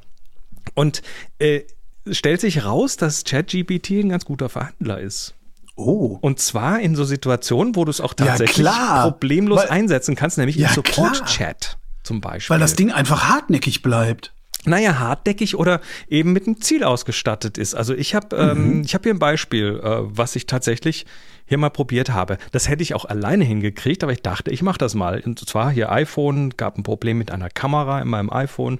Und 0.74 1.02
äh, 1.38 1.60
es 2.04 2.18
stellt 2.18 2.40
sich 2.40 2.64
raus, 2.64 2.96
dass 2.96 3.22
ChatGPT 3.22 3.90
ein 4.02 4.08
ganz 4.08 4.24
guter 4.24 4.48
Verhandler 4.48 4.98
ist. 4.98 5.34
Oh. 5.76 6.18
Und 6.20 6.40
zwar 6.40 6.80
in 6.80 6.96
so 6.96 7.04
Situationen, 7.04 7.76
wo 7.76 7.84
du 7.84 7.90
es 7.90 8.00
auch 8.00 8.14
tatsächlich 8.14 8.66
klar. 8.66 9.10
problemlos 9.12 9.60
Weil- 9.60 9.68
einsetzen 9.70 10.16
kannst, 10.16 10.38
nämlich 10.38 10.56
Ja, 10.56 10.68
im. 10.68 10.74
Support-Chat. 10.74 11.78
zum 12.02 12.20
Beispiel. 12.20 12.52
Weil 12.54 12.60
das 12.60 12.74
Ding 12.74 12.92
einfach 12.92 13.28
hartnäckig 13.28 13.82
bleibt. 13.82 14.33
Naja, 14.66 14.98
hartnäckig 14.98 15.56
oder 15.56 15.80
eben 16.08 16.32
mit 16.32 16.46
einem 16.46 16.60
Ziel 16.60 16.84
ausgestattet 16.84 17.58
ist. 17.58 17.74
Also 17.74 17.94
ich 17.94 18.14
habe 18.14 18.36
ähm, 18.36 18.82
ich 18.84 18.94
hab 18.94 19.02
hier 19.02 19.12
ein 19.12 19.18
Beispiel, 19.18 19.80
äh, 19.82 19.98
was 20.02 20.36
ich 20.36 20.46
tatsächlich 20.46 21.04
hier 21.46 21.58
mal 21.58 21.70
probiert 21.70 22.10
habe. 22.10 22.38
Das 22.52 22.68
hätte 22.68 22.82
ich 22.82 22.94
auch 22.94 23.04
alleine 23.04 23.44
hingekriegt, 23.44 24.02
aber 24.02 24.12
ich 24.12 24.22
dachte, 24.22 24.50
ich 24.50 24.62
mache 24.62 24.78
das 24.78 24.94
mal. 24.94 25.20
Und 25.20 25.38
zwar 25.46 25.70
hier 25.70 25.92
iPhone, 25.92 26.50
gab 26.56 26.78
ein 26.78 26.82
Problem 26.82 27.18
mit 27.18 27.30
einer 27.30 27.50
Kamera 27.50 28.00
in 28.00 28.08
meinem 28.08 28.30
iPhone 28.30 28.78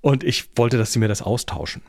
und 0.00 0.24
ich 0.24 0.48
wollte, 0.56 0.78
dass 0.78 0.92
sie 0.92 0.98
mir 0.98 1.08
das 1.08 1.22
austauschen. 1.22 1.82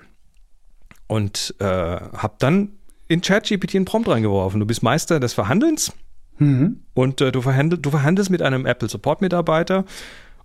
Und 1.07 1.55
äh, 1.59 1.65
habe 1.65 2.35
dann 2.37 2.73
in 3.07 3.21
ChatGPT 3.21 3.75
einen 3.75 3.85
Prompt 3.85 4.07
reingeworfen. 4.07 4.59
Du 4.59 4.67
bist 4.67 4.83
Meister 4.83 5.19
des 5.19 5.33
Verhandelns 5.33 5.91
mhm. 6.37 6.83
und 6.93 7.21
äh, 7.21 7.31
du, 7.31 7.41
verhandel, 7.41 7.79
du 7.79 7.89
verhandelst 7.89 8.29
mit 8.29 8.43
einem 8.43 8.67
Apple 8.67 8.87
Support 8.87 9.21
Mitarbeiter 9.21 9.85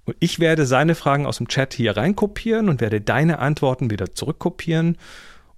und 0.05 0.17
ich 0.21 0.39
werde 0.39 0.67
seine 0.67 0.95
Fragen 0.95 1.27
aus 1.27 1.39
dem 1.39 1.49
Chat 1.49 1.75
hier 1.75 1.97
reinkopieren 1.97 2.69
und 2.69 2.81
werde 2.81 3.01
deine 3.01 3.39
Antworten 3.39 3.91
wieder 3.91 4.15
zurückkopieren. 4.15 4.99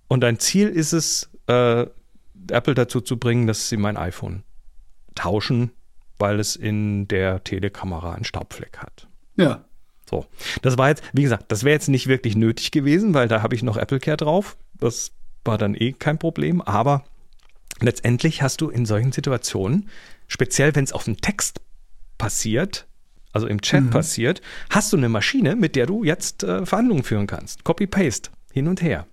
Und 0.09 0.20
dein 0.20 0.38
Ziel 0.38 0.68
ist 0.68 0.92
es, 0.92 1.30
äh, 1.49 1.86
Apple 2.51 2.74
dazu 2.74 3.01
zu 3.01 3.18
bringen, 3.18 3.47
dass 3.47 3.68
sie 3.68 3.76
mein 3.76 3.97
iPhone 3.97 4.44
tauschen, 5.14 5.72
weil 6.18 6.38
es 6.38 6.55
in 6.55 7.09
der 7.09 7.42
Telekamera 7.42 8.12
einen 8.12 8.24
Staubfleck 8.24 8.78
hat. 8.78 9.09
Ja. 9.36 9.64
So, 10.09 10.26
das 10.62 10.78
war 10.78 10.88
jetzt, 10.88 11.03
wie 11.12 11.22
gesagt, 11.22 11.51
das 11.51 11.64
wäre 11.64 11.74
jetzt 11.74 11.88
nicht 11.88 12.07
wirklich 12.07 12.36
nötig 12.36 12.70
gewesen, 12.70 13.12
weil 13.14 13.26
da 13.26 13.42
habe 13.42 13.57
ich 13.57 13.64
noch 13.64 13.76
Apple 13.76 13.99
Care 13.99 14.16
drauf. 14.16 14.57
Das 14.74 15.11
war 15.44 15.59
dann 15.59 15.74
eh 15.74 15.92
kein 15.92 16.18
Problem. 16.18 16.62
Aber 16.62 17.05
letztendlich 17.80 18.40
hast 18.42 18.61
du 18.61 18.68
in 18.70 18.86
solchen 18.86 19.11
Situationen, 19.11 19.88
speziell 20.28 20.76
wenn 20.76 20.84
es 20.84 20.92
auf 20.92 21.05
dem 21.05 21.16
Text 21.16 21.61
passiert, 22.18 22.86
also 23.37 23.47
im 23.47 23.61
Chat 23.61 23.84
mhm. 23.84 23.91
passiert, 23.91 24.41
hast 24.70 24.95
du 24.95 24.97
eine 24.97 25.11
Maschine, 25.11 25.57
mit 25.57 25.76
der 25.76 25.84
du 25.84 26.05
jetzt 26.05 26.43
äh, 26.43 26.64
Verhandlungen 26.64 27.05
führen 27.05 27.26
kannst. 27.26 27.64
Copy-Paste, 27.64 28.30
hin 28.51 28.66
und 28.66 28.80
her. 28.80 29.07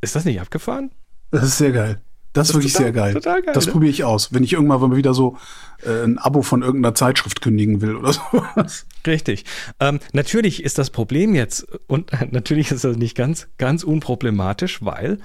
Ist 0.00 0.14
das 0.14 0.24
nicht 0.24 0.40
abgefahren? 0.40 0.92
Das 1.32 1.42
ist 1.42 1.58
sehr 1.58 1.72
geil. 1.72 2.00
Das, 2.32 2.46
das 2.46 2.50
ist 2.50 2.54
wirklich 2.54 2.72
total, 2.72 2.84
sehr 2.84 2.92
geil. 2.92 3.14
Total 3.14 3.42
geil 3.42 3.54
das 3.54 3.66
ne? 3.66 3.72
probiere 3.72 3.90
ich 3.90 4.04
aus, 4.04 4.32
wenn 4.32 4.44
ich 4.44 4.52
irgendwann 4.52 4.80
mal 4.80 4.96
wieder 4.96 5.14
so 5.14 5.36
äh, 5.84 6.04
ein 6.04 6.18
Abo 6.18 6.42
von 6.42 6.62
irgendeiner 6.62 6.94
Zeitschrift 6.94 7.42
kündigen 7.42 7.80
will 7.80 7.96
oder 7.96 8.12
sowas. 8.32 8.86
Richtig. 9.04 9.44
Ähm, 9.80 9.98
natürlich 10.12 10.62
ist 10.62 10.78
das 10.78 10.90
Problem 10.90 11.34
jetzt, 11.34 11.66
und 11.88 12.12
natürlich 12.32 12.70
ist 12.70 12.84
das 12.84 12.96
nicht 12.96 13.16
ganz, 13.16 13.48
ganz 13.58 13.82
unproblematisch, 13.82 14.84
weil 14.84 15.18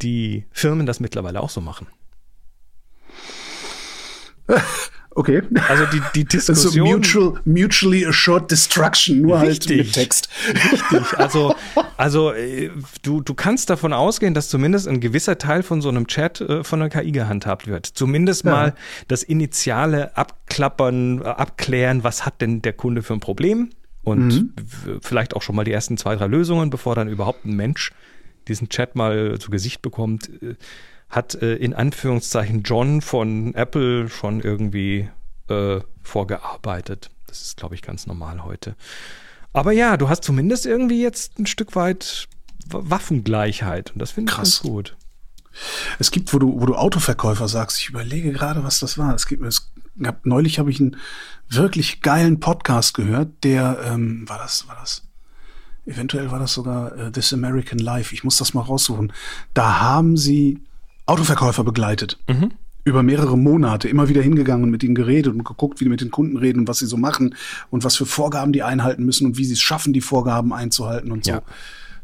die 0.00 0.46
Firmen 0.52 0.86
das 0.86 1.00
mittlerweile 1.00 1.42
auch 1.42 1.50
so 1.50 1.60
machen. 1.60 1.86
Okay. 5.12 5.42
Also 5.68 5.86
die, 5.86 6.00
die 6.14 6.24
Diskussion. 6.28 6.86
Also 6.86 6.96
mutual, 6.96 7.40
mutually 7.44 8.06
assured 8.06 8.50
destruction, 8.50 9.22
nur 9.22 9.40
richtig, 9.40 9.70
halt 9.70 9.86
mit 9.86 9.92
Text. 9.92 10.28
Richtig. 10.54 11.00
Also, 11.18 11.54
also 11.96 12.32
äh, 12.32 12.70
du, 13.02 13.20
du 13.20 13.34
kannst 13.34 13.70
davon 13.70 13.92
ausgehen, 13.92 14.34
dass 14.34 14.48
zumindest 14.48 14.88
ein 14.88 15.00
gewisser 15.00 15.38
Teil 15.38 15.62
von 15.62 15.82
so 15.82 15.88
einem 15.88 16.06
Chat 16.06 16.40
äh, 16.40 16.64
von 16.64 16.80
der 16.80 16.88
KI 16.88 17.12
gehandhabt 17.12 17.66
wird. 17.66 17.86
Zumindest 17.86 18.44
ja. 18.44 18.50
mal 18.50 18.74
das 19.08 19.22
initiale 19.22 20.16
Abklappern, 20.16 21.22
äh, 21.22 21.24
Abklären, 21.24 22.04
was 22.04 22.24
hat 22.24 22.40
denn 22.40 22.62
der 22.62 22.72
Kunde 22.72 23.02
für 23.02 23.14
ein 23.14 23.20
Problem? 23.20 23.70
Und 24.02 24.28
mhm. 24.28 24.54
vielleicht 25.02 25.36
auch 25.36 25.42
schon 25.42 25.56
mal 25.56 25.64
die 25.64 25.72
ersten 25.72 25.98
zwei, 25.98 26.16
drei 26.16 26.26
Lösungen, 26.26 26.70
bevor 26.70 26.94
dann 26.94 27.08
überhaupt 27.08 27.44
ein 27.44 27.54
Mensch 27.54 27.92
diesen 28.48 28.70
Chat 28.70 28.96
mal 28.96 29.38
zu 29.38 29.50
Gesicht 29.50 29.82
bekommt 29.82 30.30
hat 31.10 31.34
äh, 31.34 31.56
in 31.56 31.74
Anführungszeichen 31.74 32.62
John 32.62 33.02
von 33.02 33.54
Apple 33.54 34.08
schon 34.08 34.40
irgendwie 34.40 35.08
äh, 35.48 35.80
vorgearbeitet. 36.02 37.10
Das 37.26 37.42
ist, 37.42 37.56
glaube 37.56 37.74
ich, 37.74 37.82
ganz 37.82 38.06
normal 38.06 38.44
heute. 38.44 38.76
Aber 39.52 39.72
ja, 39.72 39.96
du 39.96 40.08
hast 40.08 40.24
zumindest 40.24 40.66
irgendwie 40.66 41.02
jetzt 41.02 41.38
ein 41.38 41.46
Stück 41.46 41.74
weit 41.74 42.28
Waffengleichheit 42.66 43.90
und 43.92 43.98
das 43.98 44.12
finde 44.12 44.30
ich 44.30 44.36
ganz 44.36 44.60
gut. 44.60 44.96
Es 45.98 46.12
gibt, 46.12 46.32
wo 46.32 46.38
du, 46.38 46.60
wo 46.60 46.66
du 46.66 46.76
Autoverkäufer 46.76 47.48
sagst, 47.48 47.78
ich 47.78 47.88
überlege 47.88 48.32
gerade, 48.32 48.62
was 48.62 48.78
das 48.78 48.96
war. 48.96 49.14
Es 49.14 49.26
gibt, 49.26 49.42
es 49.42 49.72
gab, 50.00 50.24
neulich 50.24 50.60
habe 50.60 50.70
ich 50.70 50.78
einen 50.80 50.96
wirklich 51.48 52.00
geilen 52.00 52.38
Podcast 52.38 52.94
gehört, 52.94 53.42
der, 53.42 53.80
ähm, 53.84 54.28
war 54.28 54.38
das, 54.38 54.68
war 54.68 54.76
das, 54.76 55.02
eventuell 55.86 56.30
war 56.30 56.38
das 56.38 56.54
sogar 56.54 56.96
äh, 56.96 57.10
This 57.10 57.32
American 57.32 57.80
Life. 57.80 58.14
Ich 58.14 58.22
muss 58.22 58.36
das 58.36 58.54
mal 58.54 58.62
raussuchen. 58.62 59.12
Da 59.52 59.80
haben 59.80 60.16
sie 60.16 60.62
Autoverkäufer 61.10 61.64
begleitet. 61.64 62.18
Mhm. 62.28 62.52
Über 62.84 63.02
mehrere 63.02 63.36
Monate 63.36 63.88
immer 63.88 64.08
wieder 64.08 64.22
hingegangen 64.22 64.64
und 64.64 64.70
mit 64.70 64.82
ihnen 64.82 64.94
geredet 64.94 65.34
und 65.34 65.44
geguckt, 65.44 65.80
wie 65.80 65.84
die 65.84 65.90
mit 65.90 66.00
den 66.00 66.10
Kunden 66.10 66.36
reden 66.36 66.60
und 66.60 66.68
was 66.68 66.78
sie 66.78 66.86
so 66.86 66.96
machen 66.96 67.34
und 67.68 67.84
was 67.84 67.96
für 67.96 68.06
Vorgaben 68.06 68.52
die 68.52 68.62
einhalten 68.62 69.04
müssen 69.04 69.26
und 69.26 69.36
wie 69.36 69.44
sie 69.44 69.52
es 69.52 69.60
schaffen, 69.60 69.92
die 69.92 70.00
Vorgaben 70.00 70.52
einzuhalten 70.52 71.12
und 71.12 71.24
so. 71.24 71.32
Ja. 71.32 71.42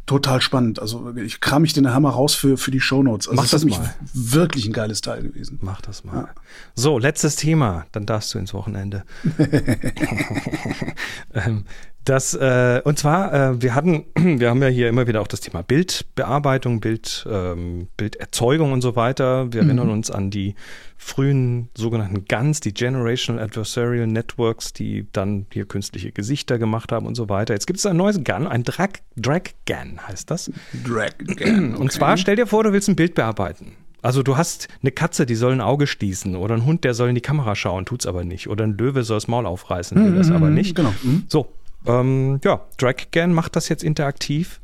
Total 0.05 0.41
spannend. 0.41 0.79
Also 0.79 1.15
ich 1.17 1.41
kram 1.41 1.63
mich 1.63 1.73
den 1.73 1.93
Hammer 1.93 2.11
raus 2.11 2.35
für, 2.35 2.57
für 2.57 2.71
die 2.71 2.81
Shownotes. 2.81 3.27
Also 3.27 3.37
Mach 3.37 3.49
das, 3.49 3.63
das 3.63 3.65
mal. 3.65 3.95
Wirklich 4.13 4.67
ein 4.67 4.73
geiles 4.73 5.01
Teil 5.01 5.23
gewesen. 5.23 5.59
Mach 5.63 5.81
das 5.81 6.05
mal. 6.05 6.15
Ja. 6.15 6.29
So, 6.77 6.99
letztes 6.99 7.35
Thema. 7.35 7.87
Dann 7.91 8.07
darfst 8.07 8.33
du 8.33 8.39
ins 8.39 8.55
Wochenende. 8.55 9.03
ähm, 11.35 11.65
das, 12.07 12.35
äh, 12.35 12.81
und 12.85 12.99
zwar, 12.99 13.35
äh, 13.35 13.63
wir 13.63 13.75
hatten, 13.75 14.05
wir 14.15 14.49
haben 14.49 14.63
ja 14.63 14.69
hier 14.69 14.89
immer 14.89 15.07
wieder 15.07 15.21
auch 15.21 15.27
das 15.27 15.41
Thema 15.41 15.63
Bildbearbeitung, 15.63 16.81
Bild, 16.81 17.27
ähm, 17.31 17.89
Bilderzeugung 17.97 18.73
und 18.73 18.81
so 18.81 18.97
weiter. 18.97 19.53
Wir 19.53 19.63
mhm. 19.63 19.69
erinnern 19.69 19.91
uns 19.91 20.11
an 20.11 20.31
die 20.31 20.55
frühen 20.97 21.69
sogenannten 21.77 22.25
GANs, 22.27 22.61
die 22.61 22.73
Generational 22.73 23.43
Adversarial 23.43 24.07
Networks, 24.07 24.73
die 24.73 25.07
dann 25.13 25.47
hier 25.53 25.67
künstliche 25.67 26.13
Gesichter 26.13 26.59
gemacht 26.59 26.93
haben 26.93 27.07
und 27.07 27.17
so 27.17 27.29
weiter. 27.29 27.55
Jetzt 27.55 27.67
gibt 27.67 27.81
es 27.81 27.87
ein 27.87 27.97
neues 27.97 28.23
GAN, 28.23 28.47
ein 28.47 28.63
Drag, 28.63 28.91
Drag 29.17 29.43
GAN 29.67 30.01
heißt 30.07 30.31
das. 30.31 30.51
Drag 30.85 31.19
GAN. 31.19 31.75
Okay. 31.75 31.75
Und 31.81 31.93
zwar 31.93 32.17
stell 32.17 32.37
dir 32.37 32.47
vor, 32.47 32.65
du 32.65 32.73
willst 32.73 32.89
ein 32.89 32.97
Bild 32.97 33.15
bearbeiten. 33.15 33.73
Also 34.01 34.23
du 34.23 34.37
hast 34.37 34.69
eine 34.83 34.93
Katze, 34.93 35.27
die 35.27 35.35
soll 35.35 35.53
ein 35.53 35.61
Auge 35.61 35.89
schließen 35.89 36.37
oder 36.37 36.55
ein 36.55 36.65
Hund, 36.65 36.85
der 36.85 36.95
soll 36.95 37.09
in 37.09 37.17
die 37.17 37.21
Kamera 37.21 37.57
schauen, 37.57 37.85
tut's 37.85 38.07
aber 38.07 38.23
nicht. 38.23 38.49
Oder 38.49 38.65
ein 38.65 38.79
Löwe 38.79 39.03
soll 39.03 39.17
das 39.17 39.27
Maul 39.27 39.47
aufreißen, 39.47 39.97
will 39.97 40.13
mhm, 40.13 40.17
das 40.17 40.31
aber 40.31 40.49
nicht. 40.49 40.77
Genau. 40.77 40.95
Mhm. 41.03 41.25
So, 41.29 41.49
ähm, 41.85 42.41
ja, 42.45 42.67
DragGan 42.79 43.33
macht 43.33 43.57
das 43.57 43.69
jetzt 43.69 43.85
interaktiv. 43.85 44.61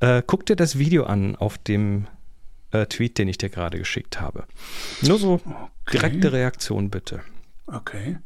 Äh, 0.00 0.22
guck 0.26 0.46
dir 0.46 0.56
das 0.56 0.78
Video 0.78 1.04
an 1.04 1.36
auf 1.36 1.58
dem 1.58 2.06
äh, 2.72 2.86
Tweet, 2.86 3.18
den 3.18 3.28
ich 3.28 3.38
dir 3.38 3.50
gerade 3.50 3.78
geschickt 3.78 4.20
habe. 4.20 4.46
Nur 5.02 5.18
so 5.18 5.34
okay. 5.34 5.70
direkte 5.92 6.32
Reaktion 6.32 6.90
bitte. 6.90 7.20
Okay. 7.66 8.18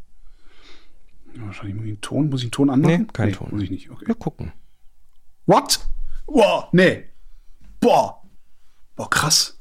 Wahrscheinlich 1.37 1.75
muss 1.75 1.85
ich 1.85 1.91
einen 1.91 2.01
Ton, 2.01 2.31
muss 2.31 2.41
ich 2.41 2.47
einen 2.47 2.53
Ton 2.53 2.71
anmachen? 2.71 3.03
Nee, 3.03 3.07
kein 3.13 3.29
nee, 3.29 3.35
Ton. 3.35 3.49
Muss 3.51 3.63
ich 3.63 3.71
nicht, 3.71 3.91
okay. 3.91 4.05
Nur 4.07 4.19
gucken. 4.19 4.53
What? 5.47 5.81
Boah, 6.27 6.69
nee. 6.73 7.05
Boah. 7.81 8.23
Boah, 8.97 9.11
krass. 9.11 9.59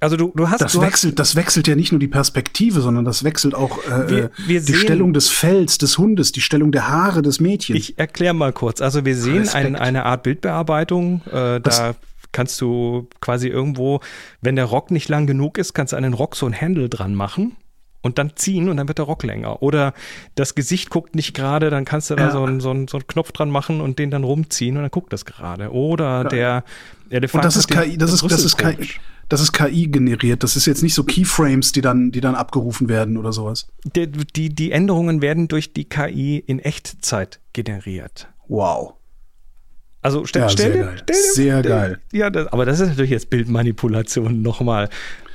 Also 0.00 0.16
du, 0.16 0.32
du 0.34 0.48
hast. 0.48 0.60
Das 0.60 0.72
du 0.72 0.80
wechselt, 0.80 1.12
hast, 1.12 1.18
das 1.18 1.36
wechselt 1.36 1.66
ja 1.66 1.74
nicht 1.74 1.90
nur 1.90 1.98
die 1.98 2.08
Perspektive, 2.08 2.80
sondern 2.80 3.04
das 3.04 3.24
wechselt 3.24 3.54
auch 3.54 3.78
äh, 3.84 4.08
wir, 4.08 4.30
wir 4.46 4.60
die 4.60 4.72
sehen, 4.72 4.76
Stellung 4.76 5.12
des 5.12 5.28
Fells 5.28 5.78
des 5.78 5.98
Hundes, 5.98 6.30
die 6.32 6.40
Stellung 6.40 6.70
der 6.70 6.88
Haare 6.88 7.22
des 7.22 7.40
Mädchens. 7.40 7.78
Ich 7.78 7.98
erkläre 7.98 8.34
mal 8.34 8.52
kurz. 8.52 8.80
Also 8.80 9.04
wir 9.04 9.16
sehen 9.16 9.48
ein, 9.48 9.74
eine 9.74 10.04
Art 10.04 10.22
Bildbearbeitung. 10.22 11.22
Äh, 11.26 11.60
da 11.60 11.94
kannst 12.30 12.60
du 12.60 13.08
quasi 13.20 13.48
irgendwo, 13.48 14.00
wenn 14.40 14.54
der 14.54 14.66
Rock 14.66 14.90
nicht 14.90 15.08
lang 15.08 15.26
genug 15.26 15.58
ist, 15.58 15.74
kannst 15.74 15.92
du 15.92 15.96
an 15.96 16.04
den 16.04 16.14
Rock 16.14 16.36
so 16.36 16.46
ein 16.46 16.58
Handle 16.58 16.88
dran 16.88 17.14
machen 17.14 17.56
und 18.00 18.18
dann 18.18 18.36
ziehen 18.36 18.68
und 18.68 18.76
dann 18.76 18.86
wird 18.86 18.98
der 18.98 19.06
Rock 19.06 19.24
länger. 19.24 19.62
Oder 19.62 19.94
das 20.36 20.54
Gesicht 20.54 20.90
guckt 20.90 21.16
nicht 21.16 21.34
gerade, 21.34 21.70
dann 21.70 21.84
kannst 21.84 22.10
du 22.10 22.14
da 22.14 22.30
so, 22.30 22.44
einen, 22.44 22.60
so, 22.60 22.70
einen, 22.70 22.86
so 22.86 22.98
einen 22.98 23.06
Knopf 23.08 23.32
dran 23.32 23.50
machen 23.50 23.80
und 23.80 23.98
den 23.98 24.12
dann 24.12 24.22
rumziehen 24.22 24.76
und 24.76 24.82
dann 24.82 24.90
guckt 24.90 25.12
das 25.12 25.24
gerade. 25.24 25.72
Oder 25.72 26.22
ja. 26.22 26.28
der 26.28 26.64
Elefant. 27.10 27.42
Und 27.42 27.46
das 27.46 27.56
ist 27.56 27.68
KI, 27.68 27.98
das 27.98 28.12
ist, 28.12 28.22
das 28.30 28.44
ist 28.44 28.56
KI 28.56 28.90
das 29.28 29.40
ist 29.40 29.52
KI 29.52 29.88
generiert. 29.88 30.42
Das 30.42 30.56
ist 30.56 30.66
jetzt 30.66 30.82
nicht 30.82 30.94
so 30.94 31.04
Keyframes, 31.04 31.72
die 31.72 31.80
dann, 31.80 32.10
die 32.10 32.20
dann 32.20 32.34
abgerufen 32.34 32.88
werden 32.88 33.16
oder 33.16 33.32
sowas. 33.32 33.68
Die, 33.84 34.06
die, 34.06 34.54
die 34.54 34.72
Änderungen 34.72 35.20
werden 35.20 35.48
durch 35.48 35.72
die 35.72 35.84
KI 35.84 36.38
in 36.38 36.58
Echtzeit 36.58 37.40
generiert. 37.52 38.28
Wow. 38.48 38.94
Also 40.00 40.24
stell, 40.24 40.42
ja, 40.42 40.48
stell, 40.48 40.72
sehr 40.72 40.72
dir, 40.72 40.84
geil. 40.84 40.96
Stell 41.02 41.16
dir, 41.16 41.32
sehr 41.34 41.58
stell, 41.58 41.70
geil. 41.70 42.00
Ja, 42.12 42.30
das, 42.30 42.46
aber 42.48 42.64
das 42.64 42.80
ist 42.80 42.88
natürlich 42.88 43.10
jetzt 43.10 43.30
Bildmanipulation 43.30 44.42
nochmal. 44.42 44.88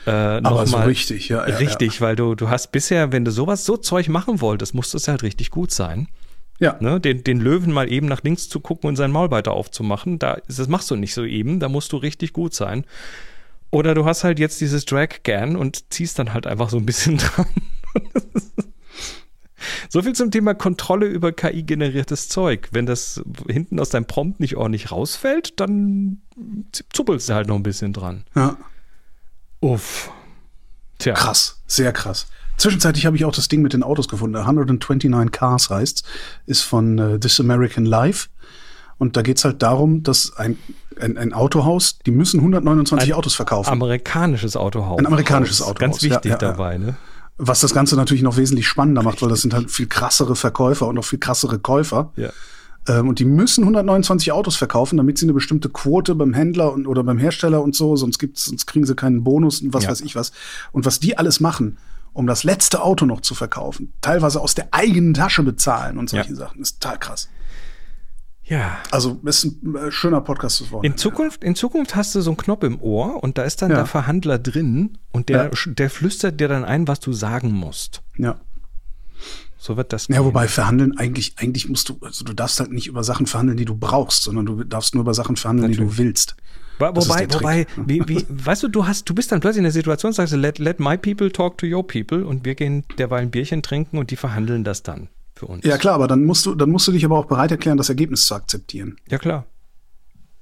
Äh, 0.06 0.12
aber 0.12 0.66
so 0.66 0.78
richtig, 0.78 1.30
ja. 1.30 1.48
ja 1.48 1.56
richtig, 1.58 1.96
ja. 1.96 2.02
weil 2.02 2.16
du, 2.16 2.36
du 2.36 2.50
hast 2.50 2.72
bisher, 2.72 3.12
wenn 3.12 3.26
du 3.26 3.32
sowas, 3.32 3.66
so 3.66 3.78
Zeug 3.78 4.10
machen 4.10 4.41
wolltest, 4.41 4.74
musste 4.74 4.98
es 4.98 5.08
halt 5.08 5.22
richtig 5.22 5.52
gut 5.52 5.72
sein. 5.72 6.08
Ja. 6.60 6.78
Ne, 6.80 7.00
den, 7.00 7.24
den 7.24 7.41
Löwen 7.41 7.74
mal 7.74 7.91
eben 7.91 8.08
nach 8.08 8.24
links 8.24 8.48
zu 8.48 8.60
gucken 8.60 8.88
und 8.88 8.96
seinen 8.96 9.12
Maulbeiter 9.12 9.52
aufzumachen, 9.52 10.20
da, 10.20 10.38
das 10.48 10.68
machst 10.68 10.89
du 10.91 10.96
nicht 10.96 11.14
so 11.14 11.26
eben, 11.26 11.60
da 11.60 11.68
musst 11.68 11.91
du 11.91 11.98
richtig 11.98 12.32
gut 12.32 12.54
sein. 12.54 12.86
Oder 13.74 13.95
du 13.95 14.05
hast 14.05 14.24
halt 14.24 14.38
jetzt 14.38 14.61
dieses 14.61 14.86
Drag-Gan 14.86 15.55
und 15.55 15.91
ziehst 15.91 16.19
dann 16.19 16.32
halt 16.36 16.45
einfach 16.45 16.69
so 16.69 16.78
ein 16.78 16.86
bisschen 16.86 17.17
dran. 17.17 17.47
so 19.89 20.03
viel 20.03 20.13
zum 20.13 20.30
Thema 20.30 20.53
Kontrolle 20.53 21.07
über 21.07 21.32
KI-generiertes 21.32 22.30
Zeug. 22.30 22.69
Wenn 22.71 22.86
das 22.86 23.24
hinten 23.49 23.80
aus 23.80 23.89
deinem 23.89 24.05
Prompt 24.05 24.39
nicht 24.39 24.57
ordentlich 24.57 24.91
rausfällt, 24.91 25.59
dann 25.59 26.21
zuppelst 26.93 27.30
du 27.30 27.34
halt 27.34 27.47
noch 27.47 27.55
ein 27.55 27.63
bisschen 27.63 27.93
dran. 27.93 28.26
Ja. 28.36 28.57
Uff. 29.59 30.11
Tja. 30.99 31.15
Krass, 31.15 31.63
sehr 31.65 31.93
krass. 31.93 32.28
Zwischenzeitlich 32.57 33.07
habe 33.07 33.15
ich 33.15 33.26
auch 33.26 33.34
das 33.34 33.47
Ding 33.47 33.63
mit 33.63 33.74
den 33.74 33.82
Autos 33.82 34.07
gefunden. 34.07 34.36
129 34.36 35.32
Cars 35.32 35.71
heißt, 35.71 36.03
ist 36.45 36.61
von 36.61 36.99
äh, 36.99 37.19
This 37.19 37.39
American 37.39 37.86
Life. 37.86 38.30
Und 38.98 39.18
da 39.18 39.22
geht's 39.22 39.44
halt 39.46 39.62
darum, 39.62 40.04
dass 40.04 40.36
ein, 40.38 40.58
ein, 41.00 41.18
ein 41.18 41.34
Autohaus, 41.34 42.00
die 42.06 42.12
müssen 42.12 42.39
129 42.39 43.10
ein 43.10 43.18
Autos 43.18 43.36
verkaufen. 43.36 43.70
Amerikanisches 43.70 44.56
Autohaus. 44.56 45.00
Ein 45.00 45.08
amerikanisches 45.08 45.62
Autohaus. 45.62 45.80
Ganz 45.80 46.04
wichtig 46.04 46.26
ja, 46.26 46.32
ja, 46.32 46.38
dabei, 46.38 46.78
ne? 46.78 46.96
Was 47.38 47.62
das 47.62 47.74
Ganze 47.74 47.96
natürlich 47.96 48.22
noch 48.22 48.38
wesentlich 48.38 48.68
spannender 48.68 49.02
macht, 49.02 49.22
weil 49.22 49.30
das 49.30 49.41
sind 49.41 49.54
halt 49.54 49.72
viel 49.72 49.88
krassere 49.88 50.36
Verkäufer 50.36 50.88
und 50.88 50.98
auch 51.00 51.06
viel 51.06 51.20
krassere 51.20 51.58
Käufer. 51.58 52.14
Ja. 52.16 52.30
Ähm, 52.88 53.08
und 53.08 53.20
die 53.20 53.26
müssen 53.26 53.64
129 53.64 54.32
Autos 54.32 54.56
verkaufen, 54.56 54.98
damit 54.98 55.18
sie 55.18 55.26
eine 55.26 55.34
bestimmte 55.34 55.70
Quote 55.70 56.16
beim 56.16 56.34
Händler 56.34 56.74
und, 56.74 56.88
oder 56.88 57.04
beim 57.04 57.18
Hersteller 57.18 57.62
und 57.62 57.76
so, 57.76 57.96
sonst 57.96 58.20
gibt's, 58.20 58.46
sonst 58.46 58.66
kriegen 58.66 58.86
sie 58.86 58.96
keinen 58.96 59.24
Bonus 59.24 59.62
und 59.62 59.74
was 59.74 59.84
ja. 59.84 59.89
weiß 59.89 60.02
ich 60.02 60.16
was. 60.16 60.32
Und 60.72 60.86
was 60.86 61.00
die 61.00 61.18
alles 61.18 61.39
machen, 61.39 61.78
um 62.14 62.28
das 62.28 62.44
letzte 62.44 62.84
Auto 62.84 63.06
noch 63.06 63.22
zu 63.22 63.36
verkaufen, 63.36 63.94
teilweise 64.02 64.39
aus 64.39 64.54
der 64.54 64.68
eigenen 64.72 65.14
Tasche 65.14 65.44
bezahlen 65.44 65.98
und 65.98 66.10
solche 66.10 66.30
ja. 66.30 66.36
Sachen, 66.36 66.62
ist 66.62 66.80
total 66.80 67.00
krass. 67.00 67.30
Ja. 68.54 68.78
Also 68.91 69.20
ist 69.26 69.45
ein 69.45 69.76
äh, 69.76 69.91
schöner 69.91 70.22
Podcast 70.22 70.58
zu 70.58 70.66
In 70.84 70.95
Zukunft, 70.95 71.43
in 71.43 71.56
Zukunft 71.56 71.95
hast 71.95 72.14
du 72.14 72.22
so 72.22 72.30
einen 72.30 72.38
Knopf 72.38 72.64
im 72.64 72.80
Ohr 72.82 73.24
und 73.24 73.39
da 73.39 73.43
ist 73.43 73.64
dann 73.64 73.72
ja. 73.72 73.78
der 73.78 73.86
Verhandler 73.88 74.38
drin 74.38 74.99
und 75.12 75.30
der, 75.30 75.45
ja. 75.45 75.72
der 75.74 75.89
flüstert 75.89 76.39
dir 76.39 76.47
dann 76.47 76.64
ein, 76.64 76.88
was 76.88 76.99
du 76.99 77.14
sagen 77.14 77.51
musst. 77.51 78.04
Ja. 78.18 78.39
So 79.58 79.76
wird 79.76 79.91
das. 79.91 80.08
Ja, 80.08 80.24
wobei 80.24 80.47
verhandeln 80.47 80.95
eigentlich, 80.97 81.36
eigentlich 81.38 81.68
musst 81.68 81.89
du, 81.89 81.97
also 82.01 82.24
du 82.24 82.34
darfst 82.34 82.60
halt 82.60 82.72
nicht 82.72 82.86
über 82.86 83.04
Sachen 83.04 83.26
verhandeln, 83.26 83.58
die 83.58 83.66
du 83.66 83.76
brauchst, 83.76 84.22
sondern 84.22 84.45
du 84.45 84.64
darfst 84.64 84.93
nur 84.93 85.01
über 85.01 85.16
Sachen 85.16 85.36
verhandeln, 85.36 85.72
Natürlich. 85.72 85.89
die 85.89 85.97
du 85.97 86.04
willst. 86.04 86.36
Wobei, 86.78 87.28
wobei, 87.34 87.68
wie, 87.78 88.04
wie, 88.08 88.26
weißt 88.30 88.64
du, 88.64 88.68
du 88.68 88.86
hast, 88.86 89.10
du 89.10 89.16
bist 89.16 89.32
dann 89.32 89.39
plötzlich 89.39 89.60
in 89.60 89.64
der 89.64 89.72
Situation, 89.72 90.14
sagst 90.14 90.34
du, 90.34 90.38
let, 90.38 90.60
let 90.60 90.80
my 90.80 90.97
people 90.97 91.32
talk 91.32 91.58
to 91.58 91.66
your 91.66 91.88
people 91.88 92.26
und 92.26 92.45
wir 92.45 92.54
gehen 92.54 92.84
derweil 92.97 93.24
ein 93.24 93.32
Bierchen 93.32 93.64
trinken 93.64 93.97
und 93.97 94.12
die 94.12 94.16
verhandeln 94.16 94.64
das 94.64 94.84
dann 94.84 95.08
für 95.44 95.52
uns. 95.52 95.66
Ja 95.66 95.78
klar, 95.78 95.96
aber 95.96 96.08
dann 96.08 96.24
musst 96.24 96.46
du, 96.46 96.56
dann 96.56 96.70
musst 96.70 96.88
du 96.88 96.91
dich 96.91 97.06
aber 97.06 97.18
auch 97.18 97.26
bereit 97.26 97.52
erklären, 97.52 97.78
das 97.78 97.89
Ergebnis 97.89 98.26
zu 98.26 98.36
akzeptieren. 98.36 98.98
Ja 99.10 99.18
klar. 99.18 99.46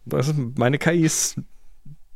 Ist, 0.06 0.34
meine 0.58 0.78
KI 0.78 1.02
ist 1.06 1.36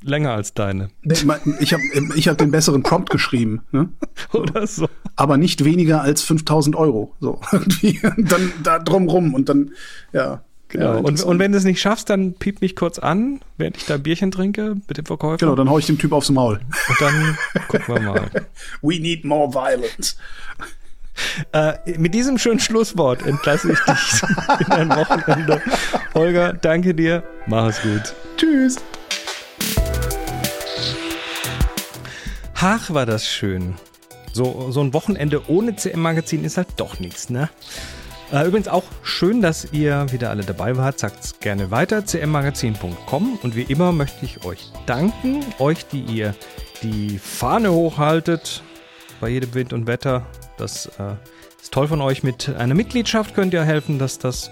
länger 0.01 0.31
als 0.31 0.53
deine. 0.53 0.89
Ich 1.03 1.25
habe 1.25 1.81
ich 2.15 2.27
hab 2.27 2.37
den 2.37 2.51
besseren 2.51 2.83
Prompt 2.83 3.09
geschrieben. 3.09 3.61
Ne? 3.71 3.89
Oder 4.33 4.65
so. 4.67 4.87
Aber 5.15 5.37
nicht 5.37 5.63
weniger 5.63 6.01
als 6.01 6.21
5000 6.21 6.75
Euro. 6.75 7.13
So, 7.19 7.39
irgendwie. 7.51 7.99
dann 8.17 8.51
da 8.63 8.79
drumrum 8.79 9.33
und 9.33 9.49
dann, 9.49 9.71
ja. 10.13 10.43
Genau. 10.67 10.95
Ja, 10.95 10.99
und, 10.99 11.23
und 11.23 11.39
wenn 11.39 11.51
du 11.51 11.59
es 11.59 11.63
nicht 11.63 11.79
schaffst, 11.79 12.09
dann 12.09 12.33
piep 12.33 12.59
mich 12.59 12.75
kurz 12.75 12.97
an, 12.97 13.39
während 13.57 13.77
ich 13.77 13.85
da 13.85 13.97
Bierchen 13.97 14.31
trinke 14.31 14.75
mit 14.87 14.97
dem 14.97 15.05
Verkäufer. 15.05 15.37
Genau, 15.37 15.55
dann 15.55 15.69
hau 15.69 15.77
ich 15.77 15.85
dem 15.85 15.99
Typ 15.99 16.11
aufs 16.11 16.31
Maul. 16.31 16.59
Und 16.89 17.01
dann 17.01 17.37
gucken 17.67 17.95
wir 17.95 18.01
mal. 18.01 18.31
We 18.81 18.99
need 18.99 19.23
more 19.23 19.53
violence. 19.53 20.17
Äh, 21.51 21.97
mit 21.97 22.13
diesem 22.13 22.37
schönen 22.37 22.59
Schlusswort 22.59 23.25
entlasse 23.25 23.71
ich 23.71 23.79
dich 23.79 24.21
in 24.67 24.71
ein 24.71 24.89
Wochenende. 24.89 25.61
Holger, 26.13 26.53
danke 26.53 26.93
dir. 26.93 27.23
Mach 27.47 27.67
es 27.67 27.81
gut. 27.81 28.13
Tschüss. 28.37 28.77
Ach, 32.67 32.89
war 32.89 33.05
das 33.05 33.27
schön. 33.27 33.75
So, 34.33 34.71
so 34.71 34.81
ein 34.81 34.93
Wochenende 34.93 35.49
ohne 35.49 35.75
CM-Magazin 35.75 36.43
ist 36.43 36.57
halt 36.57 36.67
doch 36.77 36.99
nichts, 36.99 37.29
ne? 37.29 37.49
Äh, 38.31 38.47
übrigens 38.47 38.67
auch 38.67 38.83
schön, 39.03 39.41
dass 39.41 39.71
ihr 39.71 40.11
wieder 40.11 40.31
alle 40.31 40.43
dabei 40.43 40.75
wart. 40.75 40.97
Sagt 40.97 41.23
es 41.23 41.39
gerne 41.39 41.69
weiter, 41.69 42.01
cmmagazin.com. 42.01 43.39
Und 43.43 43.55
wie 43.55 43.61
immer 43.61 43.91
möchte 43.91 44.25
ich 44.25 44.43
euch 44.43 44.71
danken, 44.87 45.45
euch, 45.59 45.85
die 45.85 46.01
ihr 46.01 46.33
die 46.81 47.19
Fahne 47.19 47.71
hochhaltet 47.71 48.63
bei 49.21 49.29
jedem 49.29 49.53
Wind 49.53 49.73
und 49.73 49.85
Wetter. 49.85 50.25
Das 50.57 50.87
äh, 50.99 51.15
ist 51.61 51.73
toll 51.73 51.87
von 51.87 52.01
euch. 52.01 52.23
Mit 52.23 52.49
einer 52.49 52.75
Mitgliedschaft 52.75 53.35
könnt 53.35 53.53
ihr 53.53 53.63
helfen, 53.63 53.99
dass 53.99 54.19
das 54.19 54.51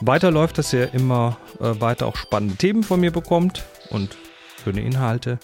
weiterläuft, 0.00 0.58
dass 0.58 0.72
ihr 0.72 0.92
immer 0.94 1.36
äh, 1.60 1.80
weiter 1.80 2.06
auch 2.06 2.16
spannende 2.16 2.56
Themen 2.56 2.82
von 2.82 3.00
mir 3.00 3.10
bekommt 3.10 3.64
und 3.90 4.16
schöne 4.62 4.82
Inhalte. 4.82 5.38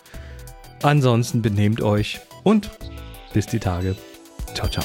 Ansonsten 0.82 1.42
benehmt 1.42 1.82
euch 1.82 2.20
und 2.42 2.70
bis 3.32 3.46
die 3.46 3.58
Tage. 3.58 3.96
Ciao, 4.54 4.68
ciao. 4.68 4.84